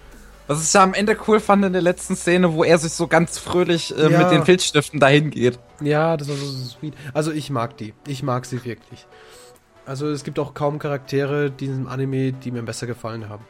Was 0.46 0.66
ich 0.66 0.72
ja 0.72 0.82
am 0.82 0.94
Ende 0.94 1.16
cool 1.26 1.40
fand 1.40 1.62
in 1.64 1.74
der 1.74 1.82
letzten 1.82 2.16
Szene, 2.16 2.54
wo 2.54 2.64
er 2.64 2.78
sich 2.78 2.92
so 2.92 3.06
ganz 3.06 3.36
fröhlich 3.36 3.94
äh, 3.96 4.10
ja. 4.10 4.18
mit 4.18 4.30
den 4.30 4.44
Filzstiften 4.44 4.98
dahin 4.98 5.30
geht. 5.30 5.58
Ja, 5.82 6.16
das 6.16 6.28
war 6.28 6.36
so 6.36 6.46
sweet. 6.46 6.94
Also 7.12 7.32
ich 7.32 7.50
mag 7.50 7.76
die. 7.76 7.92
Ich 8.06 8.22
mag 8.22 8.46
sie 8.46 8.64
wirklich. 8.64 9.06
Also 9.84 10.08
es 10.08 10.24
gibt 10.24 10.38
auch 10.38 10.54
kaum 10.54 10.78
Charaktere 10.78 11.50
die 11.50 11.66
in 11.66 11.72
diesem 11.72 11.88
Anime, 11.88 12.32
die 12.32 12.50
mir 12.50 12.62
besser 12.62 12.86
gefallen 12.86 13.28
haben. 13.28 13.44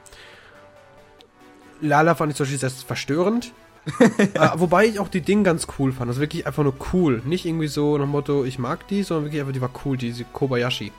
Lala 1.80 2.14
fand 2.14 2.32
ich 2.32 2.36
zum 2.36 2.44
Beispiel 2.44 2.58
sehr 2.58 2.70
verstörend. 2.70 3.52
äh, 3.98 4.48
wobei 4.54 4.86
ich 4.86 4.98
auch 4.98 5.08
die 5.08 5.20
Ding 5.20 5.44
ganz 5.44 5.66
cool 5.78 5.92
fand. 5.92 6.08
Also 6.08 6.20
wirklich 6.20 6.46
einfach 6.46 6.62
nur 6.62 6.74
cool. 6.92 7.22
Nicht 7.24 7.46
irgendwie 7.46 7.68
so 7.68 7.96
nach 7.96 8.04
dem 8.04 8.10
Motto, 8.10 8.44
ich 8.44 8.58
mag 8.58 8.86
die, 8.88 9.02
sondern 9.02 9.26
wirklich 9.26 9.40
einfach, 9.40 9.54
die 9.54 9.60
war 9.60 9.70
cool, 9.84 9.96
diese 9.96 10.24
Kobayashi. 10.24 10.92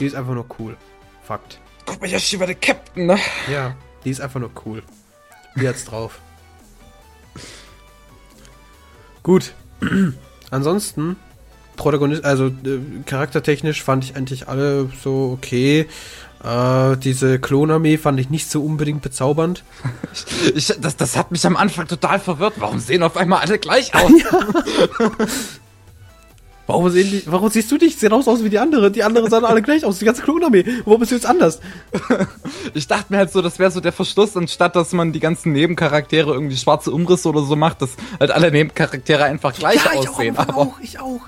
Die 0.00 0.06
ist 0.06 0.14
einfach 0.14 0.34
nur 0.34 0.46
cool. 0.58 0.76
Fakt. 1.22 1.60
Kobayashi 1.84 2.38
war 2.38 2.46
der 2.46 2.56
Captain, 2.56 3.06
ne? 3.06 3.18
Ja. 3.50 3.74
Die 4.04 4.10
ist 4.10 4.20
einfach 4.20 4.40
nur 4.40 4.50
cool. 4.64 4.82
Die 5.56 5.68
hat's 5.68 5.84
drauf. 5.84 6.20
Gut. 9.22 9.52
Ansonsten, 10.50 11.16
Protagonist, 11.76 12.24
also 12.24 12.46
äh, 12.46 12.80
charaktertechnisch 13.04 13.82
fand 13.82 14.04
ich 14.04 14.16
eigentlich 14.16 14.48
alle 14.48 14.88
so 15.02 15.36
okay. 15.36 15.86
Äh, 16.44 16.96
diese 16.98 17.38
Klonarmee 17.40 17.98
fand 17.98 18.20
ich 18.20 18.30
nicht 18.30 18.50
so 18.50 18.62
unbedingt 18.62 19.02
bezaubernd. 19.02 19.64
Ich, 20.54 20.72
das, 20.80 20.96
das 20.96 21.16
hat 21.16 21.30
mich 21.30 21.44
am 21.46 21.56
Anfang 21.56 21.86
total 21.86 22.18
verwirrt. 22.18 22.54
Warum 22.58 22.78
sehen 22.78 23.02
auf 23.02 23.16
einmal 23.16 23.40
alle 23.40 23.58
gleich 23.58 23.94
aus? 23.94 24.10
Ja. 24.98 25.16
Warum, 26.68 26.90
sehen 26.90 27.10
die, 27.10 27.22
warum 27.24 27.48
siehst 27.48 27.70
du 27.70 27.78
dich? 27.78 27.96
Sehen 27.96 28.12
aus, 28.12 28.28
aus 28.28 28.44
wie 28.44 28.50
die 28.50 28.58
andere. 28.58 28.90
Die 28.90 29.02
anderen 29.02 29.30
sahen 29.30 29.46
alle 29.46 29.62
gleich 29.62 29.86
aus. 29.86 30.00
Die 30.00 30.04
ganze 30.04 30.20
Klonarmee. 30.20 30.66
Warum 30.84 31.00
bist 31.00 31.12
du 31.12 31.16
jetzt 31.16 31.24
anders? 31.24 31.60
ich 32.74 32.86
dachte 32.86 33.06
mir 33.08 33.16
halt 33.16 33.32
so, 33.32 33.40
das 33.40 33.58
wäre 33.58 33.70
so 33.70 33.80
der 33.80 33.92
Verschluss, 33.92 34.36
anstatt 34.36 34.76
dass 34.76 34.92
man 34.92 35.14
die 35.14 35.20
ganzen 35.20 35.52
Nebencharaktere 35.52 36.30
irgendwie 36.30 36.58
schwarze 36.58 36.90
Umrisse 36.90 37.30
oder 37.30 37.42
so 37.42 37.56
macht, 37.56 37.80
dass 37.80 37.96
halt 38.20 38.32
alle 38.32 38.50
Nebencharaktere 38.50 39.24
einfach 39.24 39.54
gleich 39.54 39.82
ja, 39.82 39.92
ich 39.94 40.08
aussehen. 40.10 40.36
Auch, 40.36 40.42
aber 40.42 40.56
auch, 40.58 40.80
ich 40.80 41.00
auch. 41.00 41.20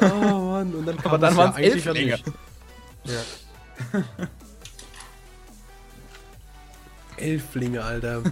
Oh 0.00 0.38
Mann. 0.40 0.74
Und 0.74 0.88
dann 0.88 0.98
aber 1.04 1.18
dann 1.18 1.36
waren 1.36 1.52
es 1.52 1.58
ja 1.58 1.64
Elflinge. 1.64 2.18
Ja. 3.04 3.12
Elflinge, 7.16 7.82
Alter. 7.82 8.22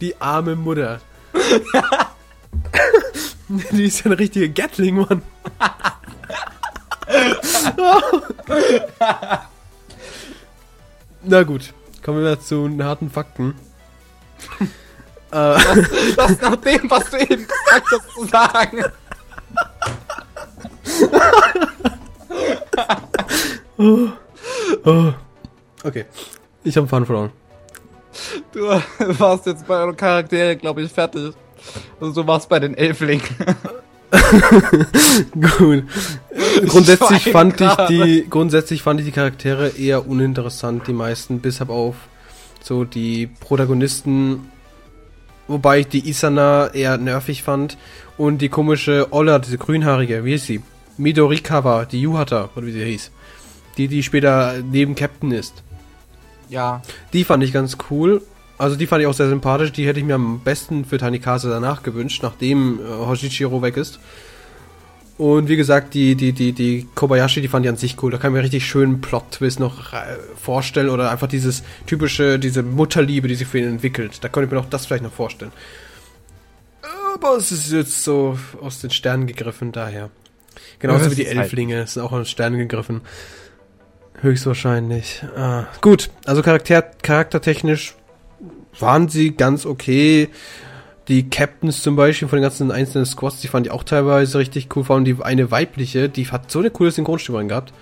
Die 0.00 0.20
arme 0.20 0.54
Mutter. 0.56 1.00
Die 3.48 3.84
ist 3.84 4.00
ja 4.00 4.06
eine 4.06 4.18
richtige 4.18 4.50
Gatling, 4.50 4.96
Mann. 4.96 5.22
Na 11.22 11.44
gut, 11.44 11.72
kommen 12.02 12.24
wir 12.24 12.40
zu 12.40 12.66
den 12.68 12.82
harten 12.84 13.10
Fakten. 13.10 13.54
das, 15.30 15.64
das 16.16 16.40
nach 16.40 16.56
dem, 16.56 16.90
was 16.90 17.10
du 17.10 17.18
eben 17.18 17.46
gesagt 17.46 17.86
hast, 17.90 18.10
zu 18.14 18.24
sagen. 18.26 18.84
oh. 23.78 24.08
Oh. 24.84 25.12
Okay, 25.84 26.04
ich 26.64 26.76
habe 26.76 26.88
Fun 26.88 27.06
verloren. 27.06 27.30
Du 28.52 28.60
warst 29.18 29.46
jetzt 29.46 29.66
bei 29.66 29.76
euren 29.76 29.96
Charaktere, 29.96 30.56
glaube 30.56 30.82
ich, 30.82 30.90
fertig. 30.90 31.34
Also 32.00 32.22
du 32.22 32.26
warst 32.26 32.48
bei 32.48 32.58
den 32.58 32.74
Elflingen. 32.76 33.22
Gut. 35.34 35.84
Grundsätzlich 36.66 37.26
ich 37.26 37.32
fand 37.32 37.60
ich 37.60 37.74
die 37.88 38.26
grundsätzlich 38.28 38.82
fand 38.82 39.00
ich 39.00 39.06
die 39.06 39.12
Charaktere 39.12 39.68
eher 39.68 40.08
uninteressant, 40.08 40.86
die 40.86 40.94
meisten, 40.94 41.40
bis 41.40 41.60
auf 41.60 41.96
so 42.62 42.84
die 42.84 43.28
Protagonisten, 43.40 44.50
wobei 45.46 45.80
ich 45.80 45.88
die 45.88 46.08
Isana 46.08 46.68
eher 46.68 46.96
nervig 46.96 47.42
fand 47.42 47.76
und 48.16 48.38
die 48.38 48.48
komische 48.48 49.08
Olla, 49.10 49.38
diese 49.38 49.58
grünhaarige, 49.58 50.24
wie 50.24 50.34
ist 50.34 50.46
sie? 50.46 50.62
Midorikawa, 50.96 51.84
die 51.84 52.00
Yuhata, 52.00 52.50
oder 52.56 52.66
wie 52.66 52.72
sie 52.72 52.84
hieß. 52.84 53.10
Die, 53.78 53.88
die 53.88 54.02
später 54.02 54.56
neben 54.70 54.94
Captain 54.94 55.30
ist. 55.30 55.62
Ja. 56.50 56.82
Die 57.12 57.24
fand 57.24 57.42
ich 57.42 57.52
ganz 57.52 57.78
cool 57.90 58.22
also 58.58 58.74
die 58.74 58.88
fand 58.88 59.00
ich 59.00 59.06
auch 59.06 59.14
sehr 59.14 59.28
sympathisch. 59.28 59.72
Die 59.72 59.86
hätte 59.86 60.00
ich 60.00 60.04
mir 60.04 60.16
am 60.16 60.40
besten 60.40 60.84
für 60.84 60.98
Tanikase 60.98 61.48
danach 61.48 61.84
gewünscht, 61.84 62.22
nachdem 62.22 62.80
äh, 62.80 63.06
Hoshichiro 63.06 63.62
weg 63.62 63.76
ist. 63.76 64.00
Und 65.16 65.48
wie 65.48 65.56
gesagt, 65.56 65.94
die, 65.94 66.14
die, 66.14 66.32
die, 66.32 66.52
die 66.52 66.86
Kobayashi, 66.94 67.40
die 67.40 67.48
fand 67.48 67.64
ich 67.64 67.70
an 67.70 67.76
sich 67.76 68.00
cool. 68.02 68.10
Da 68.10 68.18
kann 68.18 68.30
ich 68.30 68.36
mir 68.36 68.42
richtig 68.42 68.66
schönen 68.66 69.00
Plot-Twist 69.00 69.58
noch 69.58 69.92
äh, 69.92 70.16
vorstellen 70.40 70.90
oder 70.90 71.10
einfach 71.10 71.28
dieses 71.28 71.62
typische, 71.86 72.38
diese 72.38 72.62
Mutterliebe, 72.62 73.26
die 73.26 73.34
sich 73.36 73.48
für 73.48 73.58
ihn 73.58 73.68
entwickelt. 73.68 74.22
Da 74.22 74.28
könnte 74.28 74.46
ich 74.46 74.52
mir 74.52 74.58
noch 74.58 74.68
das 74.68 74.86
vielleicht 74.86 75.04
noch 75.04 75.12
vorstellen. 75.12 75.52
Aber 77.14 77.36
es 77.36 77.50
ist 77.50 77.72
jetzt 77.72 78.04
so 78.04 78.38
aus 78.60 78.80
den 78.80 78.90
Sternen 78.90 79.26
gegriffen, 79.26 79.72
daher. 79.72 80.10
Genauso 80.78 81.06
ja, 81.06 81.10
wie 81.12 81.16
die 81.16 81.26
halt 81.26 81.38
Elflinge, 81.38 81.78
halt. 81.78 81.88
sind 81.88 82.02
auch 82.02 82.12
aus 82.12 82.20
den 82.20 82.26
Sternen 82.26 82.58
gegriffen. 82.58 83.00
Höchstwahrscheinlich. 84.20 85.22
Ah, 85.36 85.66
gut, 85.80 86.10
also 86.24 86.42
Charakter, 86.42 86.82
charaktertechnisch 86.82 87.94
waren 88.78 89.08
sie 89.08 89.32
ganz 89.32 89.64
okay. 89.66 90.28
Die 91.06 91.30
Captains 91.30 91.82
zum 91.82 91.96
Beispiel 91.96 92.28
von 92.28 92.38
den 92.38 92.42
ganzen 92.42 92.70
einzelnen 92.70 93.06
Squads, 93.06 93.40
die 93.40 93.48
fand 93.48 93.66
ich 93.66 93.72
auch 93.72 93.82
teilweise 93.82 94.38
richtig 94.38 94.68
cool. 94.76 94.84
Vor 94.84 94.96
allem 94.96 95.04
die 95.04 95.16
eine 95.22 95.50
weibliche, 95.50 96.08
die 96.08 96.26
hat 96.26 96.50
so 96.50 96.58
eine 96.58 96.70
coole 96.70 96.90
Synchronstimme 96.90 97.46
gehabt. 97.46 97.72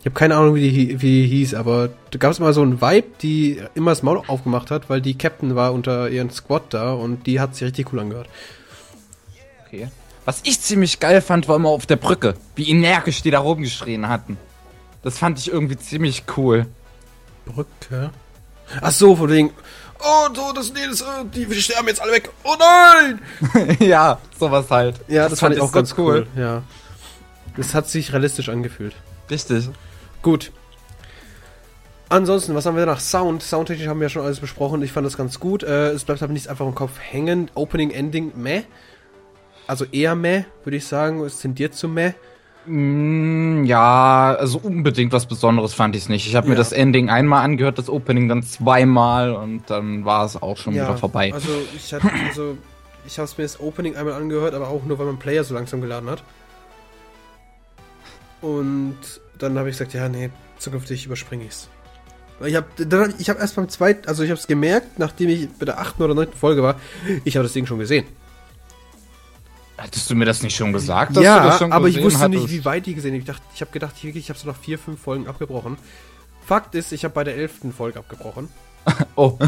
Ich 0.00 0.06
habe 0.06 0.14
keine 0.14 0.36
Ahnung, 0.36 0.54
wie 0.54 0.70
die, 0.70 1.02
wie 1.02 1.22
die 1.22 1.28
hieß, 1.28 1.54
aber 1.54 1.90
da 2.10 2.18
gab 2.18 2.32
es 2.32 2.40
mal 2.40 2.52
so 2.52 2.62
einen 2.62 2.80
Vibe, 2.80 3.08
die 3.22 3.62
immer 3.74 3.90
das 3.90 4.02
Maul 4.02 4.22
aufgemacht 4.26 4.70
hat, 4.70 4.88
weil 4.88 5.00
die 5.00 5.16
Captain 5.16 5.54
war 5.56 5.72
unter 5.72 6.08
ihren 6.08 6.30
Squad 6.30 6.72
da 6.74 6.92
und 6.92 7.26
die 7.26 7.38
hat 7.38 7.54
sich 7.54 7.64
richtig 7.64 7.92
cool 7.92 8.00
angehört. 8.00 8.28
Okay. 9.66 9.88
Was 10.24 10.40
ich 10.44 10.60
ziemlich 10.60 11.00
geil 11.00 11.20
fand, 11.20 11.48
war 11.48 11.56
immer 11.56 11.68
auf 11.68 11.86
der 11.86 11.96
Brücke, 11.96 12.34
wie 12.56 12.70
energisch 12.70 13.22
die 13.22 13.30
da 13.30 13.40
rumgeschrien 13.40 14.08
hatten. 14.08 14.38
Das 15.02 15.18
fand 15.18 15.38
ich 15.38 15.50
irgendwie 15.50 15.76
ziemlich 15.76 16.24
cool. 16.36 16.66
Brücke? 17.46 18.10
Ach 18.80 18.92
so, 18.92 19.16
von 19.16 19.30
wegen, 19.30 19.50
oh, 19.98 20.34
so, 20.34 20.52
das, 20.52 20.72
nee, 20.72 20.86
das, 20.88 21.00
äh, 21.00 21.24
die 21.34 21.52
sterben 21.60 21.88
jetzt 21.88 22.00
alle 22.00 22.12
weg. 22.12 22.30
Oh 22.44 22.54
nein! 22.58 23.20
ja, 23.80 24.18
sowas 24.38 24.70
halt. 24.70 25.00
Ja, 25.08 25.22
das, 25.22 25.32
das 25.32 25.40
fand 25.40 25.54
ich 25.54 25.60
auch 25.60 25.72
ganz 25.72 25.94
cool. 25.98 26.26
cool. 26.34 26.40
Ja. 26.40 26.62
Das 27.56 27.74
hat 27.74 27.88
sich 27.88 28.12
realistisch 28.12 28.48
angefühlt. 28.48 28.94
Richtig. 29.30 29.68
Gut. 30.22 30.52
Ansonsten, 32.08 32.54
was 32.54 32.66
haben 32.66 32.76
wir 32.76 32.86
nach 32.86 33.00
Sound? 33.00 33.42
Soundtechnisch 33.42 33.86
haben 33.86 34.00
wir 34.00 34.06
ja 34.06 34.10
schon 34.10 34.24
alles 34.24 34.40
besprochen. 34.40 34.82
Ich 34.82 34.92
fand 34.92 35.06
das 35.06 35.16
ganz 35.16 35.38
gut. 35.40 35.62
Äh, 35.62 35.90
es 35.90 36.04
bleibt 36.04 36.22
aber 36.22 36.32
nichts 36.32 36.48
einfach 36.48 36.66
im 36.66 36.74
Kopf 36.74 36.98
hängen. 36.98 37.50
Opening, 37.54 37.90
Ending, 37.90 38.32
meh. 38.34 38.62
Also 39.66 39.84
eher 39.92 40.16
meh, 40.16 40.44
würde 40.64 40.76
ich 40.76 40.86
sagen. 40.86 41.24
Es 41.24 41.38
tendiert 41.40 41.74
zu 41.74 41.86
meh. 41.88 42.14
Mm, 42.66 43.64
ja, 43.64 44.36
also 44.38 44.58
unbedingt 44.58 45.12
was 45.12 45.26
Besonderes 45.26 45.74
fand 45.74 45.96
ich 45.96 46.02
es 46.02 46.08
nicht. 46.08 46.26
Ich 46.26 46.36
habe 46.36 46.46
ja. 46.46 46.50
mir 46.50 46.56
das 46.56 46.72
Ending 46.72 47.08
einmal 47.08 47.44
angehört, 47.44 47.78
das 47.78 47.88
Opening 47.88 48.28
dann 48.28 48.42
zweimal 48.42 49.32
und 49.32 49.68
dann 49.68 50.04
war 50.04 50.24
es 50.24 50.40
auch 50.40 50.56
schon 50.56 50.74
ja, 50.74 50.84
wieder 50.84 50.96
vorbei. 50.96 51.32
Also 51.32 51.50
ich 51.74 51.92
hatte, 51.92 52.10
also 52.28 52.58
ich 53.06 53.18
habe 53.18 53.30
mir 53.36 53.44
das 53.44 53.60
Opening 53.60 53.96
einmal 53.96 54.14
angehört, 54.14 54.54
aber 54.54 54.68
auch 54.68 54.84
nur, 54.84 54.98
weil 54.98 55.06
mein 55.06 55.18
Player 55.18 55.44
so 55.44 55.54
langsam 55.54 55.80
geladen 55.80 56.10
hat. 56.10 56.22
Und 58.42 58.98
dann 59.38 59.58
habe 59.58 59.70
ich 59.70 59.76
gesagt, 59.76 59.94
ja, 59.94 60.08
nee, 60.08 60.30
zukünftig 60.58 61.06
überspringe 61.06 61.44
ich's. 61.44 61.68
Ich 62.44 62.54
habe 62.54 63.14
ich 63.18 63.28
habe 63.28 63.38
erst 63.38 63.56
beim 63.56 63.68
zweiten, 63.68 64.08
also 64.08 64.22
ich 64.22 64.30
habe 64.30 64.40
es 64.40 64.46
gemerkt, 64.46 64.98
nachdem 64.98 65.28
ich 65.28 65.50
bei 65.58 65.66
der 65.66 65.78
achten 65.78 66.02
oder 66.02 66.14
neunten 66.14 66.36
Folge 66.36 66.62
war, 66.62 66.80
ich 67.24 67.36
habe 67.36 67.42
das 67.42 67.52
Ding 67.52 67.66
schon 67.66 67.78
gesehen. 67.78 68.06
Hattest 69.80 70.10
du 70.10 70.14
mir 70.14 70.26
das 70.26 70.42
nicht 70.42 70.54
schon 70.54 70.72
gesagt? 70.74 71.16
ja, 71.16 71.58
aber 71.70 71.88
ich 71.88 72.02
wusste 72.02 72.20
hattest? 72.20 72.42
nicht, 72.42 72.52
wie 72.52 72.64
weit 72.66 72.84
die 72.84 72.94
gesehen. 72.94 73.14
Ich 73.14 73.24
dachte, 73.24 73.42
ich 73.54 73.62
habe 73.62 73.70
gedacht, 73.70 73.94
ich, 74.02 74.14
ich 74.14 74.28
habe 74.28 74.38
so 74.38 74.46
noch 74.46 74.56
vier, 74.56 74.78
fünf 74.78 75.00
Folgen 75.00 75.26
abgebrochen. 75.26 75.78
Fakt 76.44 76.74
ist, 76.74 76.92
ich 76.92 77.04
habe 77.04 77.14
bei 77.14 77.24
der 77.24 77.36
elften 77.36 77.72
Folge 77.72 77.98
abgebrochen. 77.98 78.50
oh. 79.16 79.38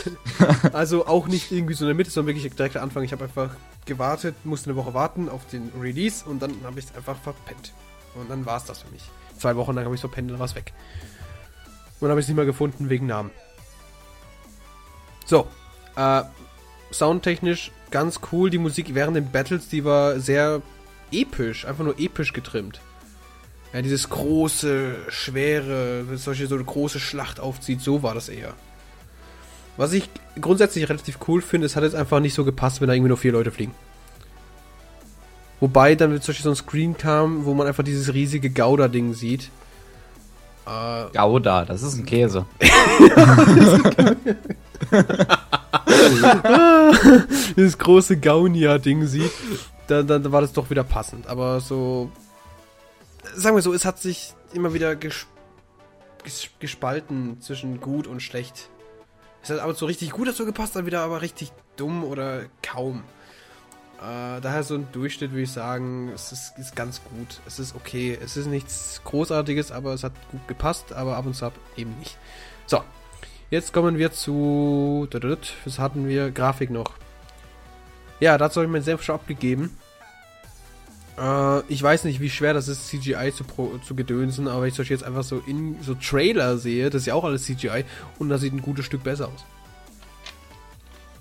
also 0.72 1.06
auch 1.06 1.26
nicht 1.26 1.52
irgendwie 1.52 1.74
so 1.74 1.84
in 1.84 1.88
der 1.88 1.94
Mitte, 1.94 2.10
sondern 2.10 2.34
wirklich 2.34 2.54
direkt 2.54 2.76
am 2.78 2.84
Anfang. 2.84 3.02
Ich 3.02 3.12
habe 3.12 3.24
einfach 3.24 3.50
gewartet, 3.84 4.34
musste 4.44 4.70
eine 4.70 4.76
Woche 4.76 4.94
warten 4.94 5.28
auf 5.28 5.46
den 5.46 5.70
Release 5.78 6.24
und 6.24 6.40
dann 6.40 6.54
habe 6.64 6.78
ich 6.78 6.86
es 6.86 6.94
einfach 6.94 7.16
verpennt. 7.16 7.74
Und 8.14 8.30
dann 8.30 8.46
war 8.46 8.56
es 8.56 8.64
das 8.64 8.80
für 8.80 8.90
mich. 8.90 9.02
Zwei 9.36 9.56
Wochen 9.56 9.74
lang 9.74 9.84
habe 9.84 9.94
ich 9.94 9.98
es 9.98 10.02
verpennt 10.02 10.28
und 10.28 10.34
dann 10.34 10.40
war 10.40 10.46
es 10.46 10.54
weg. 10.54 10.72
Und 12.00 12.06
dann 12.06 12.10
habe 12.10 12.20
ich 12.20 12.24
es 12.24 12.28
nicht 12.28 12.36
mehr 12.36 12.46
gefunden 12.46 12.88
wegen 12.88 13.06
Namen. 13.06 13.30
So, 15.26 15.46
äh, 15.96 16.22
soundtechnisch 16.92 17.72
ganz 17.90 18.20
cool. 18.32 18.50
Die 18.50 18.58
Musik 18.58 18.94
während 18.94 19.16
den 19.16 19.30
Battles, 19.30 19.68
die 19.68 19.84
war 19.84 20.20
sehr 20.20 20.62
episch, 21.12 21.64
einfach 21.66 21.84
nur 21.84 21.98
episch 21.98 22.32
getrimmt. 22.32 22.80
Ja, 23.72 23.82
dieses 23.82 24.08
große, 24.08 24.96
schwere, 25.08 26.04
wenn 26.08 26.18
solche 26.18 26.46
so 26.46 26.56
eine 26.56 26.64
große 26.64 26.98
Schlacht 26.98 27.38
aufzieht, 27.38 27.80
so 27.80 28.02
war 28.02 28.14
das 28.14 28.28
eher. 28.28 28.54
Was 29.76 29.92
ich 29.92 30.08
grundsätzlich 30.40 30.88
relativ 30.88 31.18
cool 31.28 31.40
finde, 31.40 31.66
es 31.66 31.76
hat 31.76 31.84
jetzt 31.84 31.94
einfach 31.94 32.20
nicht 32.20 32.34
so 32.34 32.44
gepasst, 32.44 32.80
wenn 32.80 32.88
da 32.88 32.94
irgendwie 32.94 33.08
nur 33.08 33.16
vier 33.16 33.32
Leute 33.32 33.52
fliegen. 33.52 33.74
Wobei 35.60 35.94
dann 35.94 36.10
zum 36.20 36.32
Beispiel 36.32 36.44
so 36.44 36.50
ein 36.50 36.56
Screen 36.56 36.96
kam, 36.96 37.44
wo 37.44 37.54
man 37.54 37.66
einfach 37.66 37.84
dieses 37.84 38.12
riesige 38.12 38.50
Gouda-Ding 38.50 39.14
sieht. 39.14 39.50
Äh, 40.66 41.16
Gouda, 41.16 41.64
das 41.64 41.82
ist 41.82 41.96
ein 41.96 42.06
Käse. 42.06 42.46
dieses 47.56 47.78
große 47.78 48.18
Gaunia-Ding 48.18 49.06
sieht, 49.06 49.32
dann, 49.86 50.06
dann 50.06 50.32
war 50.32 50.40
das 50.40 50.52
doch 50.52 50.70
wieder 50.70 50.84
passend. 50.84 51.26
Aber 51.26 51.60
so, 51.60 52.10
sagen 53.34 53.56
wir 53.56 53.62
so, 53.62 53.72
es 53.72 53.84
hat 53.84 53.98
sich 53.98 54.34
immer 54.52 54.74
wieder 54.74 54.96
ges 54.96 55.26
gespalten 56.58 57.40
zwischen 57.40 57.80
gut 57.80 58.06
und 58.06 58.20
schlecht. 58.20 58.68
Es 59.42 59.50
hat 59.50 59.60
aber 59.60 59.74
so 59.74 59.86
richtig 59.86 60.10
gut 60.10 60.28
dazu 60.28 60.44
gepasst, 60.44 60.76
dann 60.76 60.84
wieder 60.84 61.00
aber 61.00 61.22
richtig 61.22 61.50
dumm 61.76 62.04
oder 62.04 62.42
kaum. 62.62 63.04
Äh, 64.00 64.40
daher 64.40 64.62
so 64.62 64.74
ein 64.74 64.88
Durchschnitt 64.92 65.30
würde 65.30 65.42
ich 65.42 65.52
sagen, 65.52 66.10
es 66.14 66.32
ist, 66.32 66.58
ist, 66.58 66.76
ganz 66.76 67.02
gut. 67.04 67.40
Es 67.46 67.58
ist 67.58 67.74
okay. 67.74 68.18
Es 68.22 68.36
ist 68.36 68.46
nichts 68.46 69.00
Großartiges, 69.04 69.72
aber 69.72 69.92
es 69.92 70.04
hat 70.04 70.12
gut 70.30 70.46
gepasst, 70.48 70.92
aber 70.92 71.16
ab 71.16 71.26
und 71.26 71.34
zu 71.34 71.50
eben 71.76 71.98
nicht. 71.98 72.16
So, 72.66 72.82
jetzt 73.50 73.72
kommen 73.72 73.98
wir 73.98 74.12
zu. 74.12 75.08
Was 75.64 75.78
hatten 75.78 76.08
wir? 76.08 76.30
Grafik 76.30 76.70
noch. 76.70 76.92
Ja, 78.20 78.38
dazu 78.38 78.56
habe 78.60 78.66
ich 78.66 78.72
meinen 78.72 78.82
Senf 78.82 79.02
schon 79.02 79.14
abgegeben. 79.14 79.76
Äh, 81.18 81.60
ich 81.68 81.82
weiß 81.82 82.04
nicht, 82.04 82.20
wie 82.20 82.30
schwer 82.30 82.54
das 82.54 82.68
ist, 82.68 82.88
CGI 82.88 83.32
zu, 83.34 83.44
pro, 83.44 83.78
zu 83.78 83.94
gedönsen, 83.94 84.48
aber 84.48 84.66
ich 84.66 84.74
solche 84.74 84.94
jetzt 84.94 85.04
einfach 85.04 85.24
so 85.24 85.42
in 85.46 85.76
so 85.82 85.94
Trailer 85.94 86.58
sehe, 86.58 86.90
das 86.90 87.02
ist 87.02 87.06
ja 87.06 87.14
auch 87.14 87.24
alles 87.24 87.44
CGI 87.44 87.84
und 88.18 88.28
da 88.28 88.38
sieht 88.38 88.52
ein 88.52 88.62
gutes 88.62 88.86
Stück 88.86 89.04
besser 89.04 89.28
aus. 89.28 89.44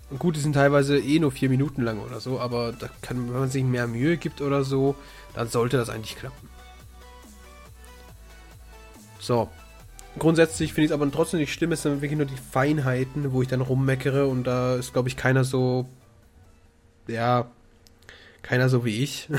Und 0.10 0.20
gut, 0.20 0.36
die 0.36 0.40
sind 0.40 0.54
teilweise 0.54 0.98
eh 0.98 1.20
nur 1.20 1.32
vier 1.32 1.50
Minuten 1.50 1.84
lang 1.84 2.00
oder 2.00 2.20
so, 2.20 2.40
aber 2.40 2.74
kann, 3.02 3.32
wenn 3.32 3.40
man 3.40 3.50
sich 3.50 3.64
mehr 3.64 3.88
Mühe 3.88 4.18
gibt 4.18 4.42
oder 4.42 4.64
so, 4.64 4.96
dann 5.36 5.48
sollte 5.48 5.78
das 5.78 5.90
eigentlich 5.90 6.18
klappen. 6.18 6.50
So. 9.20 9.50
Grundsätzlich 10.20 10.74
finde 10.74 10.86
ich 10.86 10.92
es 10.92 10.94
aber 10.94 11.10
trotzdem 11.12 11.40
nicht 11.40 11.54
schlimm, 11.54 11.72
es 11.72 11.82
sind 11.82 12.02
wirklich 12.02 12.18
nur 12.18 12.28
die 12.28 12.36
Feinheiten, 12.52 13.32
wo 13.32 13.42
ich 13.42 13.48
dann 13.48 13.62
rummeckere 13.62 14.28
und 14.28 14.44
da 14.44 14.76
ist, 14.76 14.94
glaube 14.94 15.10
ich, 15.10 15.18
keiner 15.18 15.44
so, 15.44 15.88
ja, 17.08 17.50
keiner 18.42 18.70
so 18.70 18.86
wie 18.86 19.04
ich. 19.04 19.30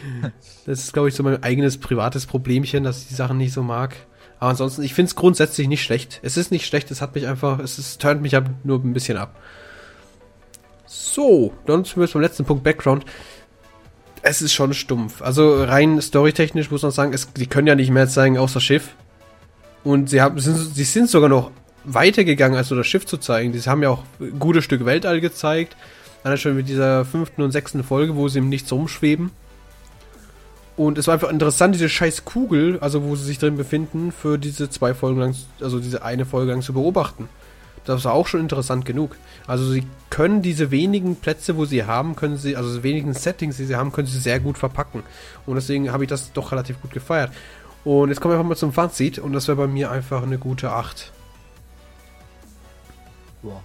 das 0.66 0.84
ist, 0.84 0.92
glaube 0.92 1.08
ich, 1.08 1.14
so 1.14 1.22
mein 1.22 1.42
eigenes 1.42 1.78
privates 1.78 2.26
Problemchen, 2.26 2.84
dass 2.84 3.02
ich 3.02 3.08
die 3.08 3.14
Sachen 3.14 3.38
nicht 3.38 3.52
so 3.52 3.62
mag. 3.62 3.96
Aber 4.38 4.50
ansonsten, 4.50 4.82
ich 4.82 4.94
finde 4.94 5.10
es 5.10 5.16
grundsätzlich 5.16 5.68
nicht 5.68 5.82
schlecht. 5.82 6.20
Es 6.22 6.36
ist 6.36 6.50
nicht 6.50 6.66
schlecht, 6.66 6.90
es 6.90 7.02
hat 7.02 7.14
mich 7.14 7.26
einfach, 7.26 7.58
es 7.58 7.78
ist, 7.78 8.00
turnt 8.00 8.22
mich 8.22 8.36
ab, 8.36 8.48
nur 8.64 8.78
ein 8.78 8.94
bisschen 8.94 9.18
ab. 9.18 9.36
So, 10.86 11.52
dann 11.66 11.84
sind 11.84 11.98
wir 11.98 12.08
zum 12.08 12.20
letzten 12.20 12.44
Punkt 12.44 12.64
Background. 12.64 13.04
Es 14.22 14.42
ist 14.42 14.52
schon 14.52 14.74
stumpf. 14.74 15.22
Also 15.22 15.62
rein 15.62 16.00
storytechnisch 16.00 16.70
muss 16.70 16.82
man 16.82 16.90
sagen, 16.90 17.12
es, 17.12 17.32
die 17.32 17.46
können 17.46 17.66
ja 17.66 17.74
nicht 17.74 17.90
mehr 17.90 18.08
zeigen 18.08 18.38
außer 18.38 18.60
Schiff. 18.60 18.94
Und 19.84 20.10
sie 20.10 20.20
haben, 20.20 20.38
sind, 20.38 20.56
sie 20.56 20.84
sind 20.84 21.08
sogar 21.08 21.28
noch 21.28 21.50
weitergegangen, 21.84 22.56
als 22.56 22.70
nur 22.70 22.78
das 22.78 22.86
Schiff 22.86 23.06
zu 23.06 23.16
zeigen. 23.16 23.52
Sie 23.52 23.68
haben 23.68 23.82
ja 23.82 23.90
auch 23.90 24.04
ein 24.20 24.38
gutes 24.38 24.64
Stück 24.64 24.84
Weltall 24.84 25.20
gezeigt. 25.20 25.76
Dann 26.22 26.36
schon 26.36 26.56
mit 26.56 26.68
dieser 26.68 27.04
fünften 27.04 27.42
und 27.42 27.50
sechsten 27.50 27.82
Folge, 27.82 28.14
wo 28.14 28.28
sie 28.28 28.40
im 28.40 28.50
Nichts 28.50 28.70
rumschweben. 28.72 29.30
Und 30.76 30.98
es 30.98 31.06
war 31.06 31.14
einfach 31.14 31.30
interessant, 31.30 31.74
diese 31.74 31.88
scheiß 31.88 32.24
Kugel, 32.24 32.78
also 32.80 33.02
wo 33.04 33.16
sie 33.16 33.24
sich 33.24 33.38
drin 33.38 33.56
befinden, 33.56 34.12
für 34.12 34.38
diese 34.38 34.70
zwei 34.70 34.94
Folgen 34.94 35.20
lang, 35.20 35.34
also 35.60 35.78
diese 35.78 36.02
eine 36.02 36.24
Folge 36.24 36.52
lang 36.52 36.62
zu 36.62 36.72
beobachten. 36.72 37.28
Das 37.84 38.04
war 38.04 38.12
auch 38.12 38.26
schon 38.26 38.40
interessant 38.40 38.84
genug. 38.84 39.16
Also 39.46 39.70
sie 39.70 39.84
können 40.10 40.42
diese 40.42 40.70
wenigen 40.70 41.16
Plätze, 41.16 41.56
wo 41.56 41.64
sie 41.64 41.84
haben, 41.84 42.14
können 42.16 42.36
sie, 42.36 42.56
also 42.56 42.76
die 42.76 42.82
wenigen 42.82 43.14
Settings, 43.14 43.56
die 43.56 43.64
sie 43.64 43.76
haben, 43.76 43.92
können 43.92 44.06
sie 44.06 44.18
sehr 44.18 44.40
gut 44.40 44.58
verpacken. 44.58 45.02
Und 45.46 45.54
deswegen 45.56 45.90
habe 45.92 46.04
ich 46.04 46.10
das 46.10 46.32
doch 46.32 46.52
relativ 46.52 46.80
gut 46.80 46.92
gefeiert. 46.92 47.30
Und 47.84 48.10
jetzt 48.10 48.20
kommen 48.20 48.34
wir 48.34 48.38
einfach 48.38 48.48
mal 48.48 48.56
zum 48.56 48.72
Fazit 48.72 49.18
und 49.18 49.32
das 49.32 49.48
wäre 49.48 49.56
bei 49.56 49.66
mir 49.66 49.90
einfach 49.90 50.22
eine 50.22 50.38
gute 50.38 50.70
8. 50.72 51.12
Wow. 53.42 53.60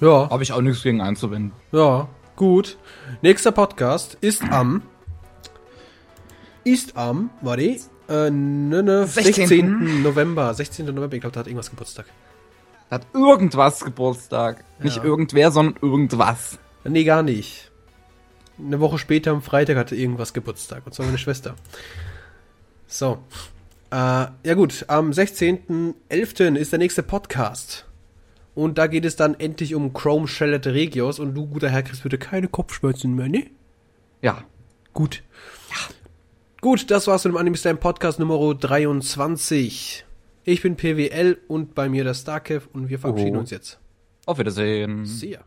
Ja. 0.00 0.28
Habe 0.30 0.42
ich 0.42 0.52
auch 0.52 0.60
nichts 0.60 0.82
gegen 0.82 1.00
einzuwenden. 1.00 1.52
Ja, 1.70 2.08
gut. 2.36 2.78
Nächster 3.22 3.52
Podcast 3.52 4.18
ist 4.20 4.42
am. 4.42 4.82
Ist 6.64 6.96
am, 6.96 7.30
warte, 7.42 7.62
äh, 8.08 8.30
ne, 8.30 8.82
ne, 8.82 9.06
16. 9.06 9.34
16. 9.46 10.02
November. 10.02 10.52
16. 10.52 10.86
November, 10.86 11.14
ich 11.14 11.20
glaube, 11.20 11.34
da 11.34 11.40
hat 11.40 11.46
irgendwas 11.46 11.70
Geburtstag. 11.70 12.06
Da 12.90 12.96
hat 12.96 13.06
irgendwas 13.14 13.84
Geburtstag. 13.84 14.64
Ja. 14.78 14.84
Nicht 14.84 15.04
irgendwer, 15.04 15.50
sondern 15.52 15.76
irgendwas. 15.80 16.58
Nee, 16.84 17.04
gar 17.04 17.22
nicht. 17.22 17.70
Eine 18.58 18.80
Woche 18.80 18.98
später 18.98 19.30
am 19.30 19.42
Freitag 19.42 19.76
hatte 19.76 19.96
irgendwas 19.96 20.32
Geburtstag. 20.32 20.82
Und 20.86 20.94
zwar 20.94 21.06
meine 21.06 21.18
Schwester. 21.18 21.54
So. 22.86 23.18
Äh, 23.90 24.26
ja 24.44 24.54
gut, 24.54 24.84
am 24.88 25.10
16.11. 25.10 26.56
ist 26.56 26.72
der 26.72 26.78
nächste 26.78 27.02
Podcast. 27.02 27.86
Und 28.54 28.78
da 28.78 28.86
geht 28.86 29.04
es 29.04 29.16
dann 29.16 29.34
endlich 29.38 29.74
um 29.74 29.92
Chrome 29.92 30.28
Shelled 30.28 30.66
Regios 30.66 31.18
und 31.18 31.34
du, 31.34 31.46
guter 31.46 31.70
Herr, 31.70 31.82
kriegst 31.82 32.02
bitte 32.02 32.18
keine 32.18 32.48
Kopfschmerzen 32.48 33.14
mehr, 33.14 33.28
ne? 33.28 33.50
Ja. 34.22 34.44
Gut. 34.92 35.22
Ja. 35.70 35.94
Gut, 36.60 36.90
das 36.90 37.06
war's 37.06 37.24
mit 37.24 37.34
dem 37.34 37.36
Anime 37.36 37.56
Slam 37.56 37.78
Podcast 37.78 38.18
Nummer 38.20 38.54
23. 38.54 40.04
Ich 40.44 40.62
bin 40.62 40.76
PWL 40.76 41.38
und 41.48 41.74
bei 41.74 41.88
mir 41.88 42.04
der 42.04 42.14
Starkev 42.14 42.68
und 42.72 42.88
wir 42.88 42.98
verabschieden 42.98 43.36
oh. 43.36 43.40
uns 43.40 43.50
jetzt. 43.50 43.78
Auf 44.26 44.38
Wiedersehen. 44.38 45.04
See 45.04 45.32
ya. 45.32 45.40